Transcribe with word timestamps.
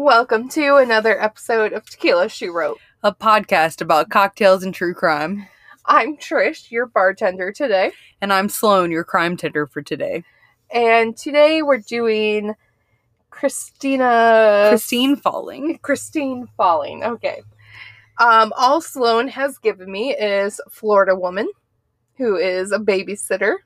Welcome 0.00 0.50
to 0.50 0.76
another 0.76 1.18
episode 1.18 1.72
of 1.72 1.88
Tequila 1.88 2.28
She 2.28 2.48
Wrote. 2.48 2.78
a 3.02 3.14
podcast 3.14 3.80
about 3.80 4.10
cocktails 4.10 4.62
and 4.62 4.74
true 4.74 4.92
crime. 4.92 5.46
I'm 5.86 6.18
Trish, 6.18 6.70
your 6.70 6.84
bartender 6.84 7.50
today, 7.50 7.92
And 8.20 8.30
I'm 8.30 8.50
Sloane, 8.50 8.90
your 8.90 9.04
crime 9.04 9.38
tender 9.38 9.66
for 9.66 9.80
today. 9.80 10.22
and 10.70 11.16
today 11.16 11.62
we're 11.62 11.78
doing 11.78 12.54
Christina 13.30 14.66
Christine 14.68 15.16
Falling. 15.16 15.78
Christine 15.78 16.46
Falling. 16.58 17.02
Okay. 17.02 17.40
Um, 18.18 18.52
all 18.54 18.82
Sloane 18.82 19.28
has 19.28 19.56
given 19.56 19.90
me 19.90 20.14
is 20.14 20.60
Florida 20.70 21.16
woman, 21.16 21.48
who 22.18 22.36
is 22.36 22.70
a 22.70 22.78
babysitter. 22.78 23.56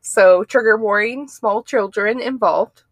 So 0.00 0.42
trigger 0.44 0.78
warning, 0.78 1.28
small 1.28 1.62
children 1.62 2.18
involved. 2.20 2.82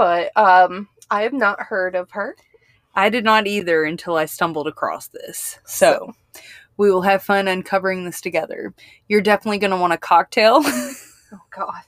But 0.00 0.34
um, 0.34 0.88
I 1.10 1.24
have 1.24 1.34
not 1.34 1.60
heard 1.60 1.94
of 1.94 2.10
her. 2.12 2.34
I 2.94 3.10
did 3.10 3.22
not 3.22 3.46
either 3.46 3.84
until 3.84 4.16
I 4.16 4.24
stumbled 4.24 4.66
across 4.66 5.08
this. 5.08 5.58
So, 5.66 6.14
we 6.78 6.90
will 6.90 7.02
have 7.02 7.22
fun 7.22 7.46
uncovering 7.48 8.06
this 8.06 8.22
together. 8.22 8.72
You're 9.08 9.20
definitely 9.20 9.58
going 9.58 9.72
to 9.72 9.76
want 9.76 9.92
a 9.92 9.98
cocktail. 9.98 10.64
Oh 11.32 11.38
God, 11.54 11.82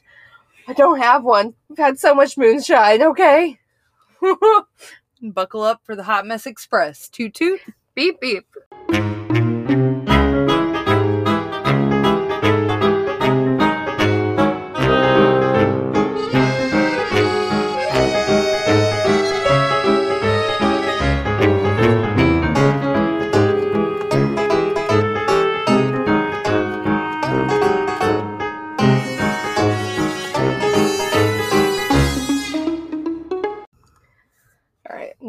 I 0.68 0.72
don't 0.72 1.00
have 1.00 1.24
one. 1.24 1.54
I've 1.68 1.76
had 1.76 1.98
so 1.98 2.14
much 2.14 2.38
moonshine. 2.38 3.02
Okay. 3.02 3.58
Buckle 5.22 5.62
up 5.62 5.80
for 5.82 5.96
the 5.96 6.04
Hot 6.04 6.24
Mess 6.28 6.46
Express. 6.46 7.08
Toot 7.08 7.34
toot. 7.34 7.60
beep 7.96 8.20
beep. 8.20 8.46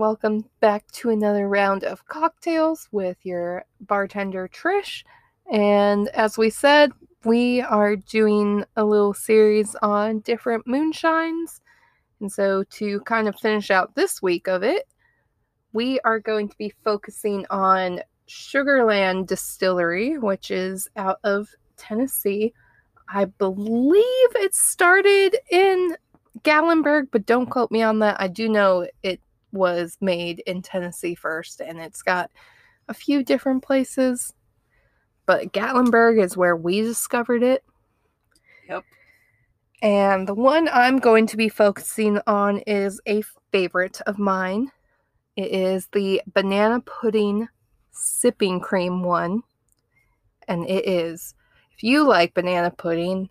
Welcome 0.04 0.44
back 0.60 0.92
to 0.92 1.12
another 1.12 1.48
round 1.48 1.86
of 1.86 2.06
cocktails 2.08 2.90
with 2.92 3.16
your 3.24 3.64
bartender 3.80 4.50
Trish. 4.50 5.06
And 5.50 6.10
as 6.10 6.38
we 6.38 6.50
said, 6.50 6.92
we 7.24 7.62
are 7.62 7.96
doing 7.96 8.66
a 8.76 8.84
little 8.84 9.14
series 9.14 9.78
on 9.82 10.20
different 10.20 10.68
moonshines. 10.68 11.62
And 12.20 12.30
so, 12.30 12.66
to 12.72 13.00
kind 13.06 13.30
of 13.30 13.38
finish 13.38 13.72
out 13.72 13.96
this 13.96 14.22
week 14.22 14.50
of 14.50 14.62
it, 14.62 14.90
we 15.72 16.02
are 16.02 16.20
going 16.20 16.50
to 16.50 16.58
be 16.58 16.74
focusing 16.84 17.46
on 17.50 18.02
Sugarland 18.28 19.28
Distillery, 19.28 20.18
which 20.18 20.52
is 20.52 20.90
out 20.98 21.20
of 21.24 21.48
Tennessee. 21.78 22.54
I 23.08 23.24
believe 23.24 24.04
it 24.36 24.54
started 24.54 25.38
in 25.50 25.96
Gatlinburg, 26.42 27.08
but 27.10 27.26
don't 27.26 27.50
quote 27.50 27.72
me 27.72 27.82
on 27.84 28.00
that. 28.00 28.20
I 28.20 28.28
do 28.28 28.50
know 28.50 28.86
it 29.02 29.22
was 29.54 29.98
made 30.02 30.40
in 30.46 30.62
Tennessee 30.62 31.16
first, 31.16 31.62
and 31.62 31.80
it's 31.80 32.02
got 32.02 32.30
a 32.90 32.94
few 32.94 33.24
different 33.24 33.64
places. 33.64 34.34
But 35.26 35.54
Gatlinburg 35.54 36.22
is 36.22 36.36
where 36.36 36.58
we 36.58 36.82
discovered 36.82 37.44
it. 37.44 37.64
Yep. 38.68 38.84
And 39.82 40.28
the 40.28 40.34
one 40.34 40.68
I'm 40.74 41.00
going 41.00 41.28
to 41.28 41.38
be 41.38 41.48
focusing 41.48 42.20
on 42.28 42.60
is 42.60 43.00
a 43.08 43.24
favorite 43.52 44.02
of 44.02 44.20
mine. 44.20 44.72
It 45.38 45.52
is 45.52 45.88
the 45.94 46.22
banana 46.34 46.82
pudding 46.82 47.48
sipping 47.94 48.60
cream 48.60 49.04
one. 49.04 49.44
And 50.48 50.68
it 50.70 50.88
is, 50.88 51.36
if 51.74 51.84
you 51.84 52.06
like 52.06 52.34
banana 52.34 52.72
pudding, 52.72 53.30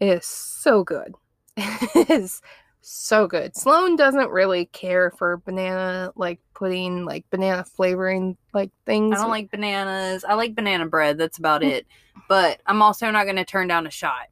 it 0.00 0.08
is 0.08 0.26
so 0.26 0.84
good. 0.84 1.14
it 1.56 2.10
is 2.10 2.42
so 2.80 3.26
good. 3.26 3.56
Sloane 3.56 3.96
doesn't 3.96 4.30
really 4.30 4.66
care 4.66 5.10
for 5.10 5.38
banana 5.38 6.12
like 6.16 6.40
pudding, 6.54 7.04
like 7.04 7.24
banana 7.30 7.64
flavoring 7.64 8.36
like 8.54 8.70
things. 8.86 9.16
I 9.18 9.22
don't 9.22 9.30
like 9.30 9.50
bananas. 9.50 10.24
I 10.24 10.34
like 10.34 10.54
banana 10.54 10.86
bread. 10.86 11.18
That's 11.18 11.38
about 11.38 11.62
it. 11.62 11.86
But 12.28 12.60
I'm 12.66 12.82
also 12.82 13.10
not 13.10 13.24
going 13.24 13.36
to 13.36 13.44
turn 13.44 13.68
down 13.68 13.86
a 13.86 13.90
shot. 13.90 14.28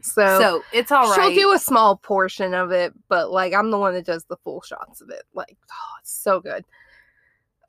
so. 0.00 0.40
So, 0.40 0.62
it's 0.72 0.92
all 0.92 1.10
right. 1.10 1.14
She'll 1.14 1.34
do 1.34 1.52
a 1.52 1.58
small 1.58 1.96
portion 1.96 2.54
of 2.54 2.70
it, 2.70 2.92
but 3.08 3.30
like 3.30 3.54
I'm 3.54 3.70
the 3.70 3.78
one 3.78 3.94
that 3.94 4.06
does 4.06 4.24
the 4.24 4.36
full 4.38 4.62
shots 4.62 5.00
of 5.00 5.10
it. 5.10 5.22
Like, 5.34 5.56
oh, 5.70 5.96
it's 6.00 6.12
so 6.12 6.40
good. 6.40 6.64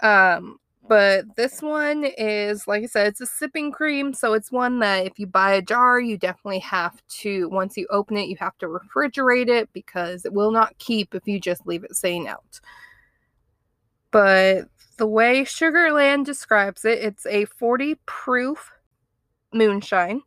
Um, 0.02 0.60
but 0.88 1.36
this 1.36 1.62
one 1.62 2.06
is 2.18 2.68
like 2.68 2.84
I 2.84 2.88
said, 2.88 3.08
it's 3.08 3.22
a 3.22 3.26
sipping 3.26 3.72
cream, 3.72 4.14
so 4.14 4.34
it's 4.34 4.52
one 4.52 4.80
that 4.80 5.06
if 5.06 5.20
you 5.20 5.28
buy 5.28 5.54
a 5.54 5.62
jar, 5.62 6.00
you 6.00 6.18
definitely 6.18 6.60
have 6.60 7.02
to 7.22 7.48
once 7.50 7.78
you 7.78 7.88
open 7.90 8.18
it, 8.18 8.28
you 8.28 8.36
have 8.40 8.58
to 8.60 8.68
refrigerate 8.68 9.48
it 9.48 9.70
because 9.74 10.26
it 10.26 10.34
will 10.34 10.52
not 10.52 10.78
keep 10.80 11.14
if 11.16 11.28
you 11.28 11.40
just 11.40 11.66
leave 11.66 11.84
it 11.84 11.96
sitting 11.96 12.28
out. 12.28 12.60
But 14.12 14.66
the 14.98 15.08
way 15.08 15.44
Sugarland 15.44 16.26
describes 16.26 16.86
it, 16.86 17.00
it's 17.00 17.26
a 17.26 17.46
40 17.46 17.96
proof 18.06 18.72
moonshine. 19.54 20.22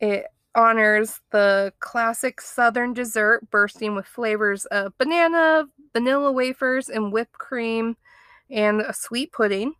It 0.00 0.26
honors 0.54 1.20
the 1.30 1.72
classic 1.80 2.40
southern 2.40 2.92
dessert 2.94 3.48
bursting 3.50 3.94
with 3.94 4.06
flavors 4.06 4.64
of 4.66 4.96
banana, 4.98 5.66
vanilla 5.92 6.32
wafers, 6.32 6.88
and 6.88 7.12
whipped 7.12 7.32
cream, 7.32 7.96
and 8.50 8.80
a 8.80 8.92
sweet 8.92 9.32
pudding. 9.32 9.74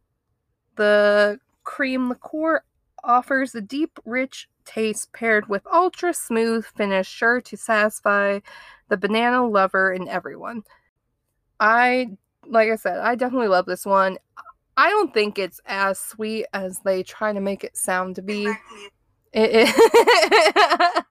The 0.77 1.39
cream 1.65 2.09
liqueur 2.09 2.62
offers 3.05 3.55
a 3.55 3.61
deep, 3.61 3.99
rich 4.05 4.49
taste 4.65 5.12
paired 5.12 5.49
with 5.49 5.67
ultra 5.73 6.12
smooth 6.12 6.65
finish, 6.65 7.09
sure 7.09 7.41
to 7.41 7.57
satisfy 7.57 8.41
the 8.89 8.97
banana 8.97 9.47
lover 9.47 9.93
in 9.93 10.09
everyone. 10.09 10.62
I, 11.61 12.09
like 12.47 12.71
I 12.71 12.77
said, 12.77 12.99
I 12.99 13.15
definitely 13.15 13.49
love 13.49 13.67
this 13.67 13.84
one. 13.84 14.19
I 14.77 14.91
don't 14.91 15.12
think 15.12 15.39
it's 15.39 15.61
as 15.67 15.99
sweet 15.99 16.47
as 16.53 16.78
they 16.84 17.03
try 17.03 17.33
to 17.33 17.41
make 17.41 17.65
it 17.65 17.77
sound 17.77 18.17
to 18.17 18.23
be. 18.23 18.47
It 19.33 19.51
is, 19.51 19.73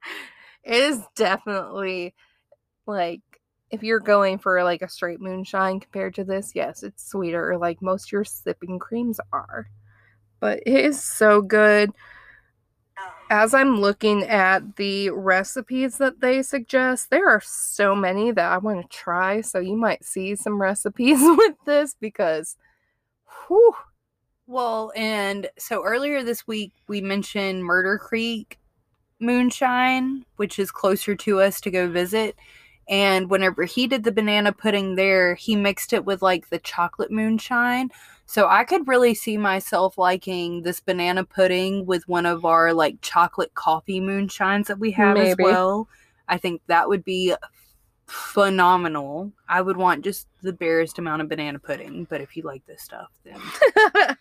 it 0.63 0.83
is 0.83 1.01
definitely 1.15 2.15
like 2.85 3.21
if 3.69 3.83
you're 3.83 3.99
going 3.99 4.37
for 4.37 4.63
like 4.63 4.81
a 4.81 4.89
straight 4.89 5.21
moonshine 5.21 5.79
compared 5.79 6.15
to 6.15 6.23
this, 6.23 6.53
yes, 6.55 6.83
it's 6.83 7.09
sweeter, 7.09 7.57
like 7.57 7.81
most 7.81 8.11
your 8.11 8.23
sipping 8.23 8.79
creams 8.79 9.19
are. 9.33 9.69
But 10.39 10.59
it 10.65 10.85
is 10.85 11.03
so 11.03 11.41
good. 11.41 11.91
As 13.29 13.53
I'm 13.53 13.81
looking 13.81 14.23
at 14.23 14.77
the 14.77 15.09
recipes 15.09 15.97
that 15.97 16.21
they 16.21 16.41
suggest, 16.41 17.09
there 17.09 17.27
are 17.29 17.41
so 17.41 17.93
many 17.93 18.31
that 18.31 18.51
I 18.51 18.57
want 18.57 18.81
to 18.89 18.97
try. 18.97 19.41
So 19.41 19.59
you 19.59 19.75
might 19.75 20.05
see 20.05 20.35
some 20.35 20.61
recipes 20.61 21.19
with 21.21 21.55
this 21.65 21.95
because, 21.99 22.55
whew, 23.47 23.75
Well, 24.47 24.91
and 24.95 25.49
so 25.59 25.83
earlier 25.85 26.23
this 26.23 26.47
week 26.47 26.73
we 26.87 27.01
mentioned 27.01 27.65
Murder 27.65 27.97
Creek 27.99 28.59
Moonshine, 29.19 30.25
which 30.37 30.59
is 30.59 30.71
closer 30.71 31.15
to 31.17 31.41
us 31.41 31.61
to 31.61 31.71
go 31.71 31.89
visit. 31.89 32.35
And 32.89 33.29
whenever 33.29 33.65
he 33.65 33.87
did 33.87 34.03
the 34.03 34.11
banana 34.11 34.53
pudding 34.53 34.95
there, 34.95 35.35
he 35.35 35.55
mixed 35.55 35.91
it 35.91 36.05
with 36.05 36.21
like 36.21 36.49
the 36.49 36.59
chocolate 36.59 37.11
moonshine. 37.11 37.91
So 38.25 38.47
I 38.47 38.63
could 38.63 38.87
really 38.87 39.13
see 39.13 39.37
myself 39.37 39.97
liking 39.97 40.63
this 40.63 40.79
banana 40.79 41.23
pudding 41.23 41.85
with 41.85 42.07
one 42.07 42.25
of 42.25 42.45
our 42.45 42.73
like 42.73 43.01
chocolate 43.01 43.53
coffee 43.55 44.01
moonshines 44.01 44.67
that 44.67 44.79
we 44.79 44.91
have 44.91 45.17
as 45.17 45.35
well. 45.37 45.87
I 46.27 46.37
think 46.37 46.61
that 46.67 46.89
would 46.89 47.03
be 47.03 47.33
phenomenal. 48.05 49.31
I 49.47 49.61
would 49.61 49.77
want 49.77 50.03
just 50.03 50.27
the 50.41 50.53
barest 50.53 50.97
amount 50.97 51.21
of 51.21 51.29
banana 51.29 51.59
pudding, 51.59 52.05
but 52.09 52.21
if 52.21 52.35
you 52.35 52.43
like 52.43 52.65
this 52.65 52.81
stuff, 52.81 53.09
then 53.23 53.39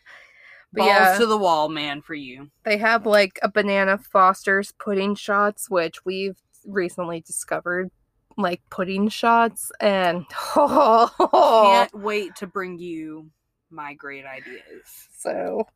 balls 0.73 0.89
yeah. 0.89 1.17
to 1.19 1.27
the 1.27 1.39
wall, 1.39 1.69
man, 1.69 2.03
for 2.03 2.15
you. 2.15 2.51
They 2.65 2.79
have 2.79 3.07
like 3.07 3.39
a 3.43 3.51
banana 3.51 3.99
Foster's 3.99 4.73
pudding 4.73 5.15
shots, 5.15 5.71
which 5.71 6.05
we've 6.05 6.37
recently 6.65 7.21
discovered 7.21 7.91
like 8.37 8.63
pudding 8.71 9.09
shots, 9.09 9.73
and 9.81 10.25
oh, 10.57 11.11
Can't 11.93 11.95
wait 12.03 12.37
to 12.37 12.47
bring 12.47 12.79
you 12.79 13.31
my 13.71 13.95
great 13.95 14.25
ideas. 14.25 15.09
so 15.17 15.67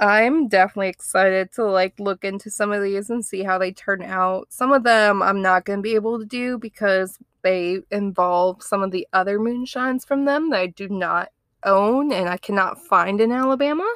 I'm 0.00 0.48
definitely 0.48 0.88
excited 0.88 1.52
to 1.52 1.64
like 1.64 1.98
look 1.98 2.24
into 2.24 2.50
some 2.50 2.72
of 2.72 2.82
these 2.82 3.10
and 3.10 3.24
see 3.24 3.42
how 3.42 3.58
they 3.58 3.72
turn 3.72 4.02
out. 4.02 4.46
Some 4.50 4.72
of 4.72 4.82
them 4.82 5.22
I'm 5.22 5.42
not 5.42 5.64
going 5.64 5.78
to 5.78 5.82
be 5.82 5.94
able 5.94 6.18
to 6.18 6.24
do 6.24 6.58
because 6.58 7.18
they 7.42 7.80
involve 7.90 8.62
some 8.62 8.82
of 8.82 8.90
the 8.90 9.06
other 9.12 9.38
moonshines 9.38 10.06
from 10.06 10.24
them 10.24 10.50
that 10.50 10.60
I 10.60 10.66
do 10.68 10.88
not 10.88 11.28
own 11.64 12.12
and 12.12 12.28
I 12.28 12.38
cannot 12.38 12.82
find 12.82 13.20
in 13.20 13.30
Alabama. 13.30 13.88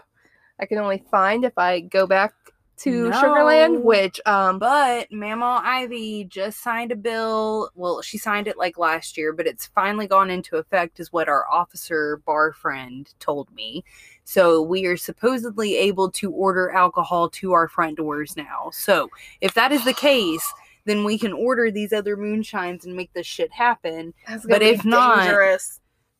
I 0.60 0.66
can 0.66 0.78
only 0.78 1.02
find 1.10 1.44
if 1.44 1.56
I 1.56 1.80
go 1.80 2.06
back 2.06 2.32
to 2.78 3.10
Sugarland, 3.10 3.74
No. 3.74 3.80
which 3.80 4.20
um 4.26 4.58
But 4.58 5.10
Mama 5.12 5.60
Ivey 5.64 6.24
just 6.24 6.62
signed 6.62 6.92
a 6.92 6.96
bill. 6.96 7.70
Well, 7.74 8.02
she 8.02 8.18
signed 8.18 8.48
it 8.48 8.58
like 8.58 8.78
last 8.78 9.16
year, 9.16 9.32
but 9.32 9.46
it's 9.46 9.66
finally 9.66 10.06
gone 10.06 10.30
into 10.30 10.56
effect, 10.56 10.98
is 11.00 11.12
what 11.12 11.28
our 11.28 11.44
officer 11.50 12.16
bar 12.26 12.52
friend 12.52 13.08
told 13.20 13.52
me. 13.54 13.84
So 14.24 14.60
we 14.62 14.86
are 14.86 14.96
supposedly 14.96 15.76
able 15.76 16.10
to 16.12 16.30
order 16.32 16.70
alcohol 16.70 17.28
to 17.30 17.52
our 17.52 17.68
front 17.68 17.96
doors 17.98 18.36
now. 18.36 18.70
So 18.72 19.10
if 19.40 19.54
that 19.54 19.70
is 19.72 19.84
the 19.84 19.92
case, 20.10 20.44
then 20.86 21.04
we 21.04 21.18
can 21.18 21.32
order 21.32 21.70
these 21.70 21.92
other 21.92 22.16
moonshines 22.16 22.84
and 22.84 22.94
make 22.94 23.12
this 23.14 23.26
shit 23.26 23.52
happen. 23.52 24.12
but 24.44 24.62
if 24.62 24.84
not- 24.84 25.20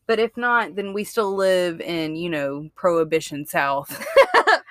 But 0.07 0.19
if 0.19 0.37
not, 0.37 0.75
then 0.75 0.93
we 0.93 1.03
still 1.03 1.35
live 1.35 1.81
in, 1.81 2.15
you 2.15 2.29
know, 2.29 2.69
Prohibition 2.75 3.45
South. 3.47 4.05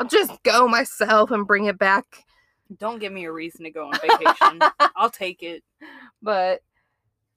I'll 0.00 0.06
just 0.06 0.42
go 0.44 0.66
myself 0.66 1.30
and 1.30 1.46
bring 1.46 1.66
it 1.66 1.78
back. 1.78 2.24
Don't 2.78 3.00
give 3.00 3.12
me 3.12 3.26
a 3.26 3.32
reason 3.32 3.64
to 3.64 3.70
go 3.70 3.88
on 3.88 3.92
vacation. 4.00 4.60
I'll 4.96 5.10
take 5.10 5.42
it. 5.42 5.62
But 6.22 6.62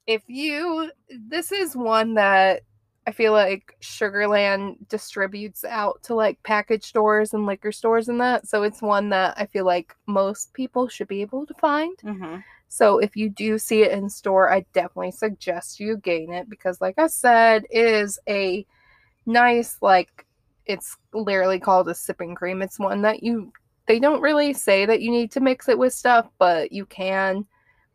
if 0.06 0.22
you, 0.28 0.90
this 1.10 1.52
is 1.52 1.76
one 1.76 2.14
that 2.14 2.62
I 3.06 3.12
feel 3.12 3.32
like 3.32 3.76
Sugarland 3.82 4.76
distributes 4.88 5.64
out 5.64 6.02
to 6.04 6.14
like 6.14 6.42
package 6.42 6.84
stores 6.84 7.34
and 7.34 7.44
liquor 7.44 7.70
stores 7.70 8.08
and 8.08 8.18
that. 8.22 8.48
So 8.48 8.62
it's 8.62 8.80
one 8.80 9.10
that 9.10 9.34
I 9.36 9.44
feel 9.44 9.66
like 9.66 9.94
most 10.06 10.54
people 10.54 10.88
should 10.88 11.08
be 11.08 11.20
able 11.20 11.44
to 11.44 11.54
find. 11.54 11.96
Mm-hmm. 11.98 12.36
So 12.68 12.98
if 12.98 13.14
you 13.14 13.28
do 13.28 13.58
see 13.58 13.82
it 13.82 13.92
in 13.92 14.08
store, 14.08 14.50
I 14.50 14.64
definitely 14.72 15.10
suggest 15.10 15.80
you 15.80 15.98
gain 15.98 16.32
it 16.32 16.48
because, 16.48 16.80
like 16.80 16.98
I 16.98 17.08
said, 17.08 17.66
it 17.70 17.84
is 17.84 18.18
a 18.26 18.66
nice, 19.26 19.76
like, 19.82 20.23
it's 20.66 20.96
literally 21.12 21.60
called 21.60 21.88
a 21.88 21.94
sipping 21.94 22.34
cream. 22.34 22.62
It's 22.62 22.78
one 22.78 23.02
that 23.02 23.22
you, 23.22 23.52
they 23.86 23.98
don't 23.98 24.20
really 24.22 24.52
say 24.52 24.86
that 24.86 25.00
you 25.02 25.10
need 25.10 25.30
to 25.32 25.40
mix 25.40 25.68
it 25.68 25.78
with 25.78 25.92
stuff, 25.92 26.28
but 26.38 26.72
you 26.72 26.86
can. 26.86 27.46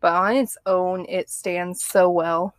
But 0.02 0.14
on 0.14 0.36
its 0.36 0.58
own, 0.66 1.06
it 1.10 1.30
stands 1.30 1.84
so 1.84 2.10
well. 2.10 2.54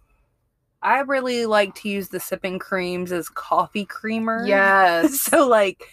I 0.82 1.00
really 1.00 1.46
like 1.46 1.74
to 1.76 1.88
use 1.88 2.08
the 2.08 2.20
sipping 2.20 2.58
creams 2.58 3.12
as 3.12 3.28
coffee 3.28 3.84
creamer. 3.84 4.42
Yes. 4.46 5.20
so 5.20 5.46
like, 5.46 5.88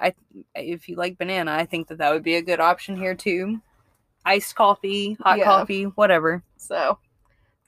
I 0.00 0.14
if 0.54 0.88
you 0.88 0.96
like 0.96 1.18
banana, 1.18 1.52
I 1.52 1.66
think 1.66 1.88
that 1.88 1.98
that 1.98 2.12
would 2.12 2.22
be 2.22 2.36
a 2.36 2.42
good 2.42 2.60
option 2.60 2.96
here 2.96 3.14
too. 3.14 3.60
Iced 4.24 4.54
coffee, 4.54 5.16
hot 5.20 5.38
Yeah. 5.38 5.44
coffee, 5.44 5.84
whatever. 5.84 6.42
So 6.56 6.98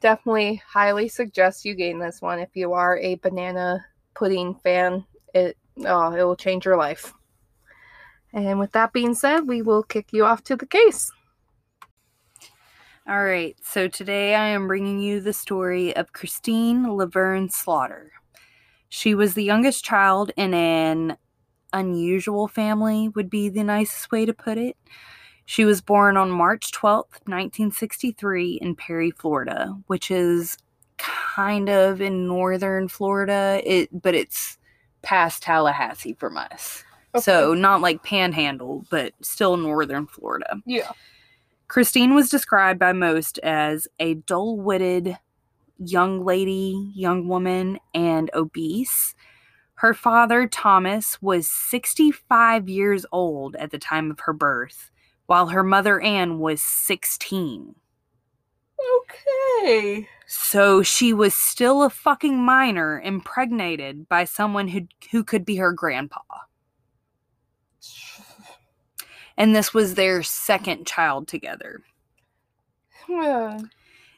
definitely 0.00 0.62
highly 0.66 1.08
suggest 1.08 1.64
you 1.64 1.74
gain 1.74 1.98
this 1.98 2.20
one 2.22 2.38
if 2.38 2.50
you 2.54 2.72
are 2.72 2.98
a 2.98 3.16
banana 3.16 3.84
pudding 4.14 4.54
fan. 4.56 5.04
It 5.34 5.56
oh, 5.84 6.12
it 6.12 6.22
will 6.22 6.36
change 6.36 6.64
your 6.64 6.76
life. 6.76 7.12
And 8.32 8.58
with 8.58 8.72
that 8.72 8.92
being 8.92 9.14
said, 9.14 9.48
we 9.48 9.62
will 9.62 9.82
kick 9.82 10.12
you 10.12 10.24
off 10.24 10.42
to 10.44 10.56
the 10.56 10.66
case. 10.66 11.10
All 13.08 13.24
right, 13.24 13.56
so 13.62 13.86
today 13.86 14.34
I 14.34 14.48
am 14.48 14.66
bringing 14.66 14.98
you 14.98 15.20
the 15.20 15.32
story 15.32 15.94
of 15.94 16.12
Christine 16.12 16.96
Laverne 16.96 17.48
Slaughter. 17.48 18.10
She 18.88 19.14
was 19.14 19.34
the 19.34 19.44
youngest 19.44 19.84
child 19.84 20.32
in 20.36 20.54
an 20.54 21.16
unusual 21.72 22.48
family, 22.48 23.08
would 23.10 23.30
be 23.30 23.48
the 23.48 23.62
nicest 23.62 24.10
way 24.10 24.26
to 24.26 24.32
put 24.32 24.58
it. 24.58 24.76
She 25.44 25.64
was 25.64 25.80
born 25.80 26.16
on 26.16 26.30
March 26.30 26.72
12th, 26.72 27.22
1963, 27.26 28.58
in 28.60 28.74
Perry, 28.74 29.12
Florida, 29.12 29.76
which 29.86 30.10
is 30.10 30.58
kind 30.98 31.68
of 31.68 32.00
in 32.00 32.26
northern 32.26 32.88
Florida, 32.88 33.60
it 33.64 33.88
but 33.92 34.14
it's 34.14 34.58
past 35.06 35.42
Tallahassee 35.42 36.14
from 36.18 36.36
us. 36.36 36.82
So, 37.20 37.54
not 37.54 37.80
like 37.80 38.02
panhandle, 38.02 38.84
but 38.90 39.14
still 39.22 39.56
northern 39.56 40.06
Florida. 40.06 40.60
yeah. 40.66 40.90
Christine 41.68 42.14
was 42.14 42.28
described 42.28 42.78
by 42.78 42.92
most 42.92 43.38
as 43.38 43.88
a 43.98 44.14
dull 44.14 44.56
witted 44.56 45.16
young 45.78 46.24
lady, 46.24 46.92
young 46.94 47.26
woman, 47.26 47.78
and 47.94 48.30
obese. 48.34 49.14
Her 49.74 49.94
father, 49.94 50.46
Thomas, 50.46 51.20
was 51.20 51.48
65 51.48 52.68
years 52.68 53.04
old 53.12 53.56
at 53.56 53.70
the 53.70 53.78
time 53.78 54.10
of 54.10 54.20
her 54.20 54.32
birth, 54.32 54.90
while 55.26 55.48
her 55.48 55.62
mother, 55.62 56.00
Anne, 56.00 56.38
was 56.38 56.62
16. 56.62 57.74
Okay. 58.98 60.08
So 60.26 60.82
she 60.82 61.12
was 61.12 61.34
still 61.34 61.84
a 61.84 61.90
fucking 61.90 62.44
minor 62.44 63.00
impregnated 63.00 64.08
by 64.08 64.24
someone 64.24 64.68
who, 64.68 64.88
who 65.12 65.22
could 65.22 65.44
be 65.44 65.56
her 65.56 65.72
grandpa. 65.72 66.20
And 69.36 69.54
this 69.54 69.72
was 69.72 69.94
their 69.94 70.22
second 70.22 70.86
child 70.86 71.28
together. 71.28 71.82
Yeah. 73.08 73.58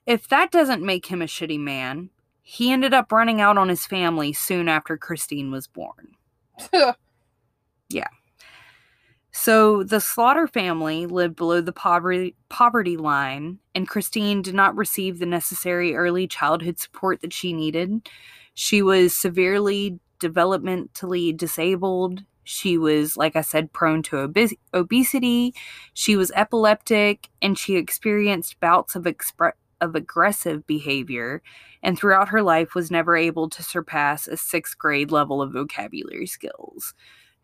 If 0.06 0.26
that 0.28 0.50
doesn't 0.50 0.82
make 0.82 1.05
him 1.05 1.20
a 1.20 1.26
shitty 1.26 1.60
man, 1.60 2.08
he 2.40 2.72
ended 2.72 2.94
up 2.94 3.12
running 3.12 3.43
out 3.43 3.58
on 3.58 3.69
his 3.69 3.84
family 3.84 4.32
soon 4.32 4.66
after 4.66 4.96
Christine 4.96 5.50
was 5.50 5.66
born. 5.66 6.14
So 9.40 9.85
the 9.85 10.00
Slaughter 10.00 10.49
family 10.49 11.06
lived 11.06 11.37
below 11.37 11.61
the 11.61 11.73
poverty 11.73 12.35
poverty 12.49 12.96
line, 12.96 13.61
and 13.73 13.87
Christine 13.87 14.43
did 14.43 14.55
not 14.56 14.76
receive 14.76 15.20
the 15.20 15.26
necessary 15.26 15.94
early 15.94 16.26
childhood 16.26 16.81
support 16.81 17.20
that 17.20 17.32
she 17.32 17.52
needed. 17.52 18.08
She 18.55 18.82
was 18.82 19.14
severely 19.14 20.00
developmentally 20.19 21.37
disabled. 21.37 22.25
She 22.43 22.76
was, 22.79 23.17
like 23.17 23.37
I 23.37 23.43
said, 23.43 23.73
prone 23.73 24.02
to 24.05 24.19
obes- 24.19 24.56
obesity. 24.75 25.55
She 25.94 26.17
was 26.17 26.32
epileptic, 26.34 27.29
and 27.41 27.56
she 27.56 27.76
experienced 27.76 28.58
bouts 28.58 28.96
of 28.96 29.05
expre- 29.05 29.52
of 29.81 29.94
aggressive 29.94 30.67
behavior. 30.67 31.43
And 31.81 31.96
throughout 31.96 32.31
her 32.31 32.43
life, 32.43 32.75
was 32.75 32.91
never 32.91 33.17
able 33.17 33.49
to 33.50 33.62
surpass 33.62 34.26
a 34.26 34.37
sixth 34.37 34.76
grade 34.76 35.12
level 35.12 35.41
of 35.41 35.52
vocabulary 35.52 36.26
skills. 36.26 36.93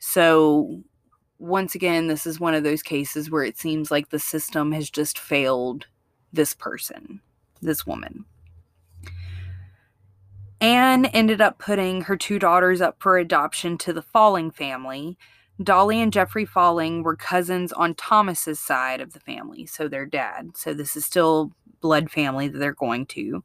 So 0.01 0.83
once 1.45 1.75
again, 1.75 2.07
this 2.07 2.27
is 2.27 2.41
one 2.41 2.55
of 2.55 2.65
those 2.65 2.83
cases 2.83 3.31
where 3.31 3.45
it 3.45 3.59
seems 3.59 3.91
like 3.91 4.09
the 4.09 4.19
system 4.19 4.73
has 4.73 4.89
just 4.89 5.19
failed 5.19 5.87
this 6.33 6.55
person, 6.55 7.21
this 7.61 7.87
woman. 7.87 8.25
Anne 10.61 11.05
ended 11.07 11.43
up 11.43 11.59
putting 11.59 12.03
her 12.03 12.17
two 12.17 12.39
daughters 12.39 12.81
up 12.81 12.97
for 12.99 13.19
adoption 13.19 13.77
to 13.77 13.93
the 13.93 14.01
Falling 14.01 14.51
family. 14.51 15.19
Dolly 15.63 16.01
and 16.01 16.13
Jeffrey 16.13 16.47
Falling 16.47 17.03
were 17.03 17.15
cousins 17.15 17.73
on 17.75 17.95
Thomas's 17.95 18.59
side 18.59 19.03
of 19.03 19.13
the 19.13 19.21
family, 19.21 19.67
so 19.67 19.87
their 19.87 20.07
dad. 20.07 20.57
So 20.57 20.73
this 20.73 20.97
is 20.97 21.05
still 21.05 21.53
blood 21.83 22.11
family 22.11 22.49
that 22.49 22.59
they're 22.59 22.73
going 22.73 23.05
to. 23.07 23.45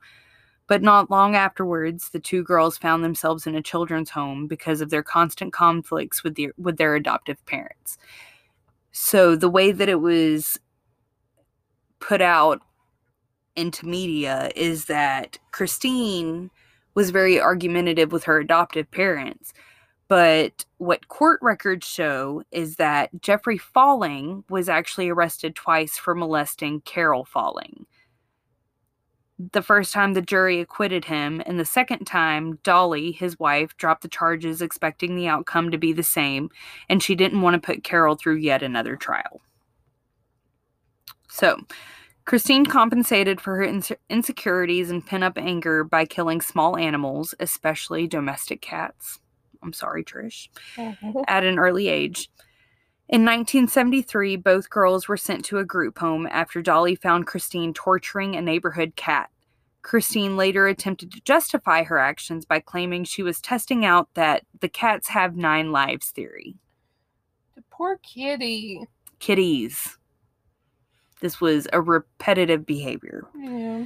But 0.70 0.84
not 0.84 1.10
long 1.10 1.36
afterwards, 1.36 2.12
the 2.12 2.20
two 2.20 2.44
girls 2.44 2.78
found 2.78 3.04
themselves 3.04 3.48
in 3.48 3.56
a 3.56 3.62
children's 3.62 4.12
home 4.12 4.46
because 4.46 4.82
of 4.82 4.92
their 4.92 5.02
constant 5.02 5.52
conflicts 5.52 6.24
with 6.24 6.36
their 6.36 6.54
with 6.60 6.78
their 6.78 6.96
adoptive 6.96 7.44
parents. 7.48 7.98
So 8.92 9.36
the 9.36 9.50
way 9.50 9.72
that 9.72 9.90
it 9.90 10.00
was 10.00 10.60
put 12.00 12.22
out 12.22 12.62
into 13.56 13.88
media 13.88 14.52
is 14.56 14.86
that 14.86 15.40
Christine 15.52 16.52
was 16.94 17.10
very 17.10 17.42
argumentative 17.42 18.12
with 18.12 18.24
her 18.26 18.40
adoptive 18.40 18.90
parents. 18.92 19.54
But 20.08 20.66
what 20.78 21.08
court 21.08 21.40
records 21.42 21.88
show 21.88 22.44
is 22.52 22.76
that 22.76 23.10
Jeffrey 23.22 23.58
Falling 23.58 24.44
was 24.50 24.70
actually 24.70 25.10
arrested 25.10 25.56
twice 25.56 25.98
for 25.98 26.14
molesting 26.14 26.82
Carol 26.82 27.26
Falling 27.26 27.88
the 29.40 29.62
first 29.62 29.94
time 29.94 30.14
the 30.14 30.22
jury 30.22 30.60
acquitted 30.60 31.06
him, 31.06 31.42
and 31.46 31.58
the 31.58 31.66
second 31.66 32.06
time, 32.06 32.60
Dolly, 32.64 33.14
his 33.14 33.40
wife, 33.40 33.76
dropped 33.78 34.02
the 34.02 34.10
charges 34.10 34.62
expecting 34.62 35.16
the 35.16 35.28
outcome 35.28 35.72
to 35.72 35.78
be 35.78 35.94
the 35.94 36.04
same, 36.04 36.50
and 36.90 37.02
she 37.02 37.16
didn't 37.16 37.42
want 37.42 37.54
to 37.54 37.66
put 37.66 37.84
Carol 37.84 38.16
through 38.16 38.36
yet 38.36 38.62
another 38.62 38.98
trial. 38.98 39.42
So, 41.30 41.58
Christine 42.26 42.66
compensated 42.66 43.40
for 43.40 43.56
her 43.56 43.66
inse- 43.66 43.96
insecurities 44.10 44.92
and 44.92 45.06
pent 45.06 45.24
up 45.24 45.38
anger 45.38 45.84
by 45.84 46.06
killing 46.06 46.42
small 46.42 46.78
animals, 46.78 47.34
especially 47.40 48.08
domestic 48.08 48.62
cats. 48.62 49.20
I'm 49.64 49.74
sorry, 49.74 50.04
Trish 50.04 50.50
at 51.28 51.44
an 51.44 51.60
early 51.60 51.88
age. 51.88 52.30
In 53.10 53.26
1973, 53.26 54.36
both 54.36 54.70
girls 54.70 55.08
were 55.08 55.18
sent 55.18 55.44
to 55.46 55.58
a 55.58 55.66
group 55.66 55.98
home 55.98 56.28
after 56.30 56.62
Dolly 56.62 56.94
found 56.94 57.26
Christine 57.26 57.74
torturing 57.74 58.36
a 58.36 58.42
neighborhood 58.42 58.96
cat. 58.96 59.32
Christine 59.82 60.38
later 60.38 60.68
attempted 60.68 61.12
to 61.14 61.22
justify 61.22 61.82
her 61.82 61.98
actions 61.98 62.46
by 62.46 62.60
claiming 62.60 63.04
she 63.04 63.24
was 63.24 63.42
testing 63.42 63.84
out 63.84 64.10
that 64.14 64.44
the 64.60 64.70
cats 64.70 65.08
have 65.08 65.36
nine 65.36 65.72
lives 65.72 66.12
theory. 66.12 66.56
The 67.56 67.64
poor 67.72 67.98
kitty. 67.98 68.86
Kitties. 69.18 69.98
This 71.20 71.42
was 71.42 71.68
a 71.74 71.82
repetitive 71.82 72.64
behavior. 72.64 73.24
Yeah. 73.36 73.86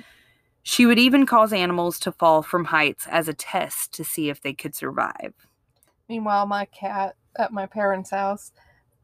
She 0.63 0.85
would 0.85 0.99
even 0.99 1.25
cause 1.25 1.53
animals 1.53 1.97
to 1.99 2.11
fall 2.11 2.41
from 2.41 2.65
heights 2.65 3.07
as 3.09 3.29
a 3.29 3.33
test 3.33 3.93
to 3.93 4.03
see 4.03 4.27
if 4.27 4.41
they 4.41 4.53
could 4.53 4.75
survive. 4.75 5.33
Meanwhile, 6.09 6.45
my 6.45 6.65
cat 6.65 7.15
at 7.37 7.53
my 7.53 7.65
parents' 7.67 8.11
house, 8.11 8.51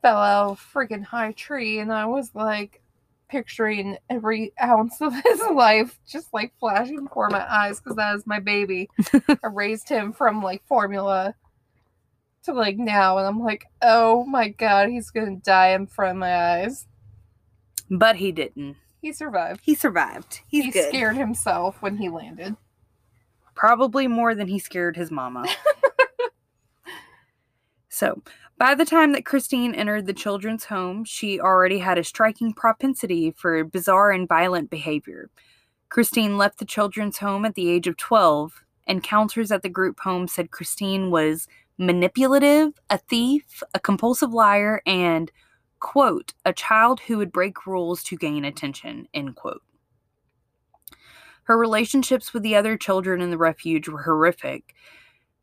fell 0.02 0.18
out 0.18 0.52
of 0.52 0.60
a 0.60 0.78
freaking 0.78 1.04
high 1.04 1.32
tree, 1.34 1.80
and 1.80 1.92
I 1.92 2.06
was 2.06 2.32
like 2.34 2.82
picturing 3.30 3.98
every 4.10 4.54
ounce 4.62 5.02
of 5.02 5.14
his 5.24 5.42
life 5.54 6.00
just 6.08 6.34
like 6.34 6.54
flashing 6.60 7.04
before 7.04 7.30
my 7.30 7.46
eyes 7.52 7.80
because 7.80 7.96
that 7.96 8.16
is 8.16 8.28
my 8.28 8.40
baby. 8.40 8.90
I 9.44 9.48
raised 9.52 9.90
him 9.90 10.14
from 10.14 10.42
like 10.42 10.66
formula 10.66 11.36
to 12.44 12.54
like 12.54 12.78
now, 12.78 13.18
and 13.18 13.28
I'm 13.28 13.40
like, 13.40 13.66
oh 13.82 14.26
my 14.26 14.50
god, 14.50 14.90
he's 14.90 15.12
gonna 15.12 15.38
die 15.38 15.70
in 15.70 15.88
front 15.88 16.12
of 16.12 16.18
my 16.18 16.36
eyes. 16.36 16.88
But 17.90 18.18
he 18.18 18.32
didn't. 18.32 18.78
He 19.02 19.14
survived. 19.14 19.62
He 19.64 19.76
survived. 19.76 20.42
He's 20.48 20.66
he 20.66 20.72
good. 20.72 20.90
scared 20.90 21.18
himself 21.18 21.82
when 21.82 21.98
he 21.98 22.10
landed. 22.10 22.56
Probably 23.56 24.08
more 24.08 24.36
than 24.36 24.48
he 24.48 24.60
scared 24.60 24.96
his 24.96 25.12
mama. 25.12 25.46
so, 27.90 28.22
by 28.58 28.76
the 28.76 28.86
time 28.86 29.14
that 29.14 29.26
Christine 29.26 29.74
entered 29.74 30.06
the 30.06 30.14
children's 30.14 30.66
home, 30.66 31.04
she 31.04 31.40
already 31.40 31.80
had 31.80 31.98
a 31.98 32.04
striking 32.04 32.54
propensity 32.54 33.32
for 33.32 33.64
bizarre 33.64 34.12
and 34.12 34.28
violent 34.28 34.70
behavior. 34.70 35.30
Christine 35.90 36.38
left 36.38 36.60
the 36.60 36.66
children's 36.66 37.18
home 37.18 37.46
at 37.46 37.56
the 37.56 37.70
age 37.70 37.88
of 37.88 37.98
12, 37.98 38.64
and 38.86 39.04
counselors 39.04 39.52
at 39.52 39.64
the 39.64 39.70
group 39.70 40.00
home 40.02 40.28
said 40.28 40.52
Christine 40.52 41.10
was 41.10 41.48
manipulative, 41.80 42.74
a 42.92 43.00
thief, 43.00 43.64
a 43.74 43.80
compulsive 43.80 44.34
liar, 44.34 44.82
and, 44.86 45.32
quote, 45.80 46.34
a 46.46 46.54
child 46.54 47.00
who 47.02 47.18
would 47.18 47.32
break 47.32 47.66
rules 47.66 48.04
to 48.04 48.18
gain 48.18 48.46
attention, 48.46 49.08
end 49.14 49.36
quote. 49.36 49.64
Her 51.44 51.58
relationships 51.58 52.34
with 52.34 52.44
the 52.44 52.56
other 52.56 52.78
children 52.78 53.22
in 53.22 53.32
the 53.32 53.38
refuge 53.38 53.88
were 53.88 54.04
horrific. 54.04 54.76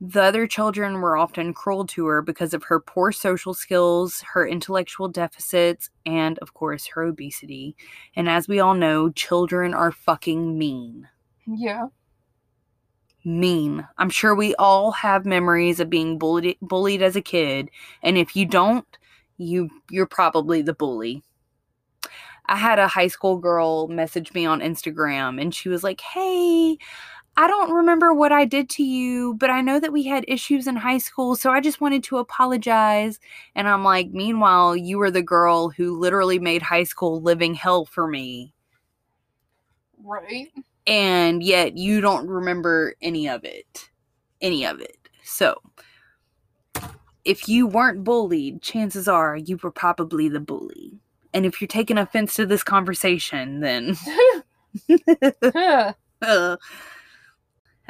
The 0.01 0.23
other 0.23 0.47
children 0.47 1.01
were 1.01 1.17
often 1.17 1.55
cruel 1.55 1.87
to 1.87 2.07
her 2.07 2.21
because 2.21 2.53
of 2.53 2.65
her 2.65 2.81
poor 2.81 3.13
social 3.13 3.55
skills, 3.55 4.23
her 4.35 4.47
intellectual 4.47 5.09
deficits, 5.09 5.89
and, 6.05 6.39
of 6.41 6.53
course, 6.53 6.87
her 6.89 7.03
obesity. 7.03 7.77
And 8.15 8.29
as 8.29 8.47
we 8.47 8.61
all 8.61 8.75
know, 8.75 9.11
children 9.11 9.73
are 9.73 9.93
fucking 9.93 10.59
mean. 10.59 11.09
Yeah. 11.47 11.87
Mean. 13.25 13.89
I'm 13.97 14.11
sure 14.11 14.35
we 14.35 14.55
all 14.57 14.93
have 14.93 15.25
memories 15.25 15.81
of 15.81 15.89
being 15.89 16.19
bullied 16.19 16.59
bullied 16.61 17.03
as 17.03 17.17
a 17.17 17.23
kid, 17.23 17.71
and 18.03 18.19
if 18.19 18.37
you 18.37 18.45
don't, 18.47 18.87
you 19.39 19.71
you're 19.91 20.07
probably 20.07 20.63
the 20.63 20.75
bully. 20.75 21.23
I 22.49 22.57
had 22.57 22.79
a 22.79 22.87
high 22.89 23.09
school 23.09 23.39
girl 23.39 23.89
message 23.89 24.33
me 24.33 24.47
on 24.47 24.61
Instagram 24.61 25.41
and 25.41 25.53
she 25.55 25.69
was 25.69 25.83
like, 25.83 26.01
"Hey, 26.01 26.79
I 27.39 27.47
don't 27.49 27.73
remember 27.73 28.15
what 28.15 28.33
I 28.33 28.47
did 28.47 28.71
to 28.71 28.83
you, 28.83 29.35
but 29.35 29.51
I 29.51 29.61
know 29.61 29.79
that 29.79 29.93
we 29.93 30.05
had 30.05 30.25
issues 30.27 30.67
in 30.67 30.77
high 30.77 30.99
school, 30.99 31.37
so 31.37 31.51
I 31.51 31.61
just 31.61 31.83
wanted 31.83 32.03
to 32.05 32.17
apologize. 32.17 33.21
And 33.55 33.69
I'm 33.69 33.85
like, 33.85 34.09
meanwhile, 34.11 34.75
you 34.75 34.97
were 34.97 35.11
the 35.11 35.23
girl 35.23 35.69
who 35.69 35.99
literally 35.99 36.39
made 36.39 36.63
high 36.63 36.85
school 36.85 37.21
living 37.21 37.53
hell 37.53 37.85
for 37.85 38.07
me. 38.07 38.55
Right. 40.03 40.51
And 40.87 41.43
yet 41.43 41.77
you 41.77 42.01
don't 42.01 42.27
remember 42.27 42.95
any 43.03 43.29
of 43.29 43.45
it. 43.45 43.91
Any 44.41 44.65
of 44.65 44.81
it. 44.81 44.97
So, 45.23 45.61
if 47.25 47.49
you 47.49 47.67
weren't 47.67 48.05
bullied, 48.05 48.63
chances 48.63 49.09
are 49.09 49.37
you 49.37 49.59
were 49.63 49.71
probably 49.71 50.29
the 50.29 50.41
bully. 50.41 51.01
And 51.35 51.45
if 51.45 51.61
you're 51.61 51.69
taking 51.69 51.99
offense 51.99 52.35
to 52.37 52.47
this 52.47 52.63
conversation, 52.63 53.61
then. 53.61 53.97
uh, 56.23 56.57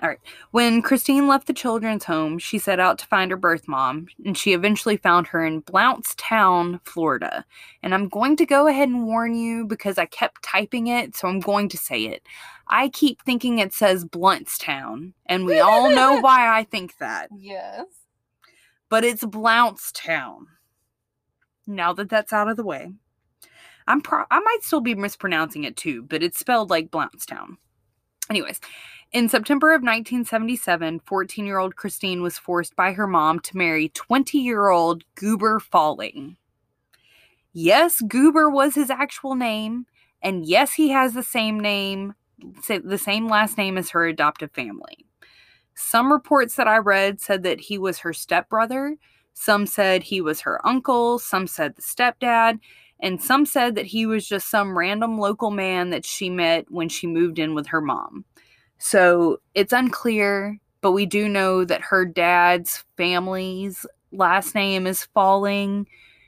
all 0.03 0.11
right. 0.11 0.19
When 0.51 0.83
Christine 0.83 1.27
left 1.27 1.47
the 1.47 1.55
children's 1.55 2.05
home, 2.05 2.39
she 2.39 2.59
set 2.59 2.79
out 2.79 2.99
to 2.99 3.07
find 3.07 3.31
her 3.31 3.37
birth 3.37 3.67
mom, 3.67 4.09
and 4.25 4.37
she 4.37 4.53
eventually 4.53 4.99
found 4.99 5.27
her 5.29 5.45
in 5.45 5.63
Blountstown, 5.63 6.81
Florida. 6.85 7.47
And 7.83 7.95
I'm 7.95 8.09
going 8.09 8.37
to 8.37 8.45
go 8.47 8.67
ahead 8.67 8.89
and 8.91 9.07
warn 9.07 9.35
you 9.35 9.67
because 9.67 9.97
I 9.97 10.05
kept 10.05 10.43
typing 10.43 10.89
it, 10.89 11.17
so 11.17 11.29
I'm 11.29 11.41
going 11.41 11.71
to 11.71 11.79
say 11.79 12.05
it. 12.05 12.23
I 12.69 12.89
keep 12.91 13.23
thinking 13.23 13.59
it 13.59 13.73
says 13.73 14.05
Blountstown, 14.05 15.13
and 15.27 15.47
we 15.47 15.61
all 15.61 15.91
know 15.91 16.19
why 16.21 16.59
I 16.59 16.65
think 16.65 16.99
that. 16.99 17.31
yes. 17.39 17.87
But 18.89 19.03
it's 19.03 19.25
Blountstown. 19.25 20.45
Now 21.67 21.93
that 21.95 22.09
that's 22.09 22.33
out 22.33 22.49
of 22.49 22.57
the 22.57 22.65
way, 22.65 22.93
I'm 23.89 24.01
pro- 24.01 24.27
I 24.31 24.41
might 24.41 24.59
still 24.63 24.81
be 24.81 24.95
mispronouncing 24.95 25.65
it 25.65 25.77
too, 25.77 26.03
but 26.03 26.23
it's 26.23 26.39
spelled 26.39 26.71
like 26.71 26.91
Blountstown. 26.91 27.57
Anyways, 28.31 28.61
in 29.13 29.29
September 29.29 29.69
of 29.69 29.83
1977, 29.83 31.01
14 31.01 31.47
year 31.47 31.59
old 31.59 31.77
Christine 31.77 32.23
was 32.23 32.39
forced 32.39 32.75
by 32.75 32.93
her 32.93 33.07
mom 33.07 33.41
to 33.41 33.57
marry 33.57 33.89
20 33.91 34.39
year 34.39 34.69
old 34.69 35.05
Goober 35.15 35.61
Falling. 35.61 36.37
Yes, 37.53 38.01
Goober 38.03 38.51
was 38.51 38.75
his 38.75 38.91
actual 38.91 39.35
name, 39.35 39.87
and 40.23 40.45
yes, 40.45 40.75
he 40.75 40.91
has 40.91 41.15
the 41.15 41.23
same 41.23 41.59
name, 41.59 42.15
the 42.69 42.99
same 42.99 43.29
last 43.29 43.57
name 43.57 43.79
as 43.79 43.91
her 43.91 44.07
adoptive 44.07 44.51
family. 44.53 45.07
Some 45.75 46.13
reports 46.13 46.57
that 46.57 46.69
I 46.69 46.79
read 46.79 47.21
said 47.21 47.43
that 47.45 47.61
he 47.61 47.79
was 47.79 47.99
her 48.01 48.13
stepbrother, 48.13 48.97
some 49.33 49.67
said 49.67 50.03
he 50.03 50.21
was 50.21 50.41
her 50.41 50.67
uncle, 50.67 51.19
some 51.19 51.47
said 51.47 51.77
the 51.77 51.83
stepdad, 51.83 52.59
and 53.01 53.23
some 53.23 53.47
said 53.47 53.75
that 53.75 53.87
he 53.87 54.07
was 54.07 54.27
just 54.27 54.49
some 54.49 54.77
random 54.77 55.19
local 55.19 55.51
man 55.51 55.91
that 55.91 56.05
she 56.05 56.31
met 56.31 56.71
when 56.71 56.89
she 56.89 57.07
moved 57.07 57.39
in 57.39 57.55
with 57.55 57.67
her 57.69 57.81
mom. 57.81 58.25
So 58.79 59.41
it's 59.55 59.73
unclear, 59.73 60.59
but 60.81 60.93
we 60.93 61.07
do 61.07 61.29
know 61.29 61.65
that 61.65 61.83
her 61.83 62.05
dad's 62.05 62.85
family's 62.97 63.87
last 64.13 64.55
name 64.55 64.87
is 64.87 65.05
Falling. 65.05 65.87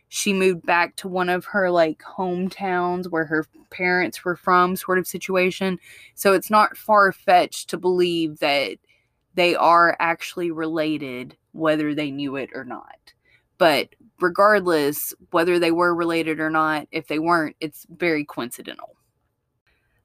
She 0.08 0.32
moved 0.32 0.64
back 0.64 0.96
to 0.96 1.08
one 1.08 1.28
of 1.28 1.44
her 1.46 1.70
like 1.70 2.00
hometowns 2.00 3.10
where 3.10 3.26
her 3.26 3.46
parents 3.70 4.24
were 4.24 4.36
from, 4.36 4.76
sort 4.76 4.98
of 4.98 5.06
situation. 5.06 5.78
So 6.14 6.32
it's 6.32 6.50
not 6.50 6.76
far 6.76 7.12
fetched 7.12 7.70
to 7.70 7.78
believe 7.78 8.38
that 8.38 8.78
they 9.34 9.54
are 9.54 9.96
actually 10.00 10.50
related, 10.50 11.36
whether 11.52 11.94
they 11.94 12.10
knew 12.10 12.36
it 12.36 12.50
or 12.54 12.64
not. 12.64 13.12
But 13.58 13.94
regardless, 14.20 15.14
whether 15.30 15.58
they 15.58 15.70
were 15.70 15.94
related 15.94 16.40
or 16.40 16.50
not, 16.50 16.86
if 16.90 17.06
they 17.06 17.18
weren't, 17.18 17.56
it's 17.60 17.86
very 17.90 18.24
coincidental. 18.24 18.96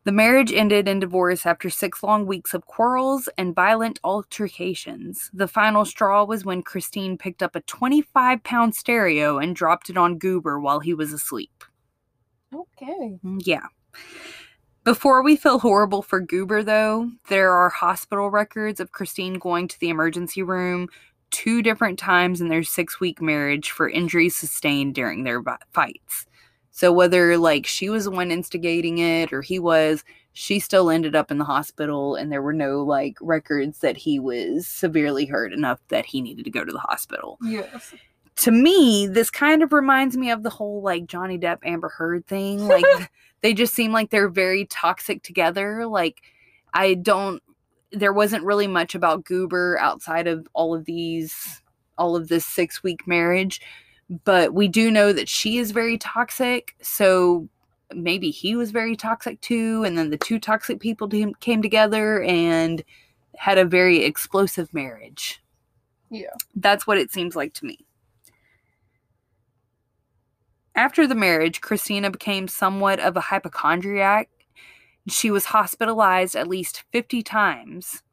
The 0.05 0.11
marriage 0.11 0.51
ended 0.51 0.89
in 0.89 0.99
divorce 0.99 1.45
after 1.45 1.69
six 1.69 2.03
long 2.03 2.25
weeks 2.25 2.53
of 2.53 2.65
quarrels 2.65 3.29
and 3.37 3.55
violent 3.55 3.99
altercations. 4.03 5.31
The 5.33 5.47
final 5.47 5.85
straw 5.85 6.25
was 6.25 6.43
when 6.43 6.61
Christine 6.61 7.17
picked 7.17 7.41
up 7.41 7.55
a 7.55 7.61
25 7.61 8.43
pound 8.43 8.75
stereo 8.75 9.37
and 9.37 9.55
dropped 9.55 9.89
it 9.89 9.95
on 9.95 10.17
Goober 10.17 10.59
while 10.59 10.81
he 10.81 10.93
was 10.93 11.13
asleep. 11.13 11.63
Okay. 12.53 13.17
Yeah. 13.39 13.67
Before 14.83 15.23
we 15.23 15.37
feel 15.37 15.59
horrible 15.59 16.01
for 16.01 16.19
Goober, 16.19 16.61
though, 16.61 17.09
there 17.29 17.53
are 17.53 17.69
hospital 17.69 18.29
records 18.29 18.81
of 18.81 18.91
Christine 18.91 19.35
going 19.35 19.69
to 19.69 19.79
the 19.79 19.87
emergency 19.87 20.43
room 20.43 20.89
two 21.33 21.61
different 21.61 21.99
times 21.99 22.39
in 22.39 22.47
their 22.47 22.63
six 22.63 22.99
week 23.01 23.21
marriage 23.21 23.71
for 23.71 23.89
injuries 23.89 24.37
sustained 24.37 24.95
during 24.95 25.23
their 25.23 25.43
fights. 25.73 26.25
So 26.71 26.93
whether 26.93 27.37
like 27.37 27.65
she 27.65 27.89
was 27.89 28.05
the 28.05 28.11
one 28.11 28.31
instigating 28.31 28.99
it 28.99 29.33
or 29.33 29.41
he 29.41 29.59
was, 29.59 30.03
she 30.31 30.59
still 30.59 30.89
ended 30.89 31.15
up 31.15 31.31
in 31.31 31.39
the 31.39 31.43
hospital 31.43 32.15
and 32.15 32.31
there 32.31 32.41
were 32.41 32.53
no 32.53 32.83
like 32.83 33.17
records 33.19 33.79
that 33.79 33.97
he 33.97 34.19
was 34.19 34.67
severely 34.67 35.25
hurt 35.25 35.53
enough 35.53 35.79
that 35.89 36.05
he 36.05 36.21
needed 36.21 36.45
to 36.45 36.51
go 36.51 36.63
to 36.63 36.71
the 36.71 36.79
hospital. 36.79 37.37
Yes. 37.41 37.93
To 38.37 38.51
me, 38.51 39.07
this 39.07 39.29
kind 39.29 39.61
of 39.61 39.73
reminds 39.73 40.15
me 40.15 40.31
of 40.31 40.43
the 40.43 40.49
whole 40.49 40.81
like 40.81 41.07
Johnny 41.07 41.37
Depp 41.37 41.59
Amber 41.63 41.89
Heard 41.89 42.25
thing. 42.27 42.67
Like 42.67 42.85
they 43.41 43.53
just 43.53 43.73
seem 43.73 43.91
like 43.91 44.11
they're 44.11 44.29
very 44.29 44.65
toxic 44.65 45.23
together. 45.23 45.85
Like 45.87 46.21
I 46.73 46.93
don't 46.93 47.41
there 47.93 48.13
wasn't 48.13 48.43
really 48.43 48.67
much 48.67 48.95
about 48.95 49.23
Goober 49.23 49.77
outside 49.79 50.27
of 50.27 50.47
all 50.53 50.75
of 50.75 50.85
these 50.85 51.61
all 51.97 52.15
of 52.15 52.27
this 52.27 52.45
6 52.45 52.81
week 52.83 53.07
marriage 53.07 53.61
but 54.25 54.53
we 54.53 54.67
do 54.67 54.91
know 54.91 55.13
that 55.13 55.29
she 55.29 55.57
is 55.57 55.71
very 55.71 55.97
toxic. 55.97 56.75
So 56.81 57.47
maybe 57.93 58.29
he 58.31 58.55
was 58.55 58.71
very 58.71 58.95
toxic 58.95 59.39
too. 59.41 59.83
And 59.83 59.97
then 59.97 60.09
the 60.09 60.17
two 60.17 60.39
toxic 60.39 60.79
people 60.79 61.09
came 61.39 61.61
together 61.61 62.21
and 62.23 62.83
had 63.37 63.57
a 63.57 63.65
very 63.65 64.03
explosive 64.03 64.73
marriage. 64.73 65.41
Yeah. 66.09 66.33
That's 66.55 66.85
what 66.85 66.97
it 66.97 67.11
seems 67.11 67.35
like 67.35 67.53
to 67.55 67.65
me. 67.65 67.79
After 70.75 71.05
the 71.07 71.15
marriage, 71.15 71.61
Christina 71.61 72.09
became 72.09 72.47
somewhat 72.47 72.99
of 72.99 73.15
a 73.15 73.21
hypochondriac. 73.21 74.29
She 75.07 75.31
was 75.31 75.45
hospitalized 75.45 76.35
at 76.35 76.47
least 76.47 76.83
50 76.91 77.23
times 77.23 78.03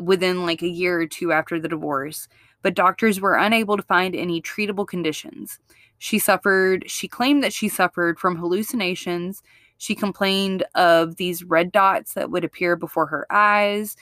within 0.00 0.46
like 0.46 0.62
a 0.62 0.68
year 0.68 1.00
or 1.00 1.06
two 1.06 1.32
after 1.32 1.60
the 1.60 1.68
divorce 1.68 2.28
but 2.62 2.74
doctors 2.74 3.20
were 3.20 3.34
unable 3.34 3.76
to 3.76 3.82
find 3.82 4.14
any 4.14 4.40
treatable 4.40 4.86
conditions. 4.86 5.58
She 5.98 6.18
suffered, 6.18 6.88
she 6.88 7.08
claimed 7.08 7.44
that 7.44 7.52
she 7.52 7.68
suffered 7.68 8.18
from 8.18 8.36
hallucinations. 8.36 9.42
She 9.78 9.94
complained 9.94 10.64
of 10.74 11.16
these 11.16 11.44
red 11.44 11.72
dots 11.72 12.14
that 12.14 12.30
would 12.30 12.44
appear 12.44 12.76
before 12.76 13.06
her 13.06 13.26
eyes. 13.30 13.96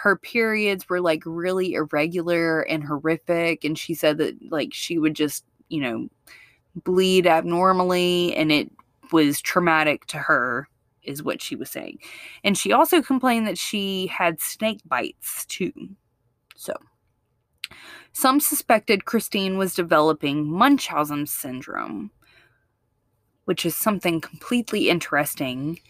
Her 0.00 0.16
periods 0.16 0.88
were 0.88 1.00
like 1.00 1.22
really 1.26 1.74
irregular 1.74 2.62
and 2.62 2.82
horrific. 2.82 3.64
And 3.64 3.76
she 3.76 3.94
said 3.94 4.18
that, 4.18 4.36
like, 4.50 4.72
she 4.72 4.98
would 4.98 5.14
just 5.14 5.44
you 5.68 5.80
know, 5.82 6.08
bleed 6.84 7.26
abnormally 7.26 8.34
and 8.34 8.50
it 8.50 8.70
was 9.12 9.40
traumatic 9.40 10.06
to 10.06 10.18
her, 10.18 10.68
is 11.08 11.22
what 11.22 11.42
she 11.42 11.56
was 11.56 11.70
saying. 11.70 11.98
And 12.44 12.56
she 12.56 12.72
also 12.72 13.02
complained 13.02 13.46
that 13.48 13.58
she 13.58 14.06
had 14.06 14.40
snake 14.40 14.80
bites 14.86 15.46
too. 15.46 15.72
So, 16.56 16.74
some 18.12 18.40
suspected 18.40 19.04
Christine 19.04 19.58
was 19.58 19.74
developing 19.74 20.50
Munchausen 20.50 21.26
syndrome, 21.26 22.10
which 23.44 23.64
is 23.64 23.74
something 23.74 24.20
completely 24.20 24.90
interesting 24.90 25.80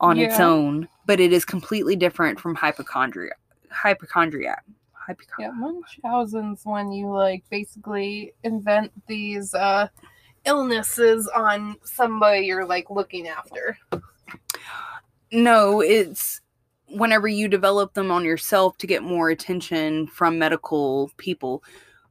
on 0.00 0.18
its 0.18 0.38
own, 0.38 0.88
but 1.06 1.20
it 1.20 1.32
is 1.32 1.44
completely 1.44 1.96
different 1.96 2.38
from 2.38 2.54
hypochondria. 2.54 3.32
Hypochondria. 3.70 4.60
Hypochondria. 4.92 5.48
Yeah, 5.48 5.52
Munchausen's 5.52 6.62
when 6.64 6.92
you 6.92 7.08
like 7.10 7.44
basically 7.50 8.34
invent 8.42 8.90
these 9.06 9.54
uh 9.54 9.88
illnesses 10.44 11.28
on 11.28 11.76
somebody 11.84 12.46
you're 12.46 12.66
like 12.66 12.90
looking 12.90 13.28
after. 13.28 13.78
No, 15.32 15.80
it's 15.80 16.40
whenever 16.88 17.26
you 17.28 17.48
develop 17.48 17.94
them 17.94 18.10
on 18.10 18.24
yourself 18.24 18.78
to 18.78 18.86
get 18.86 19.02
more 19.02 19.28
attention 19.30 20.06
from 20.06 20.38
medical 20.38 21.10
people. 21.16 21.62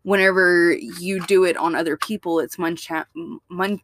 Whenever 0.03 0.73
you 0.73 1.25
do 1.25 1.45
it 1.45 1.57
on 1.57 1.73
other 1.75 1.97
people, 1.97 2.39
it's 2.39 2.57
Muncha- 2.57 3.05
Mun- 3.49 3.81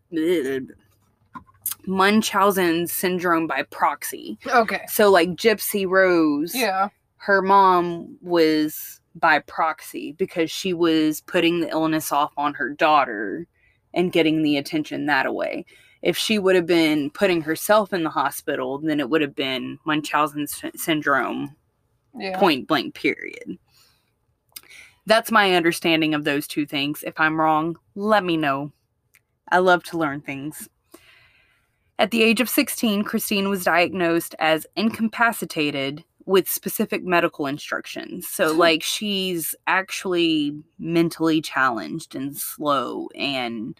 Munchausen 1.87 2.87
syndrome 2.87 3.47
by 3.47 3.63
proxy. 3.63 4.37
Okay. 4.47 4.81
So, 4.87 5.09
like 5.09 5.29
Gypsy 5.29 5.87
Rose, 5.87 6.53
Yeah. 6.53 6.89
her 7.17 7.41
mom 7.41 8.17
was 8.21 8.99
by 9.15 9.39
proxy 9.39 10.11
because 10.13 10.51
she 10.51 10.73
was 10.73 11.21
putting 11.21 11.59
the 11.61 11.69
illness 11.69 12.11
off 12.11 12.31
on 12.37 12.53
her 12.53 12.69
daughter 12.69 13.47
and 13.93 14.11
getting 14.11 14.43
the 14.43 14.57
attention 14.57 15.05
that 15.07 15.33
way. 15.33 15.65
If 16.01 16.17
she 16.17 16.39
would 16.39 16.55
have 16.55 16.65
been 16.65 17.09
putting 17.11 17.41
herself 17.41 17.93
in 17.93 18.03
the 18.03 18.09
hospital, 18.09 18.79
then 18.79 18.99
it 18.99 19.09
would 19.09 19.21
have 19.21 19.35
been 19.35 19.77
Munchausen 19.85 20.47
sy- 20.47 20.71
syndrome, 20.75 21.55
Yeah. 22.17 22.39
point 22.39 22.67
blank, 22.67 22.95
period. 22.95 23.57
That's 25.05 25.31
my 25.31 25.55
understanding 25.55 26.13
of 26.13 26.23
those 26.23 26.47
two 26.47 26.65
things. 26.65 27.03
If 27.03 27.19
I'm 27.19 27.39
wrong, 27.39 27.77
let 27.95 28.23
me 28.23 28.37
know. 28.37 28.71
I 29.51 29.59
love 29.59 29.83
to 29.85 29.97
learn 29.97 30.21
things. 30.21 30.69
At 31.99 32.11
the 32.11 32.23
age 32.23 32.41
of 32.41 32.49
16, 32.49 33.03
Christine 33.03 33.49
was 33.49 33.63
diagnosed 33.63 34.33
as 34.39 34.65
incapacitated 34.75 36.03
with 36.25 36.49
specific 36.49 37.03
medical 37.03 37.45
instructions. 37.47 38.27
So, 38.27 38.51
like, 38.53 38.81
she's 38.81 39.53
actually 39.67 40.55
mentally 40.79 41.41
challenged 41.41 42.15
and 42.15 42.35
slow, 42.35 43.07
and 43.15 43.79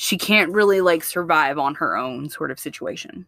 she 0.00 0.16
can't 0.16 0.52
really, 0.52 0.80
like, 0.80 1.02
survive 1.02 1.58
on 1.58 1.74
her 1.74 1.96
own, 1.96 2.30
sort 2.30 2.52
of 2.52 2.60
situation. 2.60 3.26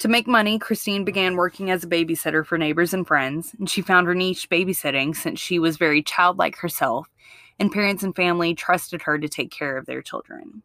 To 0.00 0.08
make 0.08 0.26
money, 0.26 0.58
Christine 0.58 1.04
began 1.04 1.36
working 1.36 1.70
as 1.70 1.84
a 1.84 1.88
babysitter 1.88 2.44
for 2.44 2.58
neighbors 2.58 2.92
and 2.92 3.06
friends, 3.06 3.54
and 3.56 3.70
she 3.70 3.80
found 3.80 4.08
her 4.08 4.16
niche 4.16 4.50
babysitting 4.50 5.14
since 5.14 5.38
she 5.38 5.60
was 5.60 5.76
very 5.76 6.02
childlike 6.02 6.56
herself, 6.56 7.06
and 7.56 7.70
parents 7.70 8.02
and 8.02 8.16
family 8.16 8.52
trusted 8.52 9.02
her 9.02 9.16
to 9.16 9.28
take 9.28 9.52
care 9.52 9.76
of 9.76 9.86
their 9.86 10.02
children. 10.02 10.64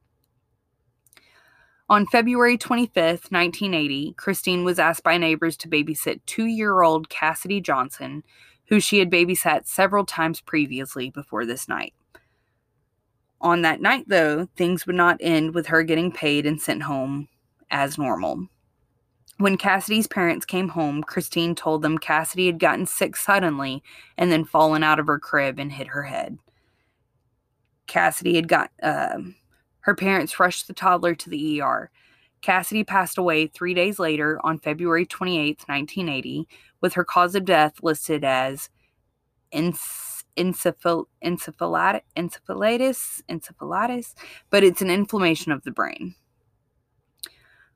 On 1.88 2.08
February 2.08 2.58
25th, 2.58 3.32
1980, 3.32 4.16
Christine 4.18 4.64
was 4.64 4.80
asked 4.80 5.04
by 5.04 5.20
neighbors 5.20 5.56
to 5.58 5.70
babysit 5.70 6.22
two 6.26 6.46
year 6.46 6.82
old 6.82 7.10
Cassidy 7.10 7.62
Johnson, 7.62 8.24
who 8.70 8.80
she 8.80 8.98
had 8.98 9.12
babysat 9.12 9.68
several 9.68 10.04
times 10.04 10.42
previously 10.42 11.12
before 11.12 11.46
this 11.46 11.68
night. 11.68 11.94
On 13.44 13.62
that 13.62 13.82
night, 13.82 14.06
though, 14.08 14.48
things 14.56 14.88
would 14.88 14.96
not 14.96 15.18
end 15.20 15.54
with 15.54 15.68
her 15.68 15.84
getting 15.84 16.14
paid 16.14 16.46
and 16.46 16.62
sent 16.62 16.82
home 16.82 17.28
as 17.70 17.98
normal. 17.98 18.48
When 19.38 19.58
Cassidy's 19.58 20.08
parents 20.08 20.46
came 20.46 20.70
home, 20.70 21.04
Christine 21.04 21.54
told 21.54 21.82
them 21.82 21.98
Cassidy 21.98 22.46
had 22.46 22.58
gotten 22.58 22.86
sick 22.86 23.18
suddenly 23.18 23.84
and 24.18 24.32
then 24.32 24.46
fallen 24.46 24.82
out 24.82 24.98
of 24.98 25.08
her 25.08 25.20
crib 25.20 25.60
and 25.60 25.74
hit 25.74 25.88
her 25.88 26.04
head. 26.04 26.38
Cassidy 27.88 28.36
had 28.36 28.48
got, 28.48 28.72
um, 28.82 29.36
her 29.82 29.94
parents 29.94 30.40
rushed 30.40 30.68
the 30.68 30.74
toddler 30.74 31.14
to 31.14 31.30
the 31.30 31.62
ER. 31.62 31.92
Cassidy 32.42 32.86
passed 32.86 33.18
away 33.18 33.48
three 33.48 33.74
days 33.74 34.00
later 34.00 34.40
on 34.46 34.58
February 34.58 35.06
28, 35.06 35.66
1980, 35.68 36.48
with 36.80 36.94
her 36.94 37.04
cause 37.04 37.36
of 37.36 37.44
death 37.44 37.74
listed 37.82 38.24
as 38.24 38.70
encephal- 39.54 40.13
encephal- 40.38 41.06
encephalitis, 41.24 42.02
encephalitis, 42.16 43.22
encephalitis, 43.30 44.14
but 44.50 44.64
it's 44.64 44.82
an 44.82 44.90
inflammation 44.90 45.52
of 45.52 45.64
the 45.64 45.72
brain. 45.72 46.16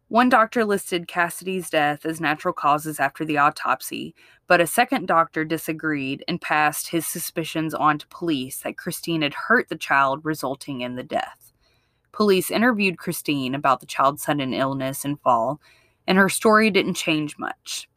One 0.09 0.29
doctor 0.29 0.63
listed 0.63 1.09
Cassidy's 1.09 1.69
death 1.69 2.05
as 2.05 2.21
natural 2.21 2.53
causes 2.53 2.97
after 2.97 3.25
the 3.25 3.37
autopsy, 3.37 4.15
but 4.47 4.61
a 4.61 4.67
second 4.67 5.05
doctor 5.05 5.43
disagreed 5.43 6.23
and 6.29 6.39
passed 6.39 6.87
his 6.87 7.05
suspicions 7.05 7.73
on 7.73 7.97
to 7.99 8.07
police 8.07 8.59
that 8.59 8.77
Christine 8.77 9.21
had 9.21 9.33
hurt 9.33 9.67
the 9.67 9.75
child, 9.75 10.21
resulting 10.23 10.79
in 10.79 10.95
the 10.95 11.03
death. 11.03 11.51
Police 12.13 12.49
interviewed 12.49 12.97
Christine 12.97 13.53
about 13.53 13.81
the 13.81 13.85
child's 13.85 14.23
sudden 14.23 14.53
illness 14.53 15.03
and 15.03 15.19
fall, 15.19 15.59
and 16.07 16.17
her 16.17 16.29
story 16.29 16.71
didn't 16.71 16.93
change 16.93 17.37
much. 17.37 17.89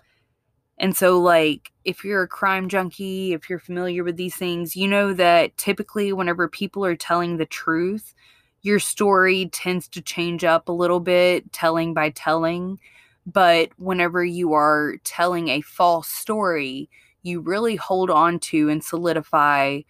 And 0.80 0.96
so, 0.96 1.20
like, 1.20 1.72
if 1.84 2.04
you're 2.04 2.22
a 2.24 2.28
crime 2.28 2.68
junkie, 2.68 3.34
if 3.34 3.50
you're 3.50 3.60
familiar 3.60 4.04
with 4.04 4.16
these 4.16 4.36
things, 4.36 4.76
you 4.76 4.88
know 4.88 5.14
that 5.14 5.56
typically, 5.58 6.12
whenever 6.12 6.48
people 6.48 6.84
are 6.86 6.96
telling 6.96 7.36
the 7.38 7.46
truth, 7.46 8.14
your 8.62 8.80
story 8.80 9.48
tends 9.52 9.88
to 9.90 10.02
change 10.02 10.44
up 10.44 10.68
a 10.68 10.72
little 10.72 11.00
bit, 11.00 11.52
telling 11.52 11.94
by 11.94 12.10
telling. 12.10 12.80
But 13.26 13.70
whenever 13.78 14.24
you 14.24 14.54
are 14.54 14.96
telling 15.04 15.48
a 15.48 15.60
false 15.62 16.08
story, 16.08 16.90
you 17.22 17.40
really 17.40 17.76
hold 17.76 18.10
on 18.10 18.40
to 18.40 18.70
and 18.70 18.82
solidify 18.84 19.82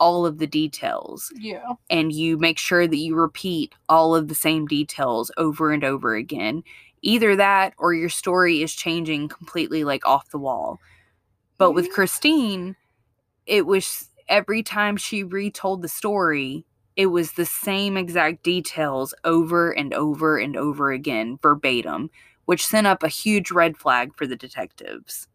all 0.00 0.26
of 0.26 0.38
the 0.38 0.46
details 0.48 1.32
Yeah. 1.38 1.74
and 1.90 2.12
you 2.12 2.38
make 2.38 2.58
sure 2.58 2.86
that 2.86 2.96
you 2.96 3.14
repeat 3.14 3.74
all 3.88 4.14
of 4.14 4.28
the 4.28 4.34
same 4.34 4.66
details 4.66 5.30
over 5.36 5.72
and 5.72 5.84
over 5.84 6.14
again. 6.16 6.64
Either 7.02 7.36
that 7.36 7.74
or 7.78 7.92
your 7.92 8.08
story 8.08 8.62
is 8.62 8.74
changing 8.74 9.28
completely 9.28 9.84
like 9.84 10.06
off 10.06 10.30
the 10.30 10.38
wall. 10.38 10.80
But 11.58 11.72
with 11.72 11.88
Mhm. 11.88 11.92
Christine, 11.92 12.76
it 13.46 13.66
was 13.66 14.08
every 14.28 14.62
time 14.62 14.96
she 14.96 15.24
retold 15.24 15.82
the 15.82 15.88
story, 15.88 16.64
it 16.96 17.06
was 17.06 17.32
the 17.32 17.46
same 17.46 17.96
exact 17.96 18.42
details 18.42 19.14
over 19.24 19.70
and 19.70 19.92
over 19.94 20.38
and 20.38 20.56
over 20.56 20.92
again, 20.92 21.38
verbatim, 21.42 22.10
which 22.44 22.66
sent 22.66 22.86
up 22.86 23.02
a 23.02 23.08
huge 23.08 23.50
red 23.50 23.76
flag 23.76 24.14
for 24.14 24.26
the 24.26 24.36
detectives. 24.36 25.28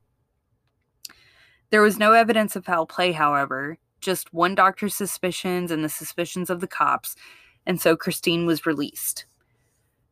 There 1.70 1.82
was 1.82 1.98
no 2.00 2.14
evidence 2.14 2.56
of 2.56 2.66
foul 2.66 2.86
play, 2.86 3.12
however, 3.12 3.78
just 4.00 4.34
one 4.34 4.56
doctor's 4.56 4.96
suspicions 4.96 5.72
and 5.72 5.84
the 5.84 5.90
suspicions 5.90 6.50
of 6.50 6.62
the 6.62 6.68
cops, 6.68 7.16
and 7.66 7.82
so 7.82 7.98
Christine 7.98 8.46
was 8.46 8.66
released. 8.66 9.26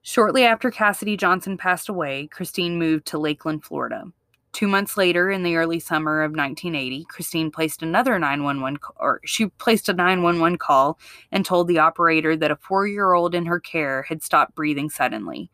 Shortly 0.07 0.45
after 0.45 0.69
Cassidy 0.69 1.17
Johnson 1.17 1.57
passed 1.57 1.89
away, 1.89 2.27
Christine 2.27 2.77
moved 2.77 3.07
to 3.07 3.17
Lakeland, 3.17 3.65
Florida. 3.65 4.03
Two 4.51 4.67
months 4.67 4.97
later, 4.97 5.31
in 5.31 5.41
the 5.41 5.55
early 5.55 5.79
summer 5.79 6.21
of 6.21 6.29
1980, 6.29 7.05
Christine 7.09 7.49
placed 7.49 7.81
another 7.81 8.19
911 8.19 8.75
c- 8.75 8.93
or 8.97 9.19
she 9.25 9.47
placed 9.47 9.89
a 9.89 9.93
911 9.93 10.59
call 10.59 10.99
and 11.31 11.43
told 11.43 11.67
the 11.67 11.79
operator 11.79 12.37
that 12.37 12.51
a 12.51 12.55
four-year-old 12.55 13.33
in 13.33 13.47
her 13.47 13.59
care 13.59 14.03
had 14.03 14.21
stopped 14.21 14.53
breathing 14.53 14.91
suddenly. 14.91 15.49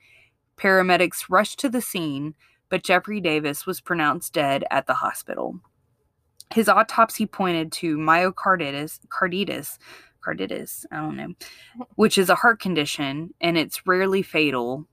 Paramedics 0.58 1.30
rushed 1.30 1.58
to 1.60 1.70
the 1.70 1.82
scene, 1.82 2.36
but 2.68 2.84
Jeffrey 2.84 3.22
Davis 3.22 3.66
was 3.66 3.80
pronounced 3.80 4.34
dead 4.34 4.66
at 4.70 4.86
the 4.86 4.96
hospital. 4.96 5.62
His 6.54 6.68
autopsy 6.68 7.26
pointed 7.26 7.72
to 7.72 7.96
myocarditis, 7.96 9.00
carditis, 9.08 9.78
carditis, 10.22 10.86
I 10.92 10.98
don't 10.98 11.18
know, 11.18 11.28
mm-hmm. 11.28 11.82
which 11.96 12.18
is 12.18 12.30
a 12.30 12.36
heart 12.36 12.60
condition 12.60 13.34
and 13.42 13.58
it's 13.58 13.86
rarely 13.86 14.22
fatal, 14.22 14.88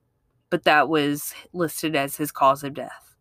but 0.51 0.65
that 0.65 0.89
was 0.89 1.35
listed 1.53 1.95
as 1.95 2.17
his 2.17 2.33
cause 2.33 2.65
of 2.65 2.75
death. 2.75 3.15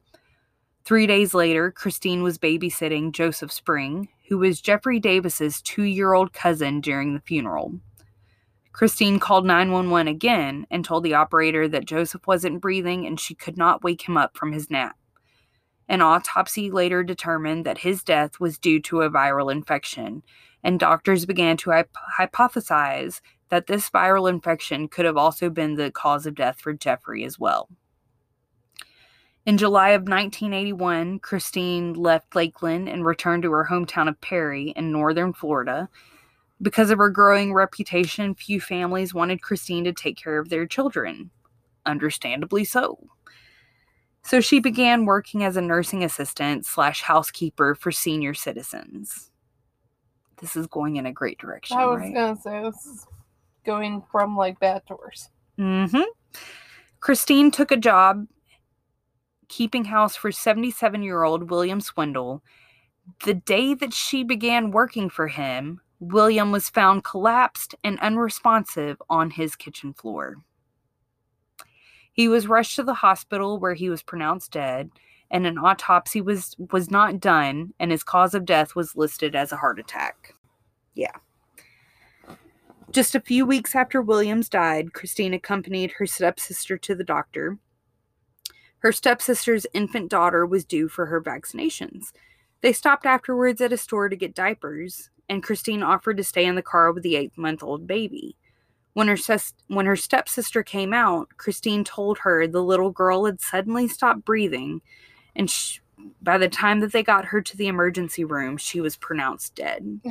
Three 0.86 1.06
days 1.06 1.34
later, 1.34 1.70
Christine 1.70 2.24
was 2.24 2.38
babysitting 2.38 3.12
Joseph 3.12 3.52
Spring, 3.52 4.08
who 4.30 4.38
was 4.38 4.62
Jeffrey 4.62 5.00
Davis's 5.00 5.62
two-year-old 5.62 6.32
cousin 6.32 6.80
during 6.80 7.14
the 7.14 7.20
funeral. 7.20 7.80
Christine 8.72 9.20
called 9.20 9.46
911 9.46 10.08
again 10.08 10.68
and 10.70 10.86
told 10.86 11.04
the 11.04 11.16
operator 11.16 11.68
that 11.68 11.86
Joseph 11.86 12.28
wasn't 12.28 12.62
breathing 12.62 13.06
and 13.06 13.20
she 13.20 13.34
could 13.34 13.58
not 13.58 13.84
wake 13.84 14.08
him 14.08 14.16
up 14.18 14.38
from 14.38 14.52
his 14.52 14.70
nap. 14.70 14.96
An 15.90 16.02
autopsy 16.02 16.70
later 16.70 17.04
determined 17.04 17.66
that 17.66 17.80
his 17.80 18.04
death 18.04 18.40
was 18.40 18.58
due 18.58 18.80
to 18.84 19.02
a 19.02 19.10
viral 19.10 19.52
infection, 19.52 20.22
and 20.68 20.82
doctors 20.82 21.26
began 21.26 21.56
to 21.56 21.70
hyp- 21.70 21.86
hypothesize 22.20 23.22
that 23.48 23.68
this 23.68 23.90
viral 23.90 24.30
infection 24.30 24.90
could 24.90 25.06
have 25.06 25.16
also 25.16 25.50
been 25.50 25.76
the 25.76 25.90
cause 25.90 26.26
of 26.26 26.36
death 26.36 26.60
for 26.60 26.74
Jeffrey 26.74 27.24
as 27.24 27.40
well. 27.40 27.70
In 29.46 29.58
July 29.58 29.92
of 29.92 30.02
1981, 30.02 31.20
Christine 31.20 31.94
left 31.94 32.36
Lakeland 32.36 32.90
and 32.90 33.06
returned 33.06 33.44
to 33.44 33.52
her 33.54 33.66
hometown 33.72 34.10
of 34.10 34.20
Perry 34.20 34.74
in 34.76 34.92
northern 34.92 35.32
Florida. 35.32 35.88
Because 36.62 36.90
of 36.90 36.98
her 36.98 37.10
growing 37.10 37.54
reputation, 37.54 38.36
few 38.36 38.60
families 38.60 39.14
wanted 39.14 39.42
Christine 39.42 39.86
to 39.86 39.94
take 39.94 40.18
care 40.18 40.38
of 40.38 40.50
their 40.50 40.68
children. 40.68 41.30
Understandably 41.86 42.66
so. 42.66 43.08
So 44.22 44.42
she 44.42 44.60
began 44.60 45.06
working 45.06 45.46
as 45.46 45.56
a 45.56 45.62
nursing 45.62 46.04
assistant 46.04 46.66
slash 46.66 47.04
housekeeper 47.04 47.74
for 47.74 47.94
senior 47.94 48.34
citizens. 48.34 49.32
This 50.40 50.56
is 50.56 50.68
going 50.68 50.98
in 50.98 51.06
a 51.06 51.12
great 51.12 51.40
direction. 51.40 51.78
I 51.78 51.86
was 51.86 52.00
right? 52.00 52.14
gonna 52.14 52.40
say 52.40 52.62
this 52.62 52.86
is 52.86 53.08
going 53.66 54.04
from 54.12 54.38
like 54.38 54.60
bad 54.60 54.84
to 54.88 54.96
worse. 54.96 55.30
Mm-hmm. 55.58 56.04
Christine 57.00 57.52
took 57.52 57.72
a 57.72 57.78
job 57.78 58.28
keeping 59.48 59.86
house 59.86 60.16
for 60.16 60.32
77 60.32 61.04
year 61.04 61.24
old 61.24 61.50
William 61.50 61.82
Swindle. 61.82 62.44
The 63.24 63.34
day 63.34 63.74
that 63.74 63.94
she 63.94 64.24
began 64.24 64.72
working 64.72 65.10
for 65.10 65.28
him, 65.28 65.80
William 66.00 66.52
was 66.52 66.70
found 66.70 67.04
collapsed 67.04 67.76
and 67.84 68.00
unresponsive 68.00 69.02
on 69.10 69.32
his 69.32 69.56
kitchen 69.56 69.94
floor. 69.94 70.36
He 72.12 72.28
was 72.28 72.48
rushed 72.48 72.76
to 72.76 72.84
the 72.84 72.96
hospital 72.96 73.60
where 73.60 73.76
he 73.76 73.90
was 73.90 74.04
pronounced 74.04 74.52
dead, 74.52 74.92
and 75.32 75.46
an 75.46 75.58
autopsy 75.58 76.22
was, 76.22 76.56
was 76.72 76.90
not 76.90 77.20
done, 77.20 77.74
and 77.80 77.92
his 77.92 78.04
cause 78.04 78.34
of 78.34 78.46
death 78.46 78.76
was 78.76 78.96
listed 78.96 79.36
as 79.36 79.52
a 79.52 79.58
heart 79.58 79.80
attack. 79.80 80.36
Yeah. 80.96 81.12
Just 82.92 83.16
a 83.16 83.22
few 83.22 83.46
weeks 83.46 83.76
after 83.76 84.02
Williams 84.02 84.48
died, 84.48 84.94
Christine 84.94 85.34
accompanied 85.34 85.92
her 85.94 86.06
stepsister 86.06 86.78
to 86.78 86.96
the 86.96 87.04
doctor. 87.04 87.58
Her 88.80 88.92
stepsister's 88.92 89.68
infant 89.74 90.10
daughter 90.10 90.46
was 90.46 90.64
due 90.64 90.88
for 90.88 91.08
her 91.08 91.22
vaccinations. 91.22 92.14
They 92.62 92.74
stopped 92.74 93.06
afterwards 93.06 93.60
at 93.60 93.74
a 93.74 93.78
store 93.78 94.08
to 94.08 94.16
get 94.16 94.34
diapers, 94.34 95.10
and 95.28 95.44
Christine 95.44 95.84
offered 95.84 96.18
to 96.18 96.24
stay 96.24 96.46
in 96.46 96.56
the 96.56 96.62
car 96.62 96.92
with 96.92 97.04
the 97.04 97.18
eight 97.18 97.38
month 97.38 97.62
old 97.62 97.86
baby. 97.86 98.38
When 98.94 99.08
her, 99.08 99.18
ses- 99.18 99.54
when 99.68 99.86
her 99.86 99.96
stepsister 99.96 100.64
came 100.64 100.94
out, 100.94 101.30
Christine 101.38 101.84
told 101.84 102.20
her 102.20 102.48
the 102.48 102.64
little 102.64 102.90
girl 102.90 103.26
had 103.26 103.42
suddenly 103.42 103.88
stopped 103.88 104.26
breathing, 104.26 104.82
and 105.38 105.50
sh- 105.50 105.80
by 106.22 106.38
the 106.38 106.50
time 106.50 106.82
that 106.82 106.92
they 106.92 107.04
got 107.04 107.26
her 107.26 107.42
to 107.42 107.56
the 107.56 107.68
emergency 107.68 108.26
room, 108.26 108.58
she 108.58 108.82
was 108.82 108.98
pronounced 108.98 109.56
dead. 109.56 110.02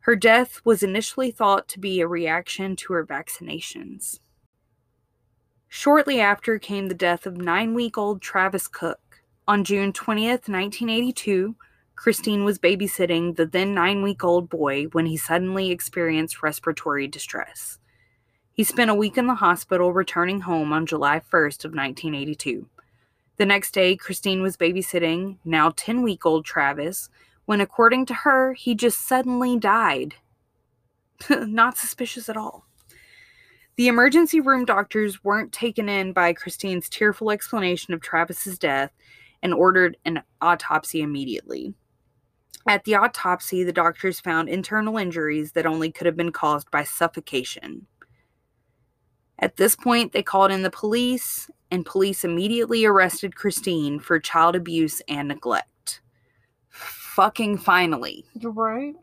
Her 0.00 0.14
death 0.14 0.60
was 0.64 0.82
initially 0.82 1.30
thought 1.30 1.68
to 1.68 1.80
be 1.80 2.00
a 2.00 2.06
reaction 2.06 2.76
to 2.76 2.92
her 2.92 3.06
vaccinations. 3.06 4.20
Shortly 5.68 6.20
after 6.20 6.58
came 6.58 6.88
the 6.88 6.94
death 6.94 7.24
of 7.24 7.36
nine 7.36 7.74
week 7.74 7.96
old 7.96 8.20
Travis 8.20 8.68
Cook. 8.68 9.00
On 9.48 9.64
June 9.64 9.92
20th, 9.92 10.48
1982, 10.48 11.56
Christine 11.94 12.44
was 12.44 12.58
babysitting 12.58 13.36
the 13.36 13.46
then 13.46 13.74
nine 13.74 14.02
week 14.02 14.24
old 14.24 14.48
boy 14.48 14.84
when 14.92 15.06
he 15.06 15.16
suddenly 15.16 15.70
experienced 15.70 16.42
respiratory 16.42 17.06
distress. 17.06 17.78
He 18.52 18.64
spent 18.64 18.90
a 18.90 18.94
week 18.94 19.16
in 19.16 19.28
the 19.28 19.36
hospital, 19.36 19.92
returning 19.92 20.40
home 20.40 20.72
on 20.72 20.84
July 20.84 21.20
1st 21.20 21.64
of 21.64 21.74
1982. 21.74 22.68
The 23.38 23.46
next 23.46 23.72
day, 23.72 23.96
Christine 23.96 24.42
was 24.42 24.56
babysitting 24.56 25.38
now 25.44 25.72
10 25.76 26.02
week 26.02 26.26
old 26.26 26.44
Travis 26.44 27.08
when, 27.46 27.60
according 27.60 28.06
to 28.06 28.14
her, 28.14 28.54
he 28.54 28.74
just 28.74 29.06
suddenly 29.06 29.58
died. 29.58 30.14
Not 31.30 31.78
suspicious 31.78 32.28
at 32.28 32.36
all. 32.36 32.66
The 33.76 33.88
emergency 33.88 34.38
room 34.38 34.64
doctors 34.64 35.24
weren't 35.24 35.52
taken 35.52 35.88
in 35.88 36.12
by 36.12 36.34
Christine's 36.34 36.88
tearful 36.88 37.30
explanation 37.30 37.94
of 37.94 38.02
Travis's 38.02 38.58
death 38.58 38.92
and 39.42 39.54
ordered 39.54 39.96
an 40.04 40.22
autopsy 40.40 41.00
immediately. 41.00 41.74
At 42.68 42.84
the 42.84 42.94
autopsy, 42.94 43.64
the 43.64 43.72
doctors 43.72 44.20
found 44.20 44.48
internal 44.48 44.98
injuries 44.98 45.52
that 45.52 45.66
only 45.66 45.90
could 45.90 46.06
have 46.06 46.16
been 46.16 46.32
caused 46.32 46.70
by 46.70 46.84
suffocation. 46.84 47.86
At 49.42 49.56
this 49.56 49.74
point, 49.74 50.12
they 50.12 50.22
called 50.22 50.52
in 50.52 50.62
the 50.62 50.70
police, 50.70 51.50
and 51.72 51.84
police 51.84 52.22
immediately 52.22 52.84
arrested 52.84 53.34
Christine 53.34 53.98
for 53.98 54.20
child 54.20 54.54
abuse 54.54 55.02
and 55.08 55.26
neglect. 55.26 56.00
Fucking 56.68 57.58
finally. 57.58 58.24
You're 58.38 58.52
right. 58.52 58.94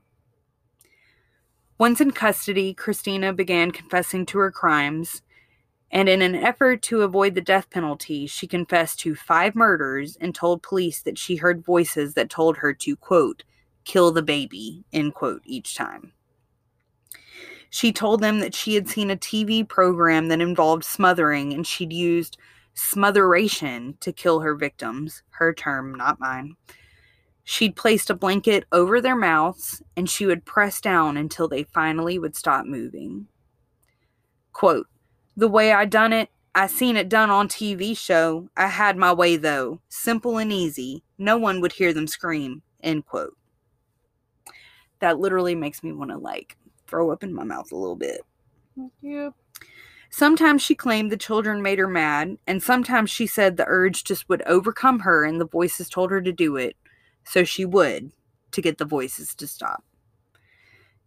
Once 1.77 1.99
in 1.99 2.11
custody, 2.11 2.73
Christina 2.73 3.33
began 3.33 3.71
confessing 3.71 4.25
to 4.27 4.37
her 4.39 4.49
crimes, 4.49 5.21
and 5.91 6.07
in 6.07 6.21
an 6.21 6.35
effort 6.35 6.81
to 6.83 7.01
avoid 7.01 7.35
the 7.35 7.41
death 7.41 7.69
penalty, 7.69 8.25
she 8.25 8.47
confessed 8.47 8.99
to 9.01 9.15
five 9.15 9.55
murders 9.55 10.17
and 10.21 10.33
told 10.33 10.63
police 10.63 11.01
that 11.01 11.17
she 11.17 11.35
heard 11.35 11.65
voices 11.65 12.13
that 12.13 12.29
told 12.29 12.57
her 12.57 12.73
to, 12.73 12.95
quote, 12.95 13.43
kill 13.83 14.11
the 14.13 14.21
baby, 14.21 14.85
end 14.93 15.15
quote, 15.15 15.41
each 15.45 15.75
time. 15.75 16.13
She 17.69 17.91
told 17.93 18.21
them 18.21 18.39
that 18.39 18.55
she 18.55 18.75
had 18.75 18.87
seen 18.87 19.11
a 19.11 19.17
TV 19.17 19.67
program 19.67 20.27
that 20.27 20.41
involved 20.41 20.83
smothering 20.83 21.53
and 21.53 21.65
she'd 21.65 21.93
used 21.93 22.37
smotheration 22.75 23.99
to 23.99 24.13
kill 24.13 24.39
her 24.39 24.55
victims, 24.55 25.23
her 25.31 25.53
term, 25.53 25.93
not 25.93 26.19
mine. 26.19 26.55
She'd 27.43 27.75
placed 27.75 28.09
a 28.09 28.15
blanket 28.15 28.65
over 28.71 29.01
their 29.01 29.15
mouths 29.15 29.81
and 29.95 30.09
she 30.09 30.25
would 30.25 30.45
press 30.45 30.79
down 30.79 31.17
until 31.17 31.47
they 31.47 31.63
finally 31.63 32.19
would 32.19 32.35
stop 32.35 32.65
moving. 32.65 33.27
Quote, 34.53 34.87
the 35.35 35.47
way 35.47 35.71
I 35.71 35.85
done 35.85 36.13
it, 36.13 36.29
I 36.53 36.67
seen 36.67 36.97
it 36.97 37.09
done 37.09 37.29
on 37.29 37.47
TV 37.47 37.97
show. 37.97 38.49
I 38.57 38.67
had 38.67 38.97
my 38.97 39.13
way 39.13 39.35
though. 39.35 39.81
Simple 39.89 40.37
and 40.37 40.51
easy. 40.51 41.03
No 41.17 41.37
one 41.37 41.61
would 41.61 41.71
hear 41.71 41.93
them 41.93 42.07
scream. 42.07 42.61
End 42.81 43.05
quote. 43.05 43.37
That 44.99 45.19
literally 45.19 45.55
makes 45.55 45.81
me 45.81 45.91
want 45.91 46.11
to 46.11 46.17
like 46.17 46.57
throw 46.89 47.11
up 47.11 47.23
in 47.23 47.33
my 47.33 47.43
mouth 47.43 47.71
a 47.71 47.75
little 47.75 47.95
bit. 47.95 48.21
Yep. 49.01 49.33
Sometimes 50.09 50.61
she 50.61 50.73
claimed 50.73 51.11
the 51.11 51.17
children 51.17 51.61
made 51.61 51.77
her 51.77 51.87
mad, 51.87 52.37
and 52.47 52.63
sometimes 52.63 53.09
she 53.11 53.27
said 53.27 53.57
the 53.57 53.65
urge 53.67 54.03
just 54.03 54.27
would 54.27 54.41
overcome 54.43 54.99
her 54.99 55.23
and 55.23 55.39
the 55.39 55.45
voices 55.45 55.87
told 55.87 56.09
her 56.09 56.21
to 56.21 56.31
do 56.31 56.55
it, 56.55 56.75
so 57.23 57.43
she 57.43 57.63
would 57.63 58.11
to 58.51 58.61
get 58.61 58.79
the 58.79 58.85
voices 58.85 59.35
to 59.35 59.47
stop. 59.47 59.83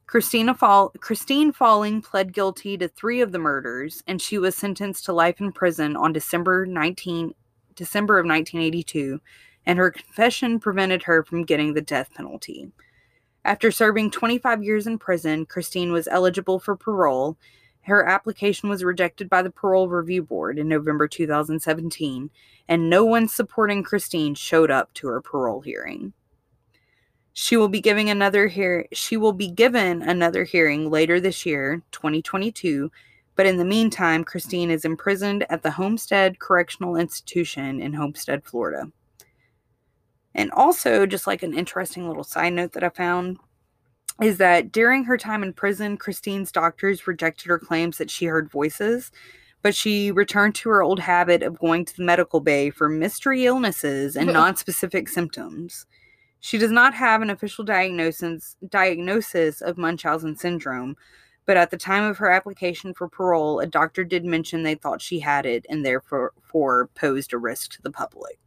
Christina 0.07 0.55
Fall- 0.55 0.92
Christine 1.01 1.53
Falling 1.53 2.03
pled 2.03 2.33
guilty 2.33 2.77
to 2.77 2.87
three 2.87 3.21
of 3.21 3.33
the 3.33 3.38
murders, 3.38 4.05
and 4.07 4.21
she 4.21 4.38
was 4.38 4.55
sentenced 4.55 5.05
to 5.07 5.12
life 5.12 5.40
in 5.40 5.53
prison 5.53 5.97
on 5.97 6.12
December 6.12 6.66
19 6.66 7.35
December 7.75 8.18
of 8.18 8.27
1982, 8.27 9.21
and 9.64 9.79
her 9.79 9.90
confession 9.90 10.61
prevented 10.61 11.03
her 11.05 11.25
from 11.25 11.45
getting 11.45 11.73
the 11.73 11.81
death 11.81 12.11
penalty. 12.14 12.71
After 13.44 13.72
serving 13.72 14.12
25 14.12 14.62
years 14.62 14.87
in 14.87 14.98
prison, 14.98 15.46
Christine 15.46 15.90
was 15.90 16.07
eligible 16.09 16.61
for 16.61 16.76
parole. 16.76 17.37
Her 17.83 18.07
application 18.09 18.68
was 18.68 18.85
rejected 18.85 19.28
by 19.28 19.42
the 19.42 19.50
Parole 19.50 19.88
Review 19.88 20.22
Board 20.22 20.59
in 20.59 20.68
November 20.68 21.09
2017, 21.09 22.31
and 22.68 22.88
no 22.88 23.05
one 23.05 23.26
supporting 23.26 23.83
Christine 23.83 24.37
showed 24.37 24.70
up 24.70 24.94
to 24.94 25.09
her 25.09 25.20
parole 25.20 25.61
hearing. 25.61 26.12
She 27.33 27.57
will 27.57 27.68
be 27.68 27.81
giving 27.81 28.11
another 28.11 28.46
hear 28.46 28.87
she 28.92 29.16
will 29.16 29.33
be 29.33 29.48
given 29.48 30.02
another 30.02 30.44
hearing 30.44 30.90
later 30.90 31.18
this 31.18 31.44
year, 31.44 31.83
2022, 31.90 32.92
but 33.35 33.46
in 33.46 33.57
the 33.57 33.64
meantime, 33.64 34.22
Christine 34.22 34.70
is 34.70 34.85
imprisoned 34.85 35.46
at 35.48 35.62
the 35.62 35.70
Homestead 35.72 36.38
Correctional 36.38 36.94
Institution 36.94 37.81
in 37.81 37.94
Homestead, 37.94 38.44
Florida. 38.44 38.92
And 40.35 40.51
also, 40.53 41.07
just 41.07 41.27
like 41.27 41.42
an 41.42 41.55
interesting 41.55 42.09
little 42.09 42.25
side 42.25 42.55
note 42.55 42.73
that 42.73 42.85
I 42.85 42.88
found, 42.88 43.38
is 44.21 44.38
that 44.38 44.73
during 44.73 45.05
her 45.05 45.16
time 45.16 45.42
in 45.42 45.53
prison, 45.53 45.97
Christine's 45.97 46.53
doctors 46.53 47.07
rejected 47.07 47.49
her 47.49 47.59
claims 47.59 47.99
that 47.99 48.11
she 48.11 48.27
heard 48.27 48.51
voices, 48.51 49.11
but 49.62 49.75
she 49.75 50.11
returned 50.11 50.55
to 50.57 50.68
her 50.71 50.83
old 50.83 51.01
habit 51.01 51.42
of 51.42 51.59
going 51.59 51.85
to 51.85 51.97
the 51.97 52.05
medical 52.05 52.40
bay 52.40 52.71
for 52.71 52.88
mystery 52.88 53.47
illnesses 53.47 54.16
and 54.16 54.33
non-specific 54.33 55.09
symptoms. 55.09 55.87
She 56.40 56.59
does 56.59 56.73
not 56.73 56.95
have 56.95 57.23
an 57.23 57.31
official 57.31 57.64
diagnosis 57.64 58.57
diagnosis 58.68 59.61
of 59.61 59.79
Munchausen 59.79 60.37
syndrome, 60.37 60.97
but 61.47 61.57
at 61.57 61.71
the 61.71 61.77
time 61.77 62.05
of 62.05 62.18
her 62.18 62.31
application 62.31 62.95
for 62.95 63.09
parole, 63.09 63.61
a 63.61 63.66
doctor 63.66 64.03
did 64.03 64.25
mention 64.25 64.62
they 64.62 64.75
thought 64.75 65.01
she 65.01 65.21
had 65.21 65.47
it 65.47 65.64
and 65.68 65.85
therefore 65.85 66.33
posed 66.95 67.33
a 67.33 67.38
risk 67.38 67.71
to 67.73 67.83
the 67.83 67.90
public. 67.90 68.38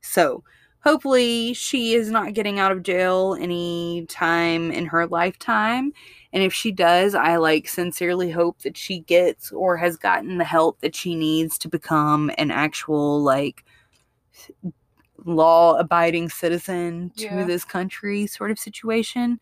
So, 0.00 0.42
hopefully 0.84 1.54
she 1.54 1.94
is 1.94 2.10
not 2.10 2.34
getting 2.34 2.58
out 2.58 2.72
of 2.72 2.82
jail 2.82 3.36
any 3.40 4.04
time 4.08 4.70
in 4.72 4.86
her 4.86 5.06
lifetime 5.06 5.92
and 6.32 6.42
if 6.42 6.52
she 6.52 6.72
does 6.72 7.14
i 7.14 7.36
like 7.36 7.68
sincerely 7.68 8.30
hope 8.30 8.60
that 8.62 8.76
she 8.76 9.00
gets 9.00 9.52
or 9.52 9.76
has 9.76 9.96
gotten 9.96 10.38
the 10.38 10.44
help 10.44 10.80
that 10.80 10.94
she 10.94 11.14
needs 11.14 11.58
to 11.58 11.68
become 11.68 12.30
an 12.38 12.50
actual 12.50 13.22
like 13.22 13.64
law 15.24 15.76
abiding 15.78 16.28
citizen 16.28 17.12
to 17.16 17.24
Yeah. 17.24 17.44
this 17.44 17.64
country 17.64 18.26
sort 18.26 18.50
of 18.50 18.58
situation 18.58 19.38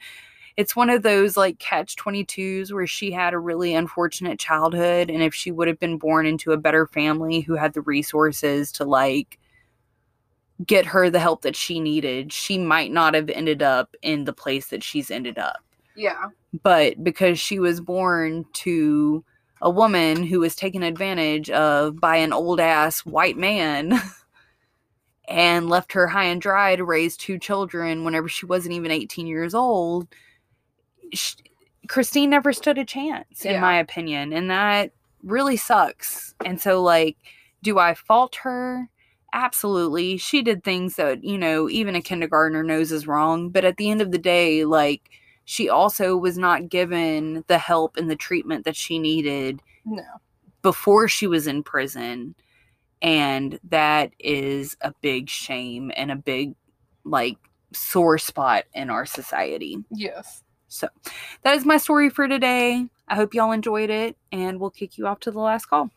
it's 0.57 0.77
one 0.77 0.91
of 0.91 1.03
those 1.03 1.37
like 1.37 1.59
catch 1.59 1.97
22s 1.97 2.73
where 2.73 2.87
she 2.87 3.13
had 3.13 3.35
a 3.35 3.39
really 3.39 3.75
unfortunate 3.75 4.39
childhood 4.39 5.11
and 5.11 5.23
if 5.23 5.35
she 5.35 5.51
would 5.53 5.69
have 5.69 5.81
been 5.81 5.99
born 5.99 6.27
into 6.27 6.53
a 6.53 6.59
better 6.59 6.87
family 6.87 7.41
who 7.43 7.57
had 7.57 7.75
the 7.75 7.83
resources 7.83 8.73
to 8.73 8.85
like 8.85 9.39
get 10.67 10.87
her 10.87 11.09
the 11.11 11.21
help 11.21 11.43
that 11.43 11.57
she 11.57 11.81
needed, 11.81 12.33
she 12.33 12.59
might 12.59 12.93
not 12.93 13.15
have 13.15 13.31
ended 13.31 13.63
up 13.63 13.95
in 14.03 14.25
the 14.25 14.33
place 14.33 14.69
that 14.69 14.83
she's 14.83 15.11
ended 15.11 15.39
up. 15.39 15.59
Yeah. 15.97 16.29
but 16.63 17.03
because 17.05 17.39
she 17.39 17.59
was 17.59 17.81
born 17.81 18.45
to 18.55 19.23
a 19.61 19.69
woman 19.69 20.23
who 20.25 20.41
was 20.41 20.57
taken 20.57 20.83
advantage 20.83 21.51
of 21.51 22.01
by 22.01 22.17
an 22.17 22.33
old 22.33 22.59
ass 22.61 23.05
white 23.05 23.37
man 23.37 24.01
and 25.29 25.69
left 25.69 25.93
her 25.93 26.07
high 26.09 26.25
and 26.25 26.41
dry 26.41 26.77
to 26.77 26.85
raise 26.85 27.17
two 27.17 27.39
children 27.39 28.05
whenever 28.05 28.29
she 28.29 28.47
wasn't 28.47 28.73
even 28.75 28.91
18 28.91 29.27
years 29.27 29.55
old 29.55 30.09
she, 31.13 31.35
christine 31.89 32.31
never 32.31 32.53
stood 32.53 32.79
a 32.79 32.85
chance 32.85 33.45
in 33.45 33.53
Yeah. 33.53 33.61
my 33.61 33.79
opinion 33.79 34.33
and 34.33 34.51
that 34.51 34.93
really 35.23 35.57
sucks 35.57 36.35
and 36.45 36.61
so 36.61 36.83
like 36.83 37.17
do 37.63 37.79
i 37.79 37.95
fault 37.95 38.37
her 38.37 38.89
absolutely 39.33 40.17
she 40.17 40.43
did 40.43 40.63
things 40.65 40.97
that 40.97 41.23
you 41.25 41.39
know 41.39 41.69
even 41.69 41.95
a 41.95 42.03
kindergartner 42.03 42.63
knows 42.63 42.91
is 42.93 43.07
wrong 43.07 43.49
but 43.51 43.65
at 43.65 43.77
the 43.77 43.91
end 43.91 44.01
of 44.03 44.11
the 44.11 44.19
day 44.19 44.65
like 44.65 45.11
she 45.45 45.69
also 45.69 46.17
was 46.17 46.39
not 46.39 46.69
given 46.69 47.45
the 47.49 47.59
help 47.59 47.97
and 47.97 48.11
the 48.11 48.17
treatment 48.17 48.65
that 48.65 48.77
she 48.77 48.99
needed 48.99 49.61
No. 49.85 50.03
before 50.63 51.09
she 51.09 51.27
was 51.27 51.47
in 51.47 51.63
prison 51.63 52.35
and 53.03 53.59
that 53.71 54.13
is 54.19 54.77
a 54.81 54.93
big 55.01 55.29
shame 55.29 55.91
and 55.97 56.11
a 56.11 56.17
big 56.17 56.55
like 57.05 57.37
sore 57.73 58.19
spot 58.19 58.65
in 58.75 58.91
our 58.91 59.07
society 59.07 59.79
Yes. 59.91 60.43
so 60.69 60.89
that 61.43 61.57
is 61.57 61.65
my 61.65 61.77
story 61.77 62.11
for 62.11 62.27
today 62.29 62.87
i 63.09 63.15
hope 63.15 63.33
y'all 63.35 63.53
enjoyed 63.53 63.91
it 63.91 64.17
and 64.33 64.61
we'll 64.61 64.71
kick 64.71 64.99
you 64.99 65.07
off 65.07 65.21
to 65.21 65.31
the 65.31 65.39
last 65.41 65.67
call 65.67 65.91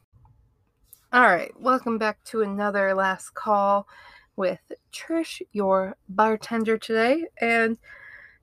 All 1.13 1.21
right. 1.21 1.51
Welcome 1.59 1.99
back 1.99 2.23
to 2.25 2.41
another 2.41 2.95
last 2.95 3.35
call 3.35 3.87
with 4.35 4.59
Trish, 4.91 5.41
your 5.51 5.95
bartender 6.09 6.77
today. 6.77 7.25
And 7.39 7.77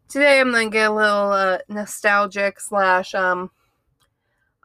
today 0.09 0.39
I'm 0.41 0.53
going 0.53 0.69
to 0.71 0.73
get 0.73 0.91
a 0.91 0.95
little 0.95 1.33
uh, 1.33 1.59
nostalgic 1.69 2.61
slash, 2.61 3.13
um, 3.15 3.51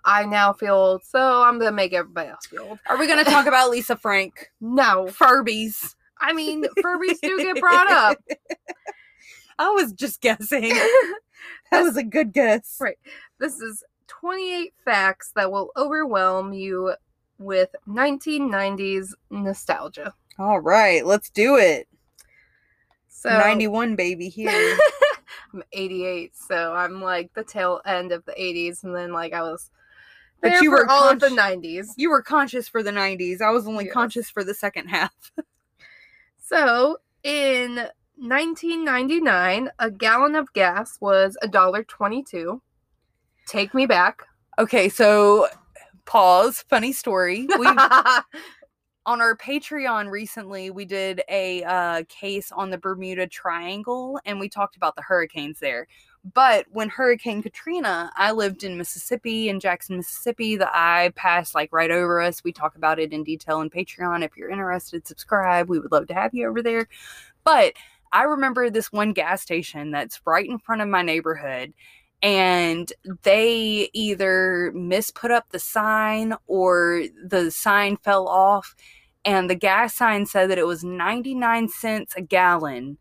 I 0.04 0.24
now 0.26 0.54
feel 0.54 0.76
old, 0.76 1.04
so 1.04 1.42
I'm 1.42 1.58
going 1.58 1.72
to 1.72 1.76
make 1.76 1.94
everybody 1.94 2.30
else 2.30 2.46
feel 2.46 2.62
old. 2.62 2.80
are 2.86 2.98
we 3.00 3.08
going 3.08 3.26
to 3.26 3.30
talk 3.30 3.48
about 3.48 3.72
lisa 3.72 3.96
frank 3.96 4.52
No. 4.62 5.06
furbies 5.08 5.96
I 6.22 6.32
mean, 6.32 6.64
Furbies 6.84 7.20
do 7.22 7.38
get 7.40 7.60
brought 7.60 7.90
up. 7.90 8.18
i 9.60 9.70
was 9.72 9.94
just 9.94 10.22
guessing 10.22 10.70
that 11.72 11.82
was 11.82 11.98
a 11.98 12.04
good 12.04 12.34
guess 12.34 12.78
Right. 12.80 13.00
This 13.40 13.60
is 13.60 13.84
28 14.08 14.74
facts 14.86 15.32
that 15.36 15.52
will 15.52 15.72
overwhelm 15.76 16.54
you 16.54 16.94
with 17.38 17.70
1990s 17.88 19.14
nostalgia. 19.30 20.14
all 20.40 20.60
right 20.60 21.06
let's 21.06 21.30
do 21.30 21.58
it 21.58 21.88
So 23.08 23.30
91 23.30 23.96
baby 23.96 24.30
here 24.30 24.78
I'm 25.54 25.64
88, 25.72 26.36
so 26.36 26.74
I'm 26.74 27.02
like 27.02 27.34
the 27.34 27.44
tail 27.44 27.82
end 27.86 28.12
of 28.12 28.26
the 28.26 28.34
80s, 28.34 28.84
and 28.84 28.94
then 28.96 29.14
like 29.14 29.32
I 29.34 29.42
was 29.42 29.70
But 30.42 30.62
you 30.62 30.70
were 30.72 30.90
all 30.90 31.10
of 31.10 31.20
the 31.20 31.28
90s. 31.30 31.88
you 31.96 32.10
were 32.10 32.22
conscious 32.22 32.68
for 32.68 32.84
the 32.84 32.92
90s 32.92 33.42
i 33.42 33.50
was 33.52 33.66
only 33.68 33.86
Yes. 33.86 33.94
conscious 33.94 34.30
for 34.30 34.44
the 34.44 34.54
second 34.54 34.88
half 34.90 35.14
So 36.38 36.98
in 37.24 37.88
1999, 38.18 39.70
a 39.80 39.90
gallon 39.92 40.36
of 40.36 40.54
gas 40.54 40.98
was 41.02 41.36
$1.22. 41.44 42.62
Take 43.48 43.74
me 43.74 43.86
back. 43.88 44.22
Okay, 44.60 44.88
so 44.88 45.48
pause. 46.06 46.64
Funny 46.68 46.94
story. 46.94 47.48
We 47.58 47.68
on 49.06 49.22
our 49.22 49.38
Patreon 49.38 50.10
recently 50.10 50.72
we 50.72 50.86
did 50.86 51.22
a 51.30 51.64
uh, 51.64 52.04
case 52.10 52.52
on 52.52 52.70
the 52.70 52.78
Bermuda 52.78 53.28
Triangle, 53.28 54.20
and 54.26 54.40
we 54.40 54.50
talked 54.50 54.76
about 54.76 54.96
the 54.96 55.02
hurricanes 55.02 55.60
there. 55.60 55.88
But 56.34 56.66
when 56.72 56.90
Hurricane 56.90 57.44
Katrina, 57.44 58.12
I 58.16 58.32
lived 58.32 58.64
in 58.64 58.80
Mississippi, 58.80 59.48
in 59.48 59.60
Jackson, 59.60 59.98
Mississippi. 59.98 60.56
The 60.56 60.76
eye 60.76 61.12
passed 61.16 61.54
like 61.54 61.72
right 61.72 61.92
over 61.92 62.20
us. 62.20 62.44
We 62.44 62.52
talk 62.52 62.76
about 62.76 62.98
it 62.98 63.14
in 63.14 63.24
detail 63.24 63.62
in 63.62 63.70
Patreon. 63.70 64.24
If 64.24 64.36
you're 64.36 64.50
interested, 64.50 65.06
subscribe. 65.06 65.70
We 65.70 65.78
would 65.80 65.92
love 65.92 66.08
to 66.08 66.16
have 66.16 66.34
you 66.34 66.50
over 66.50 66.64
there. 66.64 66.88
But 67.44 67.74
I 68.12 68.24
remember 68.24 68.70
this 68.70 68.92
one 68.92 69.14
gas 69.14 69.44
station 69.44 69.92
that's 69.92 70.22
right 70.26 70.48
in 70.48 70.58
front 70.58 70.82
of 70.82 70.88
my 70.88 71.04
neighborhood 71.04 71.74
and 72.22 72.92
they 73.24 73.90
either 73.94 74.72
misput 74.76 75.32
up 75.32 75.50
the 75.50 75.60
sign 75.60 76.34
or 76.48 77.04
the 77.24 77.52
sign 77.52 77.98
fell 77.98 78.28
off 78.28 78.76
and 79.26 79.50
the 79.50 79.56
gas 79.56 79.94
sign 79.96 80.26
said 80.26 80.50
that 80.50 80.58
it 80.58 80.68
was 80.68 80.84
99 80.84 81.68
cents 81.70 82.14
a 82.16 82.22
gallon 82.22 82.98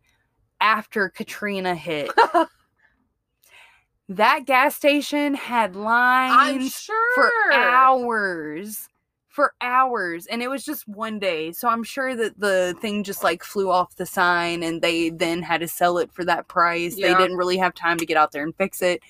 after 0.59 1.09
Katrina 1.09 1.75
hit. 1.75 2.11
that 4.09 4.45
gas 4.45 4.75
station 4.75 5.35
had 5.35 5.75
lines 5.75 6.73
sure. 6.73 7.13
for 7.15 7.53
hours 7.53 8.89
for 9.35 9.53
hours 9.59 10.25
and 10.27 10.41
it 10.41 10.47
was 10.49 10.63
just 10.63 10.87
one 10.87 11.19
day 11.19 11.51
so 11.51 11.67
i'm 11.67 11.83
sure 11.83 12.15
that 12.15 12.39
the 12.39 12.73
thing 12.79 13.03
just 13.03 13.21
like 13.21 13.43
flew 13.43 13.69
off 13.69 13.93
the 13.97 14.05
sign 14.05 14.63
and 14.63 14.81
they 14.81 15.09
then 15.09 15.41
had 15.41 15.59
to 15.59 15.67
sell 15.67 15.97
it 15.97 16.09
for 16.13 16.23
that 16.23 16.47
price 16.47 16.95
Yeah. 16.97 17.09
they 17.09 17.21
didn't 17.21 17.35
really 17.35 17.57
have 17.57 17.73
time 17.73 17.97
to 17.97 18.05
get 18.05 18.15
out 18.15 18.31
there 18.31 18.43
and 18.43 18.55
fix 18.55 18.81
it 18.81 19.01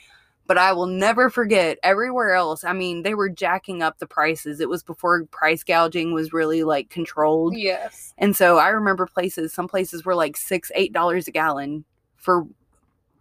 but 0.48 0.58
i 0.58 0.74
will 0.74 0.88
never 0.88 1.30
forget 1.30 1.78
everywhere 1.84 2.34
else 2.34 2.64
i 2.64 2.74
mean 2.74 3.04
they 3.04 3.14
were 3.14 3.30
jacking 3.30 3.84
up 3.84 4.00
the 4.00 4.08
prices 4.08 4.60
it 4.60 4.68
was 4.68 4.82
before 4.82 5.26
price 5.26 5.64
gouging 5.64 6.12
was 6.12 6.34
really 6.34 6.64
like 6.64 6.90
controlled 6.90 7.56
Yes. 7.56 8.16
and 8.18 8.36
so 8.36 8.58
i 8.58 8.70
remember 8.70 9.06
places 9.06 9.54
some 9.54 9.68
places 9.68 10.06
were 10.06 10.16
like 10.16 10.38
six 10.38 10.72
eight 10.74 10.92
dollars 10.92 11.28
a 11.28 11.32
gallon 11.32 11.86
for 12.18 12.48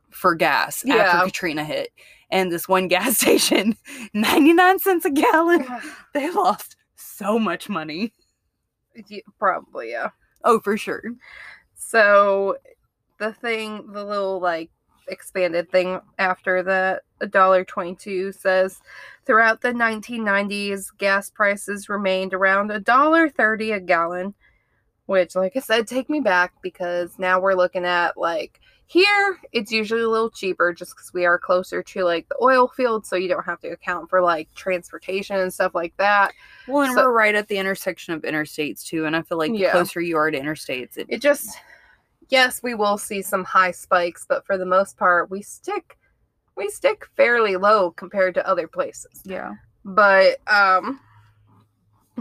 for 0.09 0.35
gas 0.35 0.83
Yeah. 0.87 0.95
after 0.95 1.27
katrina 1.27 1.64
hit 1.64 1.90
and 2.31 2.51
this 2.51 2.67
one 2.67 2.88
gas 2.88 3.19
station 3.21 3.77
99 4.14 4.79
cents 4.79 5.05
a 5.05 5.11
gallon 5.11 5.67
they 6.14 6.31
lost 6.31 6.77
so 7.05 7.38
much 7.38 7.69
money. 7.69 8.12
Yeah, 9.09 9.21
Probably, 9.38 9.90
yeah. 9.90 10.11
Oh, 10.45 10.61
for 10.61 10.77
sure. 10.77 11.03
So 11.75 12.57
the 13.19 13.33
thing, 13.33 13.93
the 13.93 14.05
little 14.05 14.40
like 14.40 14.71
expanded 15.09 15.71
thing 15.71 16.01
after 16.19 16.62
that, 16.62 17.03
dollar 17.31 17.64
twenty-two 17.64 18.33
says 18.33 18.81
throughout 19.27 19.61
the 19.62 19.73
1990s, 19.73 20.87
gas 20.99 21.31
prices 21.31 21.88
remained 21.88 22.35
around 22.35 22.71
a 22.71 22.81
dollar 22.81 23.29
thirty 23.29 23.73
a 23.73 23.81
gallon, 23.81 24.35
which, 25.07 25.35
like 25.35 25.57
I 25.57 25.61
said, 25.61 25.87
take 25.87 26.11
me 26.11 26.21
back 26.21 26.55
because 26.62 27.19
now 27.19 27.40
we're 27.40 27.55
looking 27.55 27.85
at 27.85 28.17
like 28.17 28.61
here 28.87 29.38
it's 29.53 29.73
usually 29.73 30.03
a 30.03 30.09
little 30.09 30.31
cheaper 30.31 30.73
just 30.73 30.94
because 30.94 31.12
we 31.12 31.25
are 31.25 31.38
closer 31.38 31.83
to 31.83 32.05
like 32.05 32.29
the 32.29 32.37
oil 32.42 32.68
field, 32.68 33.07
so 33.07 33.16
you 33.16 33.29
don't 33.29 33.44
have 33.44 33.61
to 33.61 33.68
account 33.68 34.11
for 34.11 34.20
like 34.20 34.49
transportation 34.55 35.37
and 35.37 35.53
stuff 35.53 35.75
like 35.75 35.94
that. 35.97 36.33
Well, 36.68 36.85
and 36.85 36.94
So- 36.94 37.05
we're 37.05 37.12
right 37.12 37.35
at 37.35 37.49
the 37.49 37.57
intersection 37.59 38.14
of 38.14 38.23
interstates 38.23 38.85
too, 38.85 39.07
and 39.07 39.16
I 39.16 39.23
feel 39.23 39.38
like 39.38 39.53
the 39.53 39.59
Yeah. 39.59 39.73
closer 39.73 40.01
you 40.01 40.16
are 40.16 40.31
to 40.31 40.38
interstates, 40.38 40.97
it, 40.99 41.07
it 41.09 41.20
just 41.23 41.59
yes 42.31 42.62
we 42.62 42.75
will 42.75 42.97
see 42.97 43.20
some 43.20 43.44
high 43.44 43.70
spikes 43.70 44.25
but 44.27 44.47
for 44.47 44.57
the 44.57 44.64
most 44.64 44.97
part 44.97 45.31
we 45.31 45.42
stick 45.42 45.99
we 46.57 46.70
stick 46.70 47.07
fairly 47.16 47.57
low 47.57 47.90
compared 47.90 48.33
to 48.35 48.49
other 48.49 48.66
places 48.66 49.20
yeah. 49.27 49.53
but 49.85 50.38
um 50.47 50.99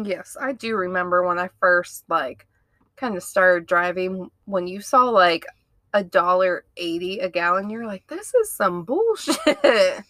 yes 0.04 0.36
i 0.42 0.52
do 0.52 0.76
remember 0.76 1.24
when 1.24 1.40
i 1.40 1.50
first 1.62 2.04
like 2.10 2.46
kind 2.98 3.16
of 3.16 3.24
started 3.24 3.66
driving 3.66 4.30
when 4.44 4.68
you 4.68 4.82
saw 4.82 5.06
like 5.06 5.46
a 5.94 6.04
dollar 6.04 6.66
80 6.78 7.20
a 7.20 7.30
gallon 7.30 7.70
you're 7.70 7.86
like 7.86 8.06
this 8.08 8.34
is 8.34 8.52
some 8.52 8.84
bullshit 8.84 9.38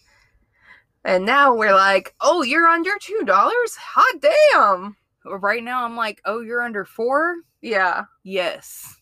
and 1.04 1.24
now 1.26 1.54
we're 1.54 1.74
like 1.74 2.14
oh 2.20 2.42
you're 2.42 2.66
under 2.66 2.92
two 3.00 3.22
dollars 3.24 3.76
hot 3.76 4.20
damn 4.20 4.96
Right 5.26 5.64
now, 5.64 5.84
I'm 5.86 5.96
like, 5.96 6.20
oh, 6.26 6.40
you're 6.40 6.60
under 6.60 6.84
four. 6.84 7.36
yeah 7.62 8.04
Yes. 8.24 8.94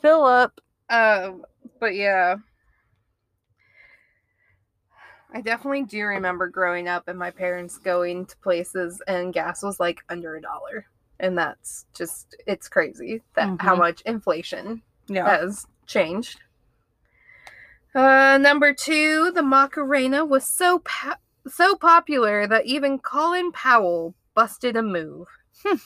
Fill 0.00 0.24
up. 0.24 0.60
Um, 0.88 1.44
but 1.78 1.94
yeah. 1.94 2.36
I 5.34 5.40
definitely 5.42 5.82
do 5.82 6.02
remember 6.04 6.48
growing 6.48 6.88
up 6.88 7.08
and 7.08 7.18
my 7.18 7.30
parents 7.30 7.76
going 7.76 8.24
to 8.26 8.36
places 8.38 9.02
and 9.06 9.32
gas 9.34 9.62
was 9.62 9.78
like 9.78 10.00
under 10.08 10.36
a 10.36 10.40
dollar. 10.40 10.86
And 11.20 11.36
that's 11.36 11.84
just 11.94 12.34
it's 12.46 12.68
crazy 12.68 13.20
that 13.34 13.60
how 13.60 13.74
Mhm. 13.74 13.78
much 13.78 14.00
inflation 14.06 14.80
Yeah. 15.08 15.26
has 15.28 15.66
changed. 15.86 16.40
Uh 17.94 18.38
number 18.40 18.72
2, 18.74 19.32
the 19.34 19.42
Macarena 19.42 20.24
was 20.24 20.44
so 20.44 20.80
pa- 20.80 21.18
so 21.46 21.76
popular 21.76 22.46
that 22.46 22.66
even 22.66 22.98
Colin 22.98 23.52
Powell 23.52 24.14
busted 24.34 24.76
a 24.76 24.82
move. 24.82 25.28
Hmm. 25.62 25.76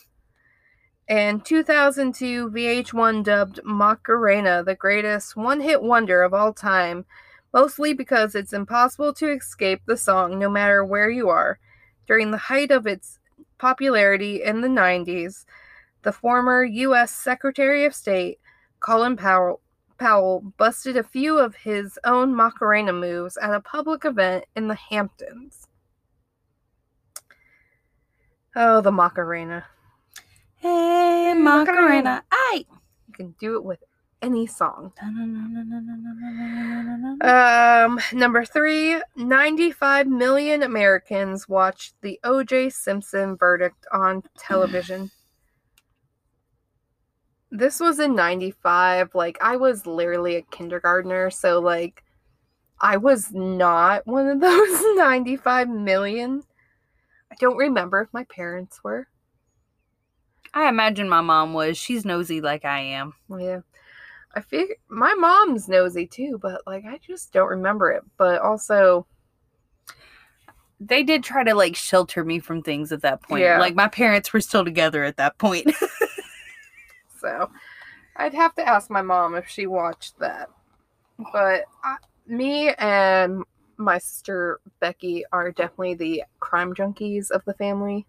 And 1.09 1.45
2002, 1.45 2.51
VH1 2.51 3.25
dubbed 3.25 3.61
Macarena 3.65 4.63
the 4.63 4.75
greatest 4.75 5.37
one 5.37 5.61
hit 5.61 5.83
wonder 5.83 6.23
of 6.23 6.35
all 6.35 6.53
time, 6.53 7.07
mostly 7.53 7.95
because 7.95 8.35
it's 8.35 8.53
impossible 8.53 9.15
to 9.15 9.33
escape 9.33 9.81
the 9.87 9.97
song 9.97 10.39
no 10.39 10.51
matter 10.51 10.85
where 10.85 11.09
you 11.11 11.29
are. 11.31 11.59
During 12.07 12.31
the 12.31 12.37
height 12.39 12.71
of 12.71 12.87
its 12.87 13.19
popularity 13.59 14.43
in 14.43 14.61
the 14.61 14.69
90s, 14.69 15.47
the 16.03 16.13
former 16.13 16.63
U.S. 16.63 17.11
Secretary 17.11 17.85
of 17.87 17.95
State, 17.95 18.39
Colin 18.81 19.17
Powell, 19.17 19.61
Powell 19.99 20.41
busted 20.57 20.97
a 20.97 21.03
few 21.03 21.39
of 21.39 21.55
his 21.57 21.99
own 22.05 22.35
Macarena 22.35 22.93
moves 22.93 23.37
at 23.37 23.55
a 23.55 23.61
public 23.61 24.05
event 24.05 24.45
in 24.55 24.69
the 24.69 24.75
Hamptons. 24.75 25.67
Oh, 28.55 28.81
the 28.81 28.93
Macarena. 28.93 29.65
Hey, 30.57 31.35
Macarena. 31.37 32.23
Aye. 32.31 32.65
You 33.07 33.15
can 33.15 33.35
do 33.39 33.57
it 33.57 33.65
with 33.65 33.83
any 34.23 34.47
song. 34.47 34.93
Um, 35.01 37.19
Um, 37.23 38.01
number 38.13 38.45
three, 38.45 39.01
95 39.17 40.07
million 40.09 40.63
Americans 40.63 41.49
watched 41.49 41.95
the 42.03 42.19
O.J. 42.25 42.71
Simpson 42.71 43.37
verdict 43.37 43.87
on 43.93 44.23
television. 44.37 45.11
This 47.51 47.81
was 47.81 47.99
in 47.99 48.15
95. 48.15 49.15
Like, 49.15 49.39
I 49.41 49.57
was 49.57 49.87
literally 49.87 50.37
a 50.37 50.43
kindergartner, 50.43 51.31
so, 51.31 51.61
like, 51.61 52.05
I 52.81 52.97
was 52.97 53.33
not 53.33 54.07
one 54.07 54.29
of 54.29 54.41
those 54.43 54.83
95 54.97 55.69
million. 55.69 56.43
I 57.31 57.35
don't 57.41 57.57
remember 57.57 58.01
if 58.01 58.09
my 58.13 58.25
parents 58.25 58.83
were. 58.83 59.09
I 60.55 60.69
imagine 60.69 61.09
my 61.09 61.21
mom 61.21 61.53
was. 61.53 61.77
She's 61.77 62.05
nosy 62.05 62.41
like 62.41 62.65
I 62.65 62.81
am. 62.81 63.15
Oh, 63.31 63.37
yeah. 63.39 63.61
I 64.35 64.41
figure 64.41 64.77
my 64.89 65.15
mom's 65.15 65.69
nosy 65.69 66.07
too, 66.07 66.39
but 66.41 66.63
like 66.67 66.85
I 66.87 66.99
just 66.99 67.33
don't 67.33 67.49
remember 67.49 67.91
it. 67.91 68.03
But 68.19 68.41
also, 68.41 69.07
They 70.81 71.03
did 71.03 71.25
try 71.25 71.43
to 71.45 71.55
like 71.55 71.75
shelter 71.75 72.25
me 72.25 72.39
from 72.39 72.63
things 72.63 72.93
at 72.93 73.03
that 73.03 73.23
point. 73.23 73.43
Yeah. 73.43 73.59
Like 73.59 73.75
my 73.75 73.89
parents 73.89 74.33
were 74.33 74.41
still 74.41 74.65
together 74.65 75.03
at 75.03 75.17
that 75.17 75.39
point. 75.39 75.67
So 77.21 77.51
I'd 78.17 78.35
have 78.35 78.55
to 78.57 78.67
ask 78.67 78.91
my 78.91 79.03
mom 79.03 79.35
if 79.35 79.49
she 79.49 79.67
watched 79.67 80.19
that. 80.19 80.49
But 81.33 81.65
I, 81.83 81.97
me 82.27 82.71
and 82.75 83.45
my 83.77 83.99
sister 83.99 84.61
Becky 84.81 85.25
are 85.33 85.53
definitely 85.53 85.95
the 85.95 86.25
crime 86.41 86.75
junkies 86.75 87.31
of 87.31 87.45
the 87.45 87.55
family. 87.55 88.07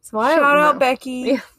So 0.00 0.18
I 0.18 0.34
Shout 0.36 0.58
out 0.58 0.74
know. 0.74 0.78
Becky. 0.78 1.40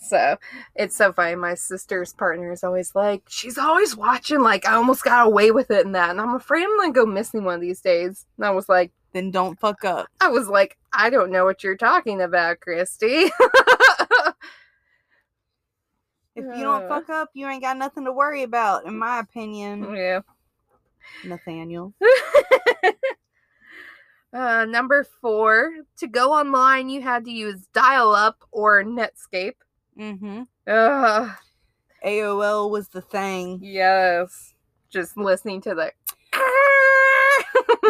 So 0.00 0.36
it's 0.76 0.96
so 0.96 1.12
funny. 1.12 1.34
My 1.34 1.54
sister's 1.54 2.12
partner 2.12 2.52
is 2.52 2.62
always 2.62 2.94
like, 2.94 3.22
she's 3.28 3.58
always 3.58 3.96
watching, 3.96 4.40
like, 4.40 4.66
I 4.66 4.74
almost 4.74 5.02
got 5.02 5.26
away 5.26 5.50
with 5.50 5.72
it 5.72 5.84
and 5.84 5.94
that. 5.96 6.10
And 6.10 6.20
I'm 6.20 6.36
afraid 6.36 6.62
I'm 6.62 6.76
going 6.76 6.92
to 6.94 7.00
go 7.00 7.04
missing 7.04 7.42
one 7.44 7.56
of 7.56 7.60
these 7.60 7.80
days. 7.80 8.24
And 8.36 8.46
I 8.46 8.50
was 8.50 8.68
like, 8.68 8.92
Then 9.12 9.32
don't 9.32 9.58
fuck 9.58 9.84
up. 9.84 10.06
I 10.20 10.28
was 10.28 10.48
like, 10.48 10.78
I 10.92 11.10
don't 11.10 11.32
know 11.32 11.44
what 11.44 11.64
you're 11.64 11.76
talking 11.76 12.20
about, 12.22 12.60
Christy. 12.60 13.24
If 16.38 16.44
you 16.56 16.62
don't 16.62 16.88
fuck 16.88 17.10
up, 17.10 17.30
you 17.34 17.48
ain't 17.48 17.62
got 17.62 17.76
nothing 17.76 18.04
to 18.04 18.12
worry 18.12 18.44
about, 18.44 18.86
in 18.86 18.96
my 18.96 19.18
opinion. 19.18 19.92
yeah. 19.94 20.20
Nathaniel. 21.24 21.92
uh, 24.32 24.64
number 24.66 25.04
four, 25.20 25.72
to 25.98 26.06
go 26.06 26.32
online, 26.32 26.88
you 26.88 27.02
had 27.02 27.24
to 27.24 27.30
use 27.30 27.66
dial 27.72 28.14
up 28.14 28.38
or 28.52 28.84
Netscape. 28.84 29.54
Mm-hmm. 29.98 30.42
Ugh, 30.66 31.30
AOL 32.04 32.70
was 32.70 32.88
the 32.88 33.00
thing. 33.00 33.60
yes. 33.62 34.54
Just 34.90 35.16
listening 35.18 35.60
to 35.62 35.74
the. 35.74 35.92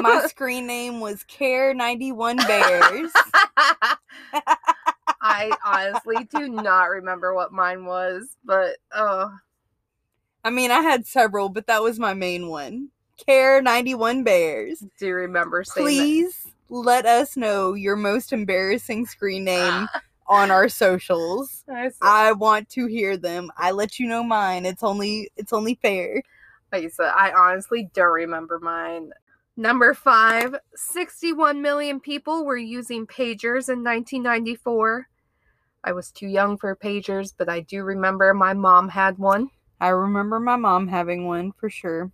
My 0.01 0.27
screen 0.29 0.67
name 0.67 1.01
was 1.01 1.23
Care 1.25 1.75
91 1.75 2.37
Bears. 2.39 3.11
I 5.39 5.57
honestly 5.65 6.25
do 6.25 6.49
not 6.49 6.85
remember 6.85 7.35
what 7.35 7.53
mine 7.53 7.85
was, 7.85 8.37
but 8.45 8.77
oh, 8.93 9.33
I 10.45 10.51
mean, 10.51 10.71
I 10.71 10.81
had 10.81 11.07
several, 11.07 11.49
but 11.49 11.67
that 11.67 11.83
was 11.83 11.99
my 11.99 12.15
main 12.15 12.49
one. 12.49 12.89
Care 13.27 13.61
91 13.61 14.25
Bears. 14.25 14.85
do 14.99 15.07
you 15.07 15.15
remember 15.15 15.65
saying 15.65 15.87
that. 15.87 15.93
Please 15.93 16.47
let 16.69 17.07
us 17.07 17.37
know 17.37 17.75
your 17.75 17.97
most 17.97 18.33
embarrassing 18.33 19.07
screen 19.07 19.45
name 19.45 19.89
on 20.29 20.51
our 20.51 20.69
socials. 20.69 21.65
I 21.69 21.91
I 22.03 22.33
want 22.33 22.69
to 22.71 22.87
hear 22.87 23.17
them. 23.17 23.51
I 23.57 23.71
let 23.73 23.99
you 23.99 24.07
know 24.09 24.23
mine. 24.23 24.67
It's 24.67 24.83
only 24.83 25.31
it's 25.37 25.53
only 25.53 25.79
fair. 25.81 26.23
like 26.73 26.85
I 26.85 26.89
said, 26.89 27.13
I 27.15 27.33
honestly 27.33 27.91
don't 27.95 28.13
remember 28.13 28.59
mine. 28.59 29.13
Number 29.57 29.93
five, 29.93 30.55
61 30.77 31.61
million 31.61 31.99
people 31.99 32.45
were 32.45 32.57
using 32.57 33.09
pagers 33.09 33.69
in 33.69 33.83
1994. 33.83 35.09
I 35.89 35.93
was 35.93 36.11
too 36.11 36.27
young 36.27 36.59
for 36.59 36.77
pagers, 36.77 37.33
but 37.35 37.49
I 37.49 37.61
do 37.61 37.83
remember 37.83 38.35
my 38.35 38.53
mom 38.53 38.91
had 38.91 39.17
one. 39.17 39.49
I 39.81 39.89
remember 39.89 40.39
my 40.39 40.57
mom 40.57 40.87
having 40.87 41.27
one 41.27 41.53
for 41.53 41.71
sure. 41.71 42.13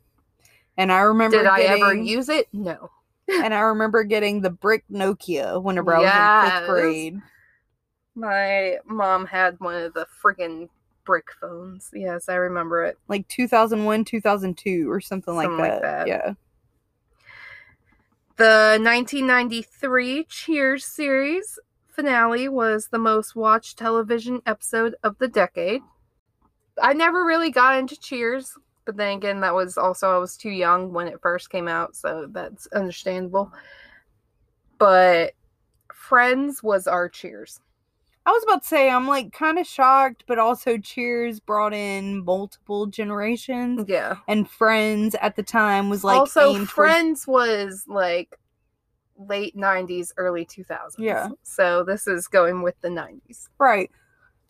And 0.77 0.93
I 0.93 1.01
remember 1.01 1.39
Did 1.39 1.47
I 1.49 1.63
ever 1.63 1.93
use 1.93 2.29
it? 2.29 2.47
No. 2.53 2.89
and 3.29 3.53
I 3.53 3.59
remember 3.61 4.05
getting 4.05 4.41
the 4.41 4.51
brick 4.51 4.85
Nokia 4.89 5.61
whenever 5.61 5.93
I 5.93 5.99
was 5.99 6.53
in 6.55 6.61
fifth 6.61 6.69
grade. 6.71 7.23
My 8.15 8.77
mom 8.87 9.27
had 9.27 9.59
one 9.59 9.75
of 9.75 9.93
the 9.93 10.07
friggin' 10.23 10.69
brick 11.05 11.27
phones. 11.41 11.91
Yes, 11.93 12.29
I 12.29 12.37
remember 12.37 12.85
it. 12.85 12.97
Like 13.09 13.27
2001, 13.27 14.05
2002 14.05 14.89
or 14.89 15.01
something, 15.01 15.35
like, 15.35 15.47
Something 15.47 15.59
like 15.59 15.83
that. 15.83 16.07
that. 16.07 16.07
Yeah. 16.07 16.35
The 18.37 18.79
1993 18.81 20.27
Cheers 20.29 20.85
series 20.85 21.59
finale 21.95 22.49
was 22.49 22.89
the 22.89 22.99
most 22.99 23.37
watched 23.37 23.79
television 23.79 24.41
episode 24.47 24.95
of 25.03 25.17
the 25.19 25.29
decade. 25.29 25.83
I 26.83 26.93
never 26.93 27.25
really 27.25 27.51
got 27.51 27.79
into 27.79 27.99
Cheers, 27.99 28.57
but 28.85 28.97
then 28.97 29.17
again, 29.17 29.41
that 29.41 29.55
was 29.55 29.79
also 29.79 30.11
I 30.11 30.19
was 30.19 30.37
too 30.37 30.51
young 30.51 30.93
when 30.93 31.07
it 31.07 31.21
first 31.21 31.51
came 31.51 31.69
out, 31.69 31.95
so 31.97 32.27
that's 32.31 32.67
understandable. 32.69 33.53
But 34.79 35.35
Friends 35.93 36.63
was 36.63 36.87
our 36.87 37.09
Cheers. 37.09 37.61
I 38.27 38.31
was 38.31 38.43
about 38.45 38.63
to 38.63 38.69
say 38.69 38.91
I'm 38.91 39.07
like 39.07 39.33
kind 39.33 39.59
of 39.59 39.67
shocked, 39.67 40.25
but 40.27 40.39
also 40.39 40.79
Cheers 40.79 41.41
brought 41.41 41.75
in 41.75 42.25
multiple 42.25 42.87
generations. 42.87 43.85
Yeah. 43.87 44.17
And 44.27 44.49
Friends 44.49 45.15
at 45.21 45.37
the 45.37 45.43
time 45.43 45.91
was 45.91 46.03
like 46.03 46.19
also, 46.19 46.55
towards- 46.55 46.71
Friends 46.71 47.27
was 47.27 47.85
like 47.87 48.39
late 49.17 49.57
90s, 49.57 50.13
early 50.17 50.45
2000s. 50.45 50.95
Yeah. 50.99 51.29
So 51.43 51.85
this 51.85 52.07
is 52.07 52.27
going 52.29 52.63
with 52.63 52.81
the 52.81 52.89
90s. 52.89 53.49
right, 53.59 53.91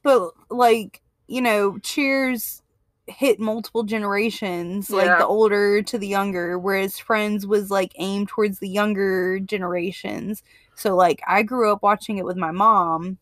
but 0.03 0.33
like 0.51 1.01
you 1.27 1.41
know, 1.41 1.79
Cheers 1.79 2.61
hit 3.07 3.39
multiple 3.39 3.83
generations, 3.83 4.91
like 4.91 5.19
the 5.19 5.27
older 5.27 5.83
to 5.83 5.99
the 5.99 6.07
younger, 6.07 6.59
whereas 6.59 6.99
Friends 6.99 7.47
was 7.47 7.71
like 7.71 7.93
aimed 7.99 8.29
towards 8.29 8.59
the 8.59 8.69
younger 8.69 9.39
generations. 9.41 10.43
So 10.75 10.95
like 10.97 11.21
I 11.27 11.43
grew 11.43 11.71
up 11.73 11.83
watching 11.83 12.19
it 12.19 12.25
with 12.25 12.37
my 12.37 12.51
mom, 12.51 13.19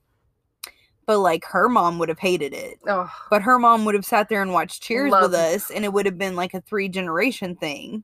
but 1.07 1.19
like 1.19 1.45
her 1.47 1.69
mom 1.69 1.99
would 1.99 2.09
have 2.09 2.19
hated 2.19 2.55
it. 2.55 2.79
Oh, 2.87 3.11
But 3.31 3.43
her 3.43 3.59
mom 3.59 3.85
would 3.85 3.95
have 3.95 4.05
sat 4.05 4.29
there 4.29 4.43
and 4.43 4.53
watched 4.53 4.83
Cheers 4.83 5.11
Love- 5.13 5.31
with 5.31 5.35
us, 5.35 5.71
and 5.71 5.85
it 5.85 5.93
would 5.93 6.07
have 6.07 6.19
been 6.19 6.37
like 6.37 6.55
a 6.55 6.61
three 6.61 6.89
generation 6.89 7.57
thing. 7.57 8.03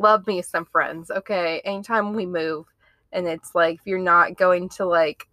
Love 0.00 0.26
me 0.26 0.42
some 0.42 0.64
friends. 0.64 1.10
Okay. 1.10 1.60
Anytime 1.64 2.14
we 2.14 2.26
move, 2.26 2.66
and 3.12 3.26
it's 3.26 3.54
like 3.54 3.76
if 3.76 3.86
you're 3.86 3.98
not 3.98 4.36
going 4.36 4.68
to 4.70 4.86
like 4.86 5.28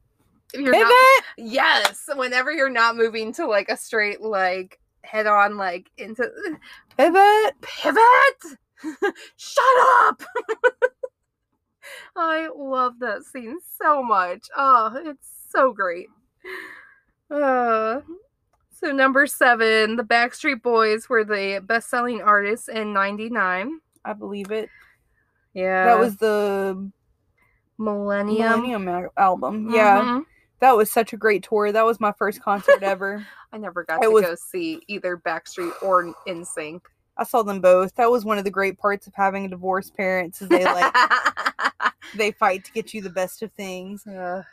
if 0.54 0.62
you're 0.62 0.74
Pivot! 0.74 0.90
not 0.90 1.24
yes, 1.38 2.10
whenever 2.16 2.52
you're 2.52 2.70
not 2.70 2.96
moving 2.96 3.34
to 3.34 3.48
like 3.48 3.70
a 3.70 3.78
straight 3.78 4.22
like 4.22 4.80
head 5.04 5.28
on 5.28 5.58
like 5.58 5.90
into 5.98 6.30
Pivot! 6.98 7.54
pivot. 7.62 8.58
Shut 9.38 9.64
up. 10.02 10.22
I 12.16 12.50
love 12.56 13.00
that 13.00 13.24
scene 13.24 13.60
so 13.82 14.04
much. 14.04 14.48
Oh, 14.56 14.92
it's 15.06 15.30
so 15.50 15.74
great. 15.74 16.08
Uh, 17.32 18.02
so 18.72 18.92
number 18.92 19.28
seven, 19.28 19.96
the 19.96 20.04
Backstreet 20.04 20.62
Boys 20.62 21.10
were 21.10 21.24
the 21.24 21.62
best-selling 21.66 22.22
artists 22.22 22.68
in 22.68 22.94
'99. 22.94 23.80
I 24.08 24.14
believe 24.14 24.52
it. 24.52 24.70
Yeah, 25.54 25.86
that 25.86 26.00
was 26.00 26.16
the 26.18 26.90
Millennium. 27.78 28.50
Millennium 28.62 28.88
al- 28.88 29.14
album. 29.18 29.70
Yeah. 29.72 30.02
Mhm. 30.02 30.26
That 30.60 30.76
was 30.76 30.92
such 30.92 31.14
a 31.14 31.18
great 31.18 31.44
tour. 31.44 31.72
That 31.72 31.86
was 31.86 32.00
my 32.00 32.12
first 32.14 32.42
concert 32.42 32.82
ever. 32.82 33.26
I 33.54 33.58
never 33.58 33.84
got 33.84 34.00
It 34.02 34.06
to 34.08 34.12
was- 34.12 34.26
go 34.26 34.36
see 34.36 34.82
either 34.88 35.18
Backstreet 35.18 35.74
or 35.84 36.14
NSYNC. 36.28 36.82
I 37.18 37.24
saw 37.24 37.42
them 37.44 37.62
both. 37.62 37.96
That 37.96 38.12
was 38.12 38.26
one 38.26 38.38
of 38.38 38.44
the 38.44 38.52
great 38.52 38.78
parts 38.78 39.08
of 39.08 39.14
having 39.16 39.50
divorced 39.50 39.96
parents 39.96 40.42
is 40.42 40.50
they 40.50 40.66
like 40.66 40.94
they 42.16 42.32
fight 42.32 42.64
to 42.66 42.72
get 42.72 42.94
you 42.94 43.02
the 43.02 43.10
best 43.10 43.42
of 43.42 43.52
things. 43.54 44.06
Uh, 44.06 44.44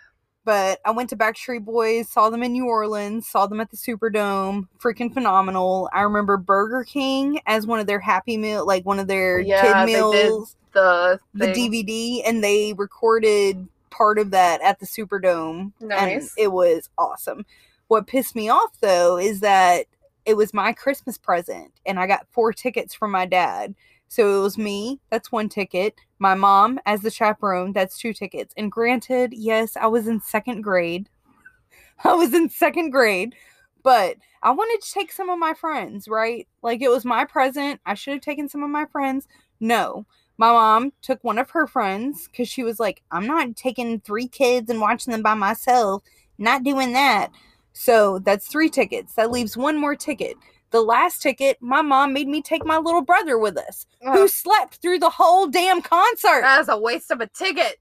But 0.45 0.81
I 0.85 0.91
went 0.91 1.09
to 1.11 1.17
Backstreet 1.17 1.65
Boys, 1.65 2.09
saw 2.09 2.29
them 2.29 2.43
in 2.43 2.53
New 2.53 2.67
Orleans, 2.67 3.27
saw 3.27 3.47
them 3.47 3.61
at 3.61 3.71
the 3.71 3.77
Superdome. 3.77 4.69
Freaking 4.79 5.13
phenomenal. 5.13 5.89
I 5.93 6.03
remember 6.03 6.37
Burger 6.37 6.85
King 6.85 7.41
as 7.47 7.67
one 7.67 7.81
of 7.81 7.87
their 7.87 8.01
happy 8.01 8.37
meal, 8.37 8.67
like 8.67 8.85
one 8.85 8.99
of 8.99 9.07
their 9.07 9.41
Yeah, 9.41 9.87
kid 9.87 9.93
meals, 9.93 10.57
the 10.73 11.19
the. 11.33 11.47
DVD, 11.47 12.23
and 12.27 12.45
they 12.45 12.75
recorded 12.75 13.67
part 13.91 14.19
of 14.19 14.33
that 14.33 14.61
at 14.61 14.81
the 14.81 14.87
Superdome. 14.87 15.73
And 15.81 15.89
Nice. 15.89 16.35
it 16.37 16.49
was 16.53 16.91
awesome. 16.99 17.47
What 17.89 18.07
pissed 18.07 18.35
me 18.37 18.49
off 18.49 18.79
though 18.81 19.17
is 19.19 19.41
that 19.41 19.87
it 20.27 20.37
was 20.37 20.53
my 20.55 20.73
Christmas 20.73 21.17
present, 21.19 21.71
and 21.87 21.99
I 21.99 22.07
got 22.07 22.27
four 22.33 22.53
tickets 22.53 22.95
from 22.95 23.11
my 23.11 23.25
dad. 23.27 23.75
So 24.09 24.39
it 24.39 24.43
was 24.43 24.59
me, 24.59 25.01
that's 25.11 25.33
one 25.33 25.49
ticket. 25.49 25.95
My 26.19 26.35
mom 26.35 26.79
as 26.87 27.01
the 27.01 27.11
chaperone, 27.11 27.73
that's 27.73 27.99
two 27.99 28.13
tickets. 28.13 28.55
And 28.57 28.71
granted, 28.71 29.33
yes, 29.35 29.77
I 29.77 29.87
was 29.87 30.07
in 30.07 30.21
second 30.21 30.63
grade. 30.63 31.09
I 32.05 32.15
was 32.15 32.33
in 32.35 32.49
second 32.49 32.91
grade, 32.91 33.35
but 33.83 34.17
I 34.43 34.51
wanted 34.51 34.85
to 34.85 34.93
take 34.93 35.11
some 35.11 35.31
of 35.31 35.39
my 35.39 35.55
friends, 35.55 36.07
right? 36.07 36.47
Like 36.63 36.83
it 36.83 36.91
was 36.91 37.05
my 37.05 37.25
present. 37.25 37.81
I 37.87 37.95
should 37.95 38.15
have 38.15 38.23
taken 38.23 38.49
some 38.49 38.63
of 38.63 38.71
my 38.71 38.87
friends. 38.87 39.27
No. 39.59 40.07
My 40.37 40.53
mom 40.53 40.93
took 41.01 41.23
one 41.23 41.39
of 41.39 41.51
her 41.51 41.67
friends 41.67 42.29
because 42.29 42.49
she 42.49 42.65
was 42.65 42.81
like, 42.81 43.03
I'm 43.11 43.27
not 43.27 43.57
taking 43.57 44.01
three 44.01 44.29
kids 44.29 44.69
and 44.69 44.81
watching 44.81 45.13
them 45.13 45.23
by 45.23 45.35
myself. 45.35 46.03
Not 46.39 46.65
doing 46.65 46.93
that. 46.93 47.31
So 47.73 48.19
that's 48.19 48.49
three 48.49 48.69
tickets. 48.69 49.15
That 49.15 49.31
leaves 49.31 49.57
one 49.57 49.81
more 49.81 49.95
ticket. 49.95 50.37
The 50.75 50.83
last 50.83 51.23
ticket, 51.23 51.59
my 51.61 51.83
mom 51.83 52.13
made 52.13 52.27
me 52.27 52.43
take 52.43 52.67
my 52.67 52.79
little 52.79 53.01
brother 53.01 53.39
with 53.39 53.57
us, 53.57 53.87
who 54.03 54.27
slept 54.27 54.79
through 54.83 54.99
the 54.99 55.09
whole 55.09 55.47
damn 55.47 55.81
concert. 55.81 56.41
that 56.41 56.63
is 56.63 56.69
a 56.69 56.77
waste 56.77 57.13
of 57.13 57.21
a 57.21 57.29
ticket. 57.29 57.77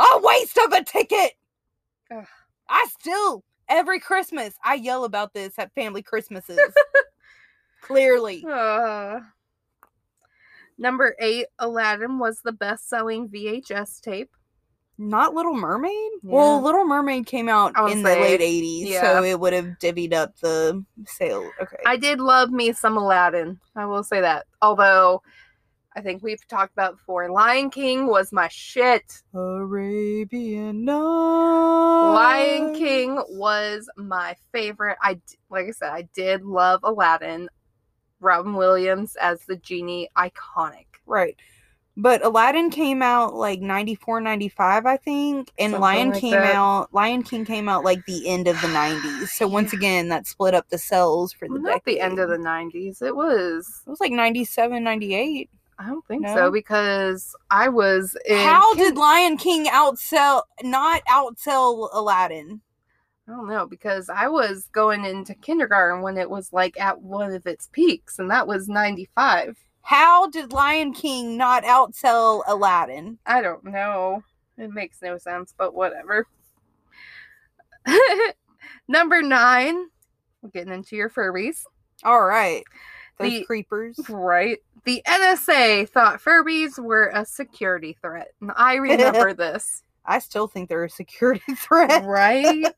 a 0.00 0.18
waste 0.20 0.58
of 0.58 0.72
a 0.72 0.82
ticket. 0.82 1.34
Ugh. 2.10 2.26
I 2.68 2.86
still 2.98 3.44
every 3.68 4.00
Christmas 4.00 4.54
I 4.64 4.74
yell 4.74 5.04
about 5.04 5.32
this 5.32 5.56
at 5.60 5.72
family 5.76 6.02
Christmases. 6.02 6.58
Clearly. 7.82 8.44
Uh, 8.50 9.20
number 10.76 11.14
eight, 11.20 11.46
Aladdin 11.60 12.18
was 12.18 12.40
the 12.40 12.50
best 12.50 12.88
selling 12.88 13.28
VHS 13.28 14.00
tape. 14.00 14.32
Not 14.98 15.34
Little 15.34 15.54
Mermaid? 15.54 16.12
Well, 16.22 16.60
Little 16.60 16.84
Mermaid 16.84 17.26
came 17.26 17.48
out 17.48 17.72
in 17.90 18.02
the 18.02 18.10
late 18.10 18.40
80s, 18.40 18.88
yeah. 18.88 19.00
so 19.00 19.24
it 19.24 19.40
would 19.40 19.52
have 19.52 19.66
divvied 19.80 20.12
up 20.12 20.38
the 20.38 20.84
sale. 21.06 21.50
Okay. 21.60 21.78
I 21.86 21.96
did 21.96 22.20
love 22.20 22.50
me 22.50 22.72
some 22.72 22.96
Aladdin. 22.96 23.58
I 23.74 23.86
will 23.86 24.04
say 24.04 24.20
that. 24.20 24.46
Although 24.60 25.22
I 25.96 26.00
think 26.00 26.22
we've 26.22 26.46
talked 26.46 26.72
about 26.72 26.96
before, 26.98 27.30
Lion 27.30 27.70
King 27.70 28.06
was 28.06 28.32
my 28.32 28.48
shit. 28.48 29.22
Arabian 29.34 30.84
Nights. 30.84 32.14
Lion 32.14 32.74
King 32.74 33.22
was 33.30 33.88
my 33.96 34.36
favorite. 34.52 34.98
I 35.02 35.20
like 35.50 35.66
I 35.66 35.70
said, 35.72 35.90
I 35.90 36.02
did 36.14 36.44
love 36.44 36.80
Aladdin. 36.82 37.48
Robin 38.20 38.54
Williams 38.54 39.16
as 39.16 39.40
the 39.46 39.56
genie, 39.56 40.08
iconic. 40.16 40.86
Right. 41.06 41.36
But 41.96 42.24
Aladdin 42.24 42.70
came 42.70 43.02
out 43.02 43.34
like 43.34 43.60
94, 43.60 44.20
95, 44.22 44.86
I 44.86 44.96
think. 44.96 45.52
And 45.58 45.72
Something 45.72 45.80
Lion 45.80 46.10
like 46.10 46.20
came 46.20 46.30
that. 46.32 46.54
out 46.54 46.94
Lion 46.94 47.22
King 47.22 47.44
came 47.44 47.68
out 47.68 47.84
like 47.84 48.04
the 48.06 48.26
end 48.28 48.48
of 48.48 48.58
the 48.62 48.68
90s. 48.68 49.28
So 49.28 49.46
once 49.46 49.72
Yeah. 49.74 49.78
again, 49.78 50.08
that 50.08 50.26
split 50.26 50.54
up 50.54 50.68
the 50.70 50.78
cells 50.78 51.32
for 51.34 51.46
the 51.48 51.58
not 51.58 51.84
the 51.84 52.00
end 52.00 52.18
of 52.18 52.30
the 52.30 52.38
'90s. 52.38 53.02
It 53.02 53.14
was. 53.14 53.82
It 53.86 53.90
was 53.90 54.00
like 54.00 54.12
97, 54.12 54.82
98. 54.82 55.50
I 55.78 55.86
don't 55.86 56.06
think 56.06 56.22
No? 56.22 56.34
so 56.34 56.50
because 56.50 57.34
I 57.50 57.68
was 57.68 58.16
in. 58.24 58.38
How 58.38 58.74
kin- 58.74 58.84
did 58.84 58.96
Lion 58.96 59.36
King 59.36 59.66
outsell 59.66 60.42
not 60.62 61.02
outsell 61.10 61.90
Aladdin? 61.92 62.62
I 63.28 63.32
don't 63.32 63.48
know 63.48 63.66
because 63.66 64.08
I 64.08 64.28
was 64.28 64.68
going 64.72 65.04
into 65.04 65.34
kindergarten 65.34 66.02
when 66.02 66.16
it 66.16 66.30
was 66.30 66.52
like 66.54 66.78
at 66.80 67.02
one 67.02 67.32
of 67.34 67.46
its 67.46 67.68
peaks, 67.72 68.18
and 68.18 68.30
that 68.30 68.46
was 68.46 68.66
'95. 68.68 69.58
How 69.82 70.28
did 70.28 70.52
Lion 70.52 70.92
King 70.92 71.36
not 71.36 71.64
outsell 71.64 72.42
Aladdin? 72.46 73.18
I 73.26 73.42
don't 73.42 73.64
know. 73.64 74.22
It 74.58 74.70
makes 74.72 75.02
no 75.02 75.18
sense, 75.18 75.54
but 75.56 75.74
whatever. 75.74 76.26
Number 78.88 79.22
nine, 79.22 79.86
we're 80.40 80.50
getting 80.50 80.72
into 80.72 80.96
your 80.96 81.10
Furbies, 81.10 81.64
All 82.04 82.24
right. 82.24 82.62
Those 83.18 83.30
The- 83.30 83.44
creepers. 83.44 83.98
right? 84.08 84.58
The 84.84 85.02
NSA 85.06 85.88
thought 85.90 86.20
Furbies 86.20 86.78
were 86.78 87.10
a 87.14 87.24
security 87.24 87.96
threat, 88.00 88.32
and 88.40 88.50
I 88.56 88.74
remember 88.76 89.32
this. 89.32 89.82
I 90.04 90.18
still 90.18 90.48
think 90.48 90.68
they're 90.68 90.84
a 90.84 90.90
security 90.90 91.54
threat. 91.56 92.04
right? 92.04 92.74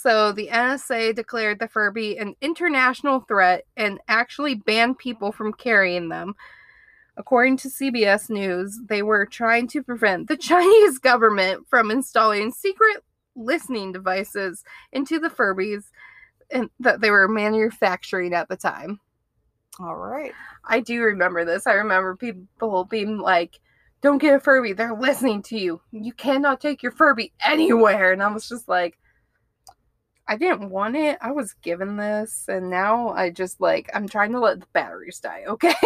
So 0.00 0.30
the 0.30 0.46
NSA 0.46 1.16
declared 1.16 1.58
the 1.58 1.66
Furby 1.66 2.18
an 2.18 2.36
international 2.40 3.18
threat 3.18 3.64
and 3.76 3.98
actually 4.06 4.54
banned 4.54 4.98
people 4.98 5.32
from 5.32 5.52
carrying 5.52 6.08
them. 6.08 6.36
According 7.16 7.56
to 7.58 7.68
CBS 7.68 8.30
News, 8.30 8.78
they 8.88 9.02
were 9.02 9.26
trying 9.26 9.66
to 9.68 9.82
prevent 9.82 10.28
the 10.28 10.36
Chinese 10.50 10.98
government 10.98 11.66
from 11.68 11.90
installing 11.90 12.52
secret 12.52 13.02
listening 13.34 13.90
devices 13.90 14.62
into 14.92 15.18
the 15.18 15.30
Furbies 15.30 15.86
and 16.52 16.70
that 16.78 17.00
they 17.00 17.10
were 17.10 17.26
manufacturing 17.26 18.34
at 18.34 18.48
the 18.48 18.56
time. 18.56 19.00
All 19.80 19.96
right. 19.96 20.32
I 20.64 20.78
do 20.78 21.02
remember 21.02 21.44
this. 21.44 21.66
I 21.66 21.72
remember 21.72 22.14
people 22.14 22.84
being 22.84 23.18
like, 23.18 23.58
"Don't 24.00 24.18
get 24.18 24.36
a 24.36 24.38
Furby. 24.38 24.74
They're 24.74 24.94
listening 24.94 25.42
to 25.42 25.58
you. 25.58 25.80
You 25.90 26.12
cannot 26.12 26.60
take 26.60 26.84
your 26.84 26.92
Furby 26.92 27.32
anywhere." 27.44 28.12
And 28.12 28.22
I 28.22 28.28
was 28.32 28.48
just 28.48 28.68
like, 28.68 28.96
I 30.28 30.36
didn't 30.36 30.68
want 30.70 30.94
it. 30.96 31.16
I 31.22 31.32
was 31.32 31.54
given 31.54 31.96
this, 31.96 32.44
and 32.48 32.68
now 32.68 33.08
I 33.10 33.30
just 33.30 33.60
like 33.60 33.88
I'm 33.94 34.06
trying 34.08 34.32
to 34.32 34.40
let 34.40 34.60
the 34.60 34.66
batteries 34.72 35.20
die. 35.20 35.44
Okay. 35.48 35.72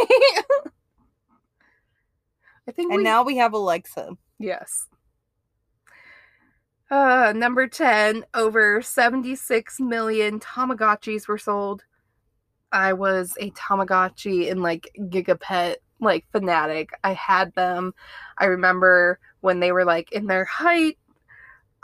I 2.68 2.72
think 2.72 2.90
And 2.92 2.98
we- 2.98 3.04
now 3.04 3.22
we 3.22 3.36
have 3.38 3.52
Alexa. 3.54 4.16
Yes. 4.38 4.88
Uh, 6.90 7.32
number 7.34 7.66
10, 7.66 8.24
over 8.34 8.82
76 8.82 9.80
million 9.80 10.38
Tamagotchis 10.40 11.26
were 11.26 11.38
sold. 11.38 11.84
I 12.70 12.92
was 12.92 13.34
a 13.40 13.50
Tamagotchi 13.52 14.50
and 14.50 14.62
like 14.62 14.90
Gigapet 14.98 15.76
like 16.00 16.26
fanatic. 16.32 16.90
I 17.04 17.14
had 17.14 17.54
them. 17.54 17.94
I 18.38 18.46
remember 18.46 19.18
when 19.40 19.60
they 19.60 19.72
were 19.72 19.84
like 19.84 20.12
in 20.12 20.26
their 20.26 20.44
height. 20.44 20.98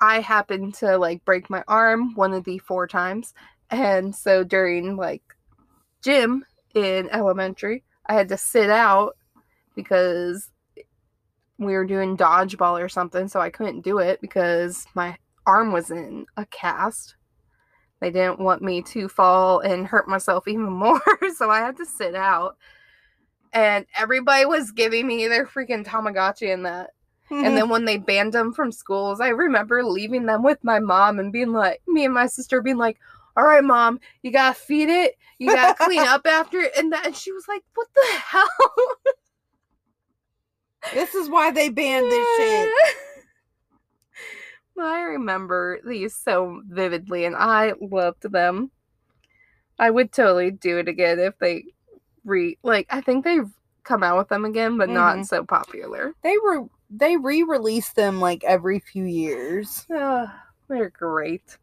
I 0.00 0.20
happened 0.20 0.74
to 0.74 0.96
like 0.96 1.24
break 1.24 1.50
my 1.50 1.64
arm 1.68 2.14
one 2.14 2.32
of 2.32 2.44
the 2.44 2.58
four 2.58 2.86
times. 2.86 3.34
And 3.70 4.14
so 4.14 4.44
during 4.44 4.96
like 4.96 5.22
gym 6.02 6.44
in 6.74 7.08
elementary, 7.10 7.84
I 8.06 8.14
had 8.14 8.28
to 8.28 8.36
sit 8.36 8.70
out 8.70 9.16
because 9.74 10.50
we 11.58 11.72
were 11.72 11.84
doing 11.84 12.16
dodgeball 12.16 12.80
or 12.80 12.88
something, 12.88 13.28
so 13.28 13.40
I 13.40 13.50
couldn't 13.50 13.82
do 13.82 13.98
it 13.98 14.20
because 14.20 14.86
my 14.94 15.16
arm 15.46 15.72
was 15.72 15.90
in 15.90 16.26
a 16.36 16.46
cast. 16.46 17.16
They 18.00 18.10
didn't 18.10 18.38
want 18.38 18.62
me 18.62 18.82
to 18.82 19.08
fall 19.08 19.58
and 19.60 19.86
hurt 19.86 20.08
myself 20.08 20.46
even 20.46 20.72
more, 20.72 21.02
so 21.36 21.50
I 21.50 21.58
had 21.58 21.76
to 21.78 21.86
sit 21.86 22.14
out. 22.14 22.56
And 23.52 23.86
everybody 23.96 24.44
was 24.44 24.70
giving 24.70 25.06
me 25.06 25.26
their 25.26 25.46
freaking 25.46 25.84
Tamagotchi 25.84 26.52
and 26.52 26.66
that. 26.66 26.90
And 27.30 27.56
then 27.56 27.68
when 27.70 27.84
they 27.84 27.96
banned 27.98 28.32
them 28.32 28.52
from 28.52 28.72
schools, 28.72 29.20
I 29.20 29.28
remember 29.28 29.84
leaving 29.84 30.26
them 30.26 30.42
with 30.42 30.62
my 30.62 30.78
mom 30.78 31.18
and 31.18 31.32
being 31.32 31.52
like, 31.52 31.82
me 31.86 32.04
and 32.04 32.14
my 32.14 32.26
sister 32.26 32.60
being 32.62 32.76
like, 32.78 32.98
all 33.36 33.44
right, 33.44 33.62
mom, 33.62 34.00
you 34.22 34.30
gotta 34.32 34.54
feed 34.54 34.88
it, 34.88 35.16
you 35.38 35.52
gotta 35.52 35.74
clean 35.74 36.04
up 36.04 36.22
after 36.26 36.60
it. 36.60 36.72
And 36.76 36.92
that, 36.92 37.06
and 37.06 37.16
she 37.16 37.32
was 37.32 37.46
like, 37.48 37.62
what 37.74 37.88
the 37.94 38.06
hell? 38.12 38.48
this 40.94 41.14
is 41.14 41.28
why 41.28 41.50
they 41.50 41.68
banned 41.68 42.10
this 42.10 42.26
shit. 42.34 42.70
I 44.80 45.00
remember 45.00 45.80
these 45.84 46.14
so 46.14 46.62
vividly 46.68 47.24
and 47.24 47.34
I 47.36 47.72
loved 47.80 48.30
them. 48.30 48.70
I 49.78 49.90
would 49.90 50.12
totally 50.12 50.50
do 50.50 50.78
it 50.78 50.88
again 50.88 51.18
if 51.18 51.38
they 51.38 51.64
re 52.24 52.58
like 52.62 52.86
I 52.90 53.00
think 53.00 53.24
they've 53.24 53.50
come 53.84 54.02
out 54.02 54.18
with 54.18 54.28
them 54.28 54.44
again, 54.44 54.76
but 54.76 54.88
Mhm. 54.88 54.94
not 54.94 55.26
so 55.26 55.44
popular. 55.44 56.14
They 56.22 56.36
were 56.38 56.68
they 56.90 57.16
re-release 57.16 57.92
them 57.92 58.20
like 58.20 58.44
every 58.44 58.78
few 58.78 59.04
years. 59.04 59.86
They're 59.88 60.90
great. 60.90 61.58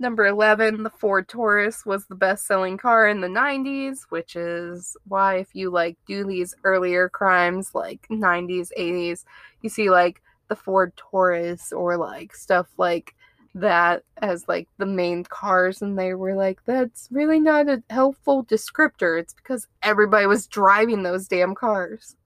Number 0.00 0.26
11, 0.26 0.82
the 0.82 0.90
Ford 0.90 1.28
Taurus 1.28 1.86
was 1.86 2.06
the 2.06 2.16
best 2.16 2.46
selling 2.46 2.76
car 2.76 3.08
in 3.08 3.20
the 3.20 3.28
90s, 3.28 4.06
which 4.08 4.34
is 4.34 4.96
why, 5.06 5.36
if 5.36 5.54
you 5.54 5.70
like 5.70 5.96
do 6.06 6.24
these 6.24 6.54
earlier 6.64 7.08
crimes 7.08 7.74
like 7.74 8.06
90s, 8.10 8.70
80s, 8.76 9.24
you 9.62 9.68
see 9.68 9.90
like 9.90 10.20
the 10.48 10.56
Ford 10.56 10.92
Taurus 10.96 11.72
or 11.72 11.96
like 11.96 12.34
stuff 12.34 12.66
like 12.76 13.14
that 13.54 14.02
as 14.20 14.48
like 14.48 14.68
the 14.78 14.86
main 14.86 15.22
cars, 15.22 15.80
and 15.80 15.96
they 15.96 16.14
were 16.14 16.34
like, 16.34 16.58
that's 16.64 17.08
really 17.12 17.38
not 17.38 17.68
a 17.68 17.80
helpful 17.88 18.44
descriptor. 18.44 19.18
It's 19.18 19.32
because 19.32 19.68
everybody 19.84 20.26
was 20.26 20.48
driving 20.48 21.04
those 21.04 21.28
damn 21.28 21.54
cars. 21.54 22.16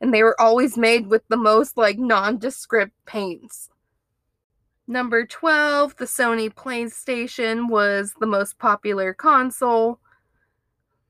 And 0.00 0.12
they 0.12 0.22
were 0.22 0.40
always 0.40 0.76
made 0.76 1.06
with 1.06 1.22
the 1.28 1.36
most 1.36 1.76
like 1.76 1.98
nondescript 1.98 2.92
paints. 3.06 3.70
Number 4.88 5.26
12, 5.26 5.96
the 5.96 6.04
Sony 6.04 6.52
PlayStation 6.52 7.68
was 7.68 8.14
the 8.20 8.26
most 8.26 8.58
popular 8.58 9.12
console. 9.12 9.98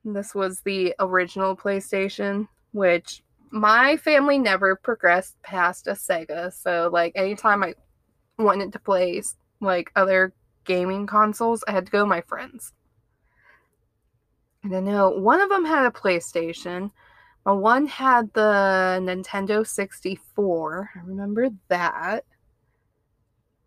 This 0.03 0.33
was 0.33 0.61
the 0.61 0.95
original 0.99 1.55
PlayStation, 1.55 2.47
which 2.71 3.21
my 3.51 3.97
family 3.97 4.39
never 4.39 4.75
progressed 4.75 5.41
past 5.43 5.87
a 5.87 5.91
Sega. 5.91 6.51
So, 6.51 6.89
like, 6.91 7.11
anytime 7.15 7.63
I 7.63 7.75
wanted 8.39 8.73
to 8.73 8.79
play 8.79 9.21
like 9.59 9.91
other 9.95 10.33
gaming 10.63 11.05
consoles, 11.05 11.63
I 11.67 11.71
had 11.71 11.85
to 11.85 11.91
go 11.91 11.99
to 11.99 12.05
my 12.05 12.21
friends. 12.21 12.73
And 14.63 14.75
I 14.75 14.79
know. 14.79 15.09
One 15.09 15.39
of 15.39 15.49
them 15.49 15.65
had 15.65 15.85
a 15.85 15.91
PlayStation. 15.91 16.91
But 17.47 17.59
one 17.59 17.87
had 17.87 18.33
the 18.33 18.99
Nintendo 19.01 19.65
64. 19.65 20.89
I 20.93 20.99
remember 21.05 21.47
that. 21.69 22.25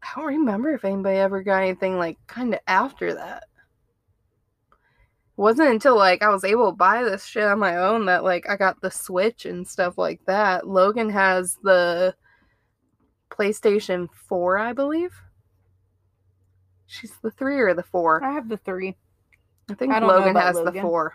I 0.03 0.07
don't 0.15 0.27
remember 0.27 0.75
if 0.75 0.85
anybody 0.85 1.17
ever 1.17 1.43
got 1.43 1.63
anything 1.63 1.97
like 1.97 2.19
kind 2.27 2.53
of 2.53 2.61
after 2.67 3.15
that. 3.15 3.45
It 4.71 4.77
wasn't 5.39 5.71
until 5.71 5.97
like 5.97 6.21
I 6.21 6.29
was 6.29 6.45
able 6.45 6.71
to 6.71 6.77
buy 6.77 7.05
this 7.05 7.25
shit 7.25 7.45
on 7.45 7.59
my 7.59 7.79
own 7.79 8.05
that 8.05 8.23
like 8.23 8.47
I 8.51 8.57
got 8.57 8.83
the 8.83 8.91
Switch 8.91 9.47
and 9.47 9.67
stuff 9.67 9.97
like 9.97 10.21
that. 10.27 10.69
Logan 10.69 11.09
has 11.09 11.57
the 11.63 12.15
PlayStation 13.31 14.09
4, 14.29 14.59
I 14.59 14.75
believe. 14.75 15.15
She's 16.85 17.15
the 17.23 17.31
3 17.31 17.59
or 17.61 17.73
the 17.73 17.83
4. 17.83 18.23
I 18.23 18.33
have 18.33 18.51
the 18.51 18.59
three. 18.59 18.95
I 19.71 19.75
think 19.75 19.95
I 19.95 20.01
Logan 20.01 20.37
has 20.37 20.57
the 20.57 20.73
four. 20.83 21.15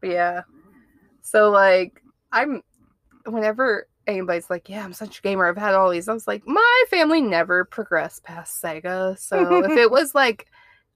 But 0.00 0.10
yeah. 0.10 0.42
So 1.24 1.50
like 1.50 2.00
I'm 2.30 2.62
whenever 3.26 3.88
anybody's 4.06 4.50
like, 4.50 4.68
Yeah, 4.68 4.84
I'm 4.84 4.92
such 4.92 5.18
a 5.18 5.22
gamer, 5.22 5.46
I've 5.46 5.56
had 5.56 5.74
all 5.74 5.90
these, 5.90 6.08
I 6.08 6.12
was 6.12 6.28
like, 6.28 6.46
my 6.46 6.84
family 6.90 7.20
never 7.20 7.64
progressed 7.64 8.22
past 8.22 8.62
Sega. 8.62 9.18
So 9.18 9.64
if 9.64 9.70
it 9.70 9.90
was 9.90 10.14
like 10.14 10.46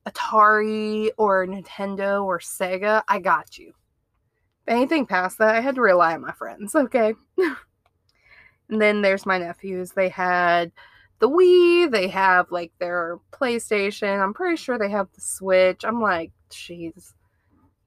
Atari 0.07 1.11
or 1.17 1.47
Nintendo 1.47 2.25
or 2.25 2.39
Sega, 2.39 3.03
I 3.09 3.19
got 3.19 3.59
you. 3.59 3.73
Anything 4.67 5.07
past 5.07 5.39
that, 5.39 5.55
I 5.55 5.61
had 5.61 5.77
to 5.77 5.81
rely 5.81 6.15
on 6.15 6.21
my 6.21 6.33
friends, 6.33 6.75
okay? 6.75 7.15
and 8.69 8.81
then 8.81 9.01
there's 9.01 9.25
my 9.25 9.39
nephews. 9.39 9.93
They 9.93 10.11
had 10.11 10.73
the 11.21 11.29
Wii, 11.29 11.91
they 11.91 12.09
have 12.09 12.51
like 12.53 12.73
their 12.79 13.19
PlayStation. 13.33 14.23
I'm 14.23 14.35
pretty 14.35 14.57
sure 14.57 14.79
they 14.79 14.91
have 14.91 15.09
the 15.15 15.23
Switch. 15.23 15.85
I'm 15.85 16.03
like, 16.03 16.33
jeez, 16.51 17.15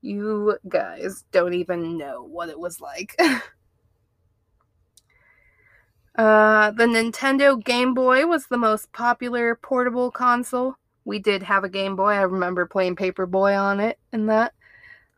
you 0.01 0.57
guys 0.67 1.23
don't 1.31 1.53
even 1.53 1.97
know 1.97 2.23
what 2.23 2.49
it 2.49 2.59
was 2.59 2.81
like. 2.81 3.15
uh, 6.15 6.71
the 6.71 6.85
Nintendo 6.85 7.63
Game 7.63 7.93
Boy 7.93 8.25
was 8.25 8.47
the 8.47 8.57
most 8.57 8.91
popular 8.91 9.55
portable 9.55 10.11
console. 10.11 10.75
We 11.05 11.19
did 11.19 11.43
have 11.43 11.63
a 11.63 11.69
Game 11.69 11.95
Boy. 11.95 12.11
I 12.11 12.21
remember 12.21 12.65
playing 12.65 12.95
Paperboy 12.95 13.59
on 13.59 13.79
it 13.79 13.99
and 14.11 14.29
that. 14.29 14.53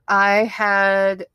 I 0.08 0.44
had 0.44 1.28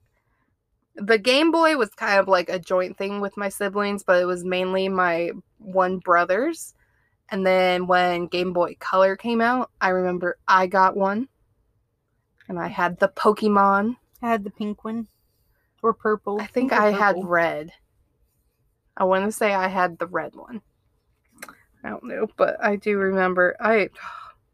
the 0.95 1.19
Game 1.19 1.51
Boy 1.51 1.77
was 1.77 1.91
kind 1.91 2.19
of 2.19 2.29
like 2.29 2.49
a 2.49 2.59
joint 2.59 2.99
thing 2.99 3.21
with 3.21 3.37
my 3.37 3.49
siblings, 3.49 4.03
but 4.03 4.21
it 4.21 4.27
was 4.27 4.45
mainly 4.45 4.89
my 4.89 5.31
one 5.59 5.99
brother's. 5.99 6.75
And 7.31 7.47
then 7.47 7.87
when 7.87 8.27
Game 8.27 8.53
Boy 8.53 8.77
Color 8.79 9.17
came 9.17 9.41
out, 9.41 9.71
I 9.81 9.91
remember 9.91 10.39
I 10.49 10.67
got 10.67 10.97
one. 10.97 11.29
And 12.49 12.59
I 12.59 12.69
had 12.69 12.99
the 12.99 13.09
Pokemon. 13.09 13.97
I 14.23 14.31
had 14.31 14.45
the 14.45 14.51
pink 14.51 14.85
one. 14.85 15.09
Or 15.83 15.93
purple. 15.93 16.41
I 16.41 16.47
think 16.47 16.73
I 16.73 16.91
had 16.91 17.17
red. 17.23 17.73
I 18.97 19.05
want 19.05 19.25
to 19.27 19.33
say 19.33 19.55
I 19.55 19.69
had 19.69 19.99
the 19.99 20.07
red 20.07 20.35
one. 20.35 20.61
I 21.85 21.91
don't 21.91 22.05
know, 22.05 22.27
but 22.37 22.57
I 22.63 22.77
do 22.77 22.99
remember 22.99 23.57
I 23.61 23.91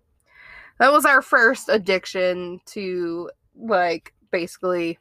that 0.79 0.93
was 0.93 1.05
our 1.07 1.23
first 1.23 1.69
addiction 1.69 2.61
to 2.67 3.31
like 3.57 4.13
basically 4.31 4.99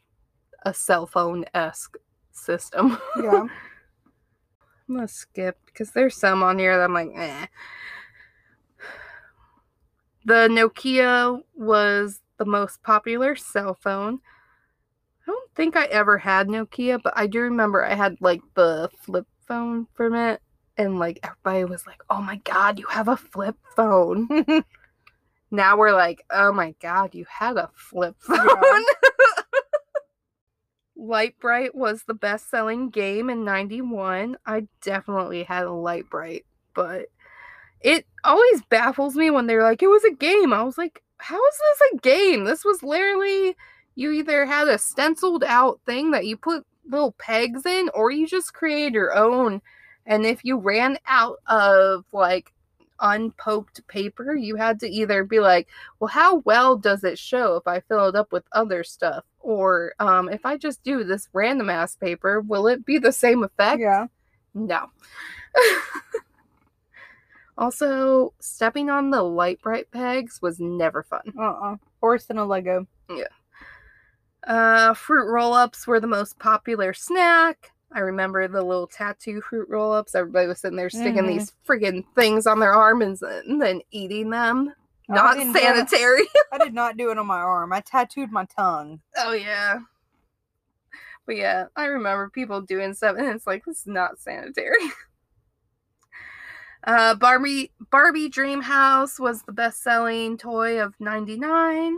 a 0.63 0.73
cell 0.73 1.05
phone 1.05 1.45
esque 1.53 1.97
system. 2.31 2.97
Yeah. 3.21 3.47
I'm 4.89 4.95
gonna 4.95 5.07
skip 5.07 5.57
because 5.65 5.91
there's 5.91 6.15
some 6.15 6.43
on 6.43 6.59
here 6.59 6.77
that 6.77 6.83
I'm 6.83 6.93
like, 6.93 7.11
eh. 7.15 7.45
The 10.25 10.47
Nokia 10.49 11.41
was 11.55 12.19
the 12.37 12.45
most 12.45 12.83
popular 12.83 13.35
cell 13.35 13.77
phone. 13.81 14.19
I 15.27 15.31
don't 15.31 15.55
think 15.55 15.75
I 15.75 15.85
ever 15.85 16.17
had 16.17 16.47
Nokia, 16.47 16.99
but 17.01 17.13
I 17.15 17.27
do 17.27 17.41
remember 17.41 17.83
I 17.83 17.93
had 17.93 18.17
like 18.19 18.41
the 18.55 18.89
flip 18.99 19.27
phone 19.47 19.87
from 19.93 20.15
it, 20.15 20.41
and 20.77 20.99
like 20.99 21.19
everybody 21.23 21.65
was 21.65 21.87
like, 21.87 22.03
"Oh 22.09 22.21
my 22.21 22.37
god, 22.37 22.79
you 22.79 22.87
have 22.87 23.07
a 23.07 23.17
flip 23.17 23.55
phone!" 23.75 24.27
now 25.51 25.77
we're 25.77 25.93
like, 25.93 26.23
"Oh 26.29 26.51
my 26.51 26.75
god, 26.81 27.15
you 27.15 27.25
had 27.29 27.57
a 27.57 27.69
flip 27.75 28.15
phone!" 28.19 28.85
Lite-Brite 30.95 31.75
was 31.75 32.03
the 32.03 32.13
best 32.13 32.49
selling 32.49 32.89
game 32.89 33.29
in 33.29 33.43
91. 33.43 34.37
I 34.45 34.67
definitely 34.81 35.43
had 35.43 35.65
a 35.65 35.71
Lite-Brite, 35.71 36.45
but 36.73 37.07
it 37.81 38.05
always 38.23 38.61
baffles 38.69 39.15
me 39.15 39.29
when 39.29 39.45
they're 39.45 39.63
like, 39.63 39.83
it 39.83 39.87
was 39.87 40.05
a 40.05 40.11
game. 40.11 40.53
I 40.53 40.63
was 40.63 40.77
like, 40.77 41.02
how 41.23 41.37
is 41.37 41.57
this 41.57 41.89
a 41.93 41.97
game? 42.01 42.43
This 42.43 42.65
was 42.65 42.83
literally, 42.83 43.55
you 43.95 44.11
either 44.11 44.45
had 44.45 44.67
a 44.67 44.77
stenciled 44.77 45.43
out 45.45 45.79
thing 45.85 46.11
that 46.11 46.25
you 46.25 46.35
put 46.35 46.65
little 46.85 47.13
pegs 47.13 47.65
in, 47.65 47.89
or 47.93 48.11
you 48.11 48.27
just 48.27 48.53
created 48.53 48.93
your 48.93 49.15
own. 49.15 49.61
And 50.05 50.25
if 50.25 50.43
you 50.43 50.57
ran 50.57 50.97
out 51.07 51.37
of 51.47 52.03
like 52.11 52.51
unpoked 52.99 53.87
paper, 53.87 54.35
you 54.35 54.57
had 54.57 54.81
to 54.81 54.89
either 54.89 55.23
be 55.23 55.39
like, 55.39 55.69
well, 55.99 56.09
how 56.09 56.37
well 56.39 56.75
does 56.75 57.05
it 57.05 57.17
show 57.17 57.55
if 57.55 57.67
I 57.67 57.79
fill 57.79 58.09
it 58.09 58.15
up 58.15 58.33
with 58.33 58.43
other 58.51 58.83
stuff? 58.83 59.23
Or 59.39 59.93
um, 59.99 60.27
if 60.27 60.45
I 60.45 60.57
just 60.57 60.83
do 60.83 61.05
this 61.05 61.29
random 61.31 61.69
ass 61.69 61.95
paper, 61.95 62.41
will 62.41 62.67
it 62.67 62.85
be 62.85 62.97
the 62.97 63.13
same 63.13 63.45
effect? 63.45 63.79
yeah. 63.79 64.07
No. 64.53 64.89
also, 67.57 68.33
stepping 68.39 68.89
on 68.89 69.09
the 69.11 69.21
Lite-Brite 69.21 69.91
pegs 69.91 70.41
was 70.41 70.59
never 70.59 71.03
fun. 71.03 71.21
Uh 71.37 71.41
uh 71.51 71.75
Horse 72.01 72.25
and 72.29 72.39
a 72.39 72.45
Lego. 72.45 72.87
Uh, 74.45 74.93
fruit 74.93 75.25
roll 75.31 75.53
ups 75.53 75.87
were 75.87 75.99
the 76.01 76.07
most 76.07 76.37
popular 76.37 76.93
snack. 76.93 77.71
I 77.93 77.99
remember 77.99 78.47
the 78.47 78.61
little 78.61 78.87
tattoo 78.87 79.39
fruit 79.39 79.69
roll 79.69 79.93
ups. 79.93 80.15
Everybody 80.15 80.47
was 80.47 80.59
sitting 80.59 80.75
there 80.77 80.89
sticking 80.89 81.23
Mhm. 81.23 81.27
these 81.27 81.53
friggin' 81.65 82.03
things 82.15 82.45
on 82.45 82.59
their 82.59 82.73
arm 82.73 83.01
and 83.01 83.17
then, 83.17 83.43
and 83.47 83.61
then 83.61 83.81
eating 83.91 84.31
them. 84.31 84.73
I 85.09 85.13
Not 85.13 85.37
it- 85.37 85.53
sanitary. 85.55 86.23
I 86.51 86.57
did 86.57 86.73
not 86.73 86.97
do 86.97 87.09
it 87.11 87.17
on 87.17 87.27
my 87.27 87.39
arm. 87.39 87.71
I 87.71 87.79
tattooed 87.81 88.31
my 88.31 88.45
tongue. 88.45 88.99
oh, 89.17 89.31
yeah. 89.33 89.79
But 91.25 91.37
yeah, 91.37 91.65
I 91.77 91.85
remember 91.85 92.29
people 92.29 92.59
doing 92.61 92.93
stuff, 92.93 93.15
and 93.17 93.27
it's 93.27 93.47
like, 93.47 93.63
this 93.63 93.81
is 93.81 93.87
not 93.87 94.19
sanitary. 94.19 94.75
Uh, 96.85 97.15
Barbie 97.15 97.71
Barbie 97.91 98.27
Dream 98.27 98.61
House 98.61 99.19
was 99.19 99.43
the 99.43 99.53
best 99.53 99.81
selling 99.81 100.37
toy 100.37 100.81
of 100.81 100.93
99. 100.99 101.43
I 101.45 101.97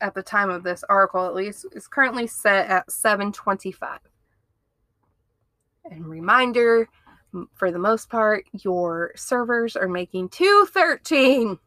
at 0.00 0.14
the 0.14 0.22
time 0.24 0.50
of 0.50 0.64
this 0.64 0.82
article 0.88 1.24
at 1.26 1.36
least 1.36 1.66
is 1.72 1.86
currently 1.86 2.26
set 2.26 2.68
at 2.68 2.90
725 2.90 4.00
and 5.90 6.06
reminder 6.06 6.88
for 7.54 7.70
the 7.70 7.78
most 7.78 8.08
part 8.10 8.44
your 8.62 9.12
servers 9.16 9.76
are 9.76 9.88
making 9.88 10.28
213 10.28 11.58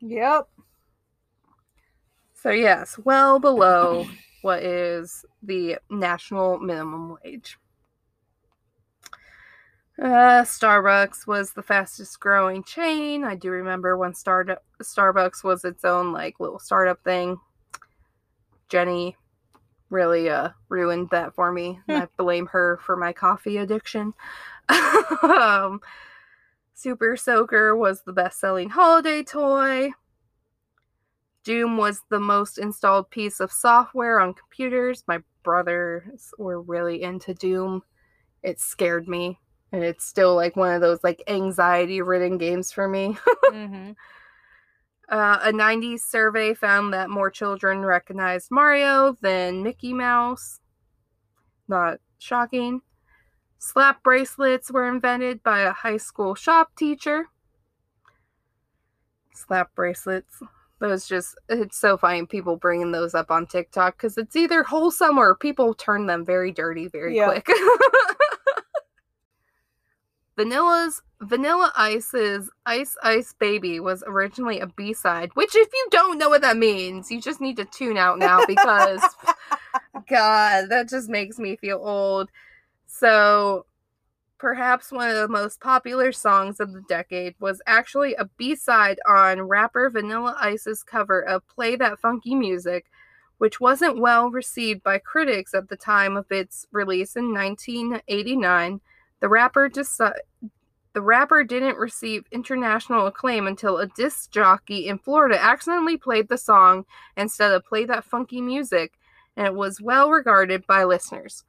Yep. 0.00 0.48
so 2.34 2.50
yes 2.50 2.98
well 3.04 3.38
below 3.38 4.06
what 4.42 4.62
is 4.62 5.24
the 5.42 5.78
national 5.90 6.58
minimum 6.58 7.16
wage 7.24 7.58
uh, 10.00 10.42
Starbucks 10.42 11.26
was 11.26 11.52
the 11.52 11.62
fastest 11.62 12.18
growing 12.18 12.64
chain. 12.64 13.24
I 13.24 13.36
do 13.36 13.50
remember 13.50 13.96
when 13.96 14.14
Star- 14.14 14.58
Starbucks 14.82 15.44
was 15.44 15.64
its 15.64 15.84
own 15.84 16.12
like 16.12 16.40
little 16.40 16.58
startup 16.58 17.04
thing. 17.04 17.38
Jenny 18.68 19.16
really 19.92 20.28
uh 20.28 20.48
ruined 20.68 21.10
that 21.10 21.34
for 21.34 21.52
me. 21.52 21.78
I 21.88 22.08
blame 22.16 22.46
her 22.46 22.80
for 22.84 22.96
my 22.96 23.12
coffee 23.12 23.58
addiction. 23.58 24.14
um, 25.22 25.80
Super 26.74 27.16
Soaker 27.16 27.76
was 27.76 28.02
the 28.02 28.12
best 28.12 28.40
selling 28.40 28.70
holiday 28.70 29.22
toy. 29.22 29.90
Doom 31.44 31.76
was 31.76 32.02
the 32.08 32.20
most 32.20 32.58
installed 32.58 33.10
piece 33.10 33.40
of 33.40 33.52
software 33.52 34.20
on 34.20 34.34
computers. 34.34 35.04
My 35.06 35.20
brothers 35.42 36.32
were 36.38 36.60
really 36.60 37.02
into 37.02 37.34
Doom. 37.34 37.82
It 38.42 38.60
scared 38.60 39.08
me. 39.08 39.38
And 39.72 39.82
it's 39.82 40.04
still 40.04 40.36
like 40.36 40.54
one 40.54 40.74
of 40.74 40.80
those 40.80 41.00
like 41.02 41.22
anxiety 41.26 42.02
ridden 42.02 42.38
games 42.38 42.70
for 42.70 42.86
me. 42.86 43.16
mm-hmm. 43.46 43.92
Uh, 45.08 45.38
a 45.42 45.52
90s 45.52 46.00
survey 46.00 46.54
found 46.54 46.94
that 46.94 47.10
more 47.10 47.30
children 47.30 47.84
recognized 47.84 48.50
Mario 48.50 49.16
than 49.20 49.62
Mickey 49.62 49.92
Mouse. 49.92 50.60
Not 51.68 51.98
shocking. 52.18 52.80
Slap 53.58 54.02
bracelets 54.02 54.70
were 54.70 54.88
invented 54.88 55.42
by 55.42 55.60
a 55.60 55.72
high 55.72 55.96
school 55.98 56.34
shop 56.34 56.70
teacher. 56.76 57.26
Slap 59.34 59.74
bracelets. 59.74 60.40
Those 60.80 61.06
just, 61.06 61.36
it's 61.48 61.76
so 61.76 61.96
funny 61.96 62.26
people 62.26 62.56
bringing 62.56 62.90
those 62.90 63.14
up 63.14 63.30
on 63.30 63.46
TikTok 63.46 63.96
because 63.96 64.18
it's 64.18 64.34
either 64.34 64.62
wholesome 64.64 65.16
or 65.18 65.36
people 65.36 65.74
turn 65.74 66.06
them 66.06 66.24
very 66.24 66.50
dirty 66.50 66.88
very 66.88 67.16
Yeah. 67.16 67.26
quick. 67.26 67.48
Vanilla's 70.36 71.02
Vanilla 71.22 71.72
Ice's 71.76 72.50
Ice 72.66 72.96
Ice 73.02 73.32
Baby 73.32 73.78
was 73.78 74.02
originally 74.06 74.58
a 74.58 74.66
B-side, 74.66 75.30
which 75.34 75.54
if 75.54 75.68
you 75.72 75.88
don't 75.90 76.18
know 76.18 76.28
what 76.28 76.42
that 76.42 76.56
means, 76.56 77.10
you 77.10 77.20
just 77.20 77.40
need 77.40 77.56
to 77.58 77.64
tune 77.64 77.96
out 77.96 78.18
now 78.18 78.44
because 78.44 79.00
god, 80.08 80.68
that 80.68 80.88
just 80.88 81.08
makes 81.08 81.38
me 81.38 81.56
feel 81.56 81.80
old. 81.80 82.28
So, 82.88 83.66
perhaps 84.38 84.90
one 84.90 85.10
of 85.10 85.16
the 85.16 85.28
most 85.28 85.60
popular 85.60 86.10
songs 86.10 86.58
of 86.58 86.72
the 86.72 86.82
decade 86.88 87.36
was 87.38 87.62
actually 87.66 88.14
a 88.14 88.24
B-side 88.36 88.98
on 89.08 89.42
rapper 89.42 89.90
Vanilla 89.90 90.36
Ice's 90.40 90.82
cover 90.82 91.20
of 91.20 91.46
Play 91.46 91.76
That 91.76 92.00
Funky 92.00 92.34
Music, 92.34 92.86
which 93.38 93.60
wasn't 93.60 94.00
well 94.00 94.28
received 94.28 94.82
by 94.82 94.98
critics 94.98 95.54
at 95.54 95.68
the 95.68 95.76
time 95.76 96.16
of 96.16 96.30
its 96.32 96.66
release 96.72 97.14
in 97.14 97.32
1989. 97.32 98.80
The 99.20 99.28
rapper 99.28 99.70
deci- 99.70 100.18
the 100.94 101.02
rapper 101.02 101.42
didn't 101.44 101.78
receive 101.78 102.24
international 102.30 103.06
acclaim 103.06 103.46
until 103.46 103.78
a 103.78 103.86
disc 103.86 104.30
jockey 104.30 104.88
in 104.88 104.98
Florida 104.98 105.42
accidentally 105.42 105.96
played 105.96 106.28
the 106.28 106.38
song 106.38 106.84
instead 107.16 107.52
of 107.52 107.64
play 107.64 107.84
that 107.86 108.04
funky 108.04 108.40
music, 108.40 108.92
and 109.36 109.46
it 109.46 109.54
was 109.54 109.80
well 109.80 110.10
regarded 110.10 110.66
by 110.66 110.84
listeners. 110.84 111.44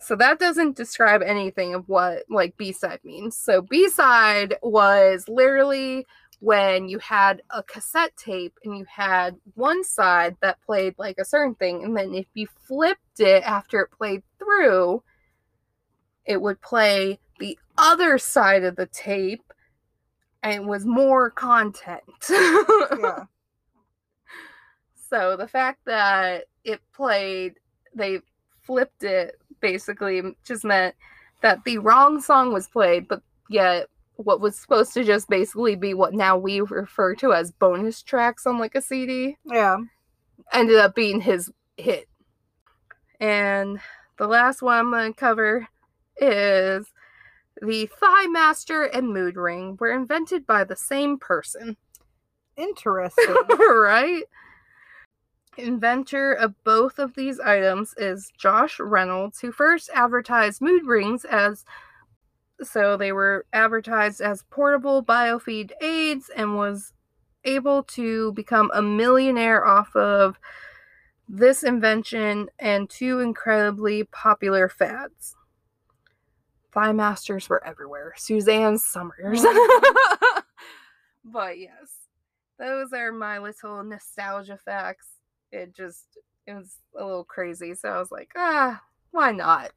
So 0.00 0.14
that 0.16 0.38
doesn't 0.38 0.76
describe 0.76 1.22
anything 1.22 1.74
of 1.74 1.88
what 1.88 2.22
like 2.30 2.56
B-side 2.56 3.00
means. 3.02 3.36
So 3.36 3.62
B-side 3.62 4.54
was 4.62 5.24
literally 5.26 6.06
when 6.40 6.88
you 6.88 6.98
had 7.00 7.42
a 7.50 7.62
cassette 7.64 8.16
tape 8.16 8.54
and 8.64 8.76
you 8.78 8.86
had 8.88 9.36
one 9.54 9.82
side 9.82 10.36
that 10.40 10.62
played 10.62 10.94
like 10.98 11.18
a 11.18 11.24
certain 11.24 11.54
thing 11.56 11.82
and 11.82 11.96
then 11.96 12.14
if 12.14 12.26
you 12.34 12.46
flipped 12.66 13.18
it 13.18 13.42
after 13.42 13.80
it 13.80 13.90
played 13.90 14.22
through 14.38 15.02
it 16.26 16.40
would 16.40 16.60
play 16.60 17.18
the 17.38 17.58
other 17.76 18.18
side 18.18 18.64
of 18.64 18.76
the 18.76 18.86
tape 18.86 19.42
and 20.42 20.54
it 20.54 20.64
was 20.64 20.84
more 20.86 21.30
content. 21.30 22.02
Yeah. 22.30 23.24
So 25.10 25.36
the 25.38 25.48
fact 25.48 25.80
that 25.86 26.44
it 26.64 26.80
played, 26.92 27.54
they 27.94 28.20
flipped 28.60 29.04
it 29.04 29.36
basically 29.60 30.20
just 30.44 30.64
meant 30.64 30.94
that 31.40 31.64
the 31.64 31.78
wrong 31.78 32.20
song 32.20 32.52
was 32.52 32.68
played, 32.68 33.08
but 33.08 33.22
yet 33.48 33.86
what 34.16 34.42
was 34.42 34.58
supposed 34.58 34.92
to 34.94 35.04
just 35.04 35.26
basically 35.30 35.76
be 35.76 35.94
what 35.94 36.12
now 36.12 36.36
we 36.36 36.60
refer 36.60 37.14
to 37.14 37.32
as 37.32 37.52
bonus 37.52 38.02
tracks 38.02 38.46
on 38.46 38.58
like 38.58 38.74
a 38.74 38.82
CD 38.82 39.38
Yeah. 39.46 39.78
ended 40.52 40.76
up 40.76 40.94
being 40.94 41.22
his 41.22 41.50
hit. 41.78 42.06
And 43.18 43.80
the 44.18 44.26
last 44.26 44.60
one 44.60 44.76
I'm 44.76 44.90
going 44.90 45.14
to 45.14 45.18
cover 45.18 45.66
is 46.18 46.86
the 47.60 47.88
ThighMaster 48.00 48.88
and 48.92 49.12
Mood 49.12 49.36
Ring 49.36 49.76
were 49.78 49.92
invented 49.92 50.46
by 50.46 50.64
the 50.64 50.76
same 50.76 51.18
person, 51.18 51.76
Interesting. 52.58 53.36
right? 53.58 54.24
Inventor 55.56 56.32
of 56.32 56.54
both 56.64 56.98
of 56.98 57.14
these 57.14 57.40
items 57.40 57.94
is 57.96 58.30
Josh 58.36 58.78
Reynolds, 58.80 59.40
who 59.40 59.52
first 59.52 59.90
advertised 59.94 60.60
mood 60.60 60.84
rings 60.84 61.24
as 61.24 61.64
so 62.60 62.96
they 62.96 63.12
were 63.12 63.46
advertised 63.52 64.20
as 64.20 64.42
portable 64.50 65.02
biofeed 65.02 65.70
aids 65.80 66.28
and 66.36 66.56
was 66.56 66.92
able 67.44 67.84
to 67.84 68.32
become 68.32 68.68
a 68.74 68.82
millionaire 68.82 69.64
off 69.64 69.94
of 69.94 70.40
this 71.28 71.62
invention 71.62 72.48
and 72.58 72.90
two 72.90 73.20
incredibly 73.20 74.02
popular 74.04 74.68
fads. 74.68 75.36
ThighMasters 76.74 77.48
were 77.48 77.64
everywhere. 77.64 78.14
Suzanne 78.16 78.78
Somers. 78.78 79.42
but 81.24 81.58
yes, 81.58 81.92
those 82.58 82.92
are 82.92 83.12
my 83.12 83.38
little 83.38 83.82
nostalgia 83.82 84.58
facts. 84.58 85.06
It 85.50 85.74
just 85.74 86.04
it 86.46 86.54
was 86.54 86.76
a 86.96 87.04
little 87.04 87.24
crazy, 87.24 87.74
so 87.74 87.88
I 87.90 87.98
was 87.98 88.10
like, 88.10 88.30
ah, 88.36 88.82
why 89.10 89.32
not? 89.32 89.70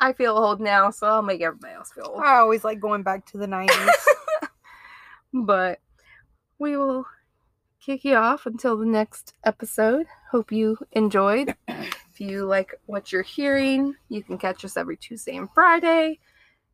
I 0.00 0.12
feel 0.12 0.36
old 0.36 0.60
now, 0.60 0.90
so 0.90 1.06
I'll 1.06 1.22
make 1.22 1.40
everybody 1.40 1.74
else 1.74 1.92
feel 1.92 2.10
old. 2.12 2.22
I 2.22 2.36
always 2.36 2.64
like 2.64 2.80
going 2.80 3.02
back 3.02 3.24
to 3.26 3.38
the 3.38 3.46
90s. 3.46 3.90
but 5.32 5.80
we 6.58 6.76
will 6.76 7.06
kick 7.80 8.04
you 8.04 8.14
off 8.14 8.46
until 8.46 8.76
the 8.76 8.86
next 8.86 9.32
episode. 9.44 10.06
Hope 10.30 10.52
you 10.52 10.78
enjoyed. 10.92 11.54
If 12.16 12.22
you 12.22 12.46
like 12.46 12.74
what 12.86 13.12
you're 13.12 13.20
hearing, 13.20 13.94
you 14.08 14.22
can 14.22 14.38
catch 14.38 14.64
us 14.64 14.78
every 14.78 14.96
Tuesday 14.96 15.36
and 15.36 15.50
Friday. 15.52 16.18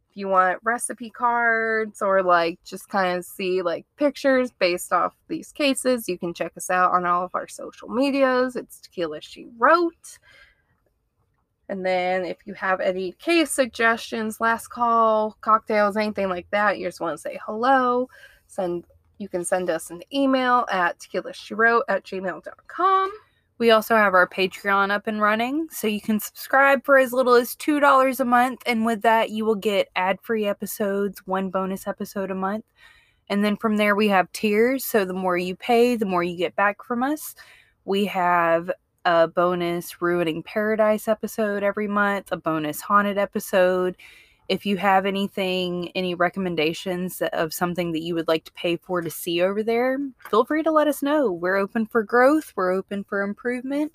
If 0.08 0.16
you 0.16 0.28
want 0.28 0.60
recipe 0.62 1.10
cards 1.10 2.00
or 2.00 2.22
like 2.22 2.60
just 2.64 2.88
kind 2.88 3.18
of 3.18 3.24
see 3.24 3.60
like 3.60 3.84
pictures 3.96 4.52
based 4.52 4.92
off 4.92 5.16
these 5.26 5.50
cases, 5.50 6.08
you 6.08 6.16
can 6.16 6.32
check 6.32 6.52
us 6.56 6.70
out 6.70 6.92
on 6.92 7.04
all 7.06 7.24
of 7.24 7.34
our 7.34 7.48
social 7.48 7.88
medias. 7.88 8.54
It's 8.54 8.78
Tequila 8.78 9.20
She 9.20 9.48
Wrote. 9.58 10.20
And 11.68 11.84
then 11.84 12.24
if 12.24 12.36
you 12.44 12.54
have 12.54 12.78
any 12.78 13.10
case 13.10 13.50
suggestions, 13.50 14.40
last 14.40 14.68
call, 14.68 15.36
cocktails, 15.40 15.96
anything 15.96 16.28
like 16.28 16.46
that, 16.52 16.78
you 16.78 16.86
just 16.86 17.00
want 17.00 17.16
to 17.16 17.20
say 17.20 17.40
hello, 17.44 18.08
send 18.46 18.84
you 19.18 19.28
can 19.28 19.44
send 19.44 19.70
us 19.70 19.90
an 19.90 20.02
email 20.14 20.66
at 20.70 21.00
tequilashewrote 21.00 21.82
at 21.88 22.04
gmail.com. 22.04 23.10
We 23.62 23.70
also 23.70 23.94
have 23.94 24.12
our 24.12 24.28
Patreon 24.28 24.90
up 24.90 25.06
and 25.06 25.22
running, 25.22 25.68
so 25.70 25.86
you 25.86 26.00
can 26.00 26.18
subscribe 26.18 26.84
for 26.84 26.98
as 26.98 27.12
little 27.12 27.34
as 27.34 27.54
$2 27.54 28.18
a 28.18 28.24
month. 28.24 28.60
And 28.66 28.84
with 28.84 29.02
that, 29.02 29.30
you 29.30 29.44
will 29.44 29.54
get 29.54 29.88
ad 29.94 30.18
free 30.20 30.46
episodes, 30.46 31.22
one 31.26 31.48
bonus 31.48 31.86
episode 31.86 32.32
a 32.32 32.34
month. 32.34 32.64
And 33.28 33.44
then 33.44 33.56
from 33.56 33.76
there, 33.76 33.94
we 33.94 34.08
have 34.08 34.32
tiers. 34.32 34.84
So 34.84 35.04
the 35.04 35.14
more 35.14 35.36
you 35.38 35.54
pay, 35.54 35.94
the 35.94 36.06
more 36.06 36.24
you 36.24 36.36
get 36.36 36.56
back 36.56 36.82
from 36.82 37.04
us. 37.04 37.36
We 37.84 38.04
have 38.06 38.68
a 39.04 39.28
bonus 39.28 40.02
Ruining 40.02 40.42
Paradise 40.42 41.06
episode 41.06 41.62
every 41.62 41.86
month, 41.86 42.32
a 42.32 42.36
bonus 42.36 42.80
Haunted 42.80 43.16
episode. 43.16 43.96
If 44.52 44.66
you 44.66 44.76
have 44.76 45.06
anything, 45.06 45.90
any 45.94 46.14
recommendations 46.14 47.22
of 47.32 47.54
something 47.54 47.92
that 47.92 48.02
you 48.02 48.14
would 48.14 48.28
like 48.28 48.44
to 48.44 48.52
pay 48.52 48.76
for 48.76 49.00
to 49.00 49.08
see 49.08 49.40
over 49.40 49.62
there, 49.62 49.96
feel 50.28 50.44
free 50.44 50.62
to 50.62 50.70
let 50.70 50.88
us 50.88 51.02
know. 51.02 51.32
We're 51.32 51.56
open 51.56 51.86
for 51.86 52.02
growth, 52.02 52.52
we're 52.54 52.70
open 52.70 53.02
for 53.02 53.22
improvement, 53.22 53.92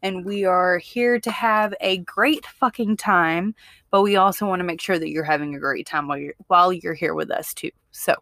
and 0.00 0.24
we 0.24 0.46
are 0.46 0.78
here 0.78 1.20
to 1.20 1.30
have 1.30 1.74
a 1.82 1.98
great 1.98 2.46
fucking 2.46 2.96
time. 2.96 3.54
But 3.90 4.00
we 4.00 4.16
also 4.16 4.46
want 4.46 4.60
to 4.60 4.64
make 4.64 4.80
sure 4.80 4.98
that 4.98 5.10
you're 5.10 5.24
having 5.24 5.54
a 5.54 5.58
great 5.58 5.86
time 5.86 6.08
while 6.08 6.16
you're 6.16 6.34
while 6.46 6.72
you're 6.72 6.94
here 6.94 7.12
with 7.12 7.30
us 7.30 7.52
too. 7.52 7.70
So, 7.90 8.14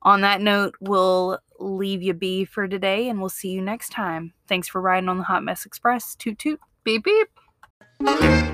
on 0.00 0.22
that 0.22 0.40
note, 0.40 0.74
we'll 0.80 1.38
leave 1.60 2.02
you 2.02 2.14
be 2.14 2.46
for 2.46 2.66
today, 2.66 3.10
and 3.10 3.20
we'll 3.20 3.28
see 3.28 3.50
you 3.50 3.60
next 3.60 3.90
time. 3.90 4.32
Thanks 4.48 4.68
for 4.68 4.80
riding 4.80 5.10
on 5.10 5.18
the 5.18 5.24
Hot 5.24 5.44
Mess 5.44 5.66
Express. 5.66 6.14
Toot 6.14 6.38
toot. 6.38 6.60
Beep 6.82 7.04
beep. 7.04 8.48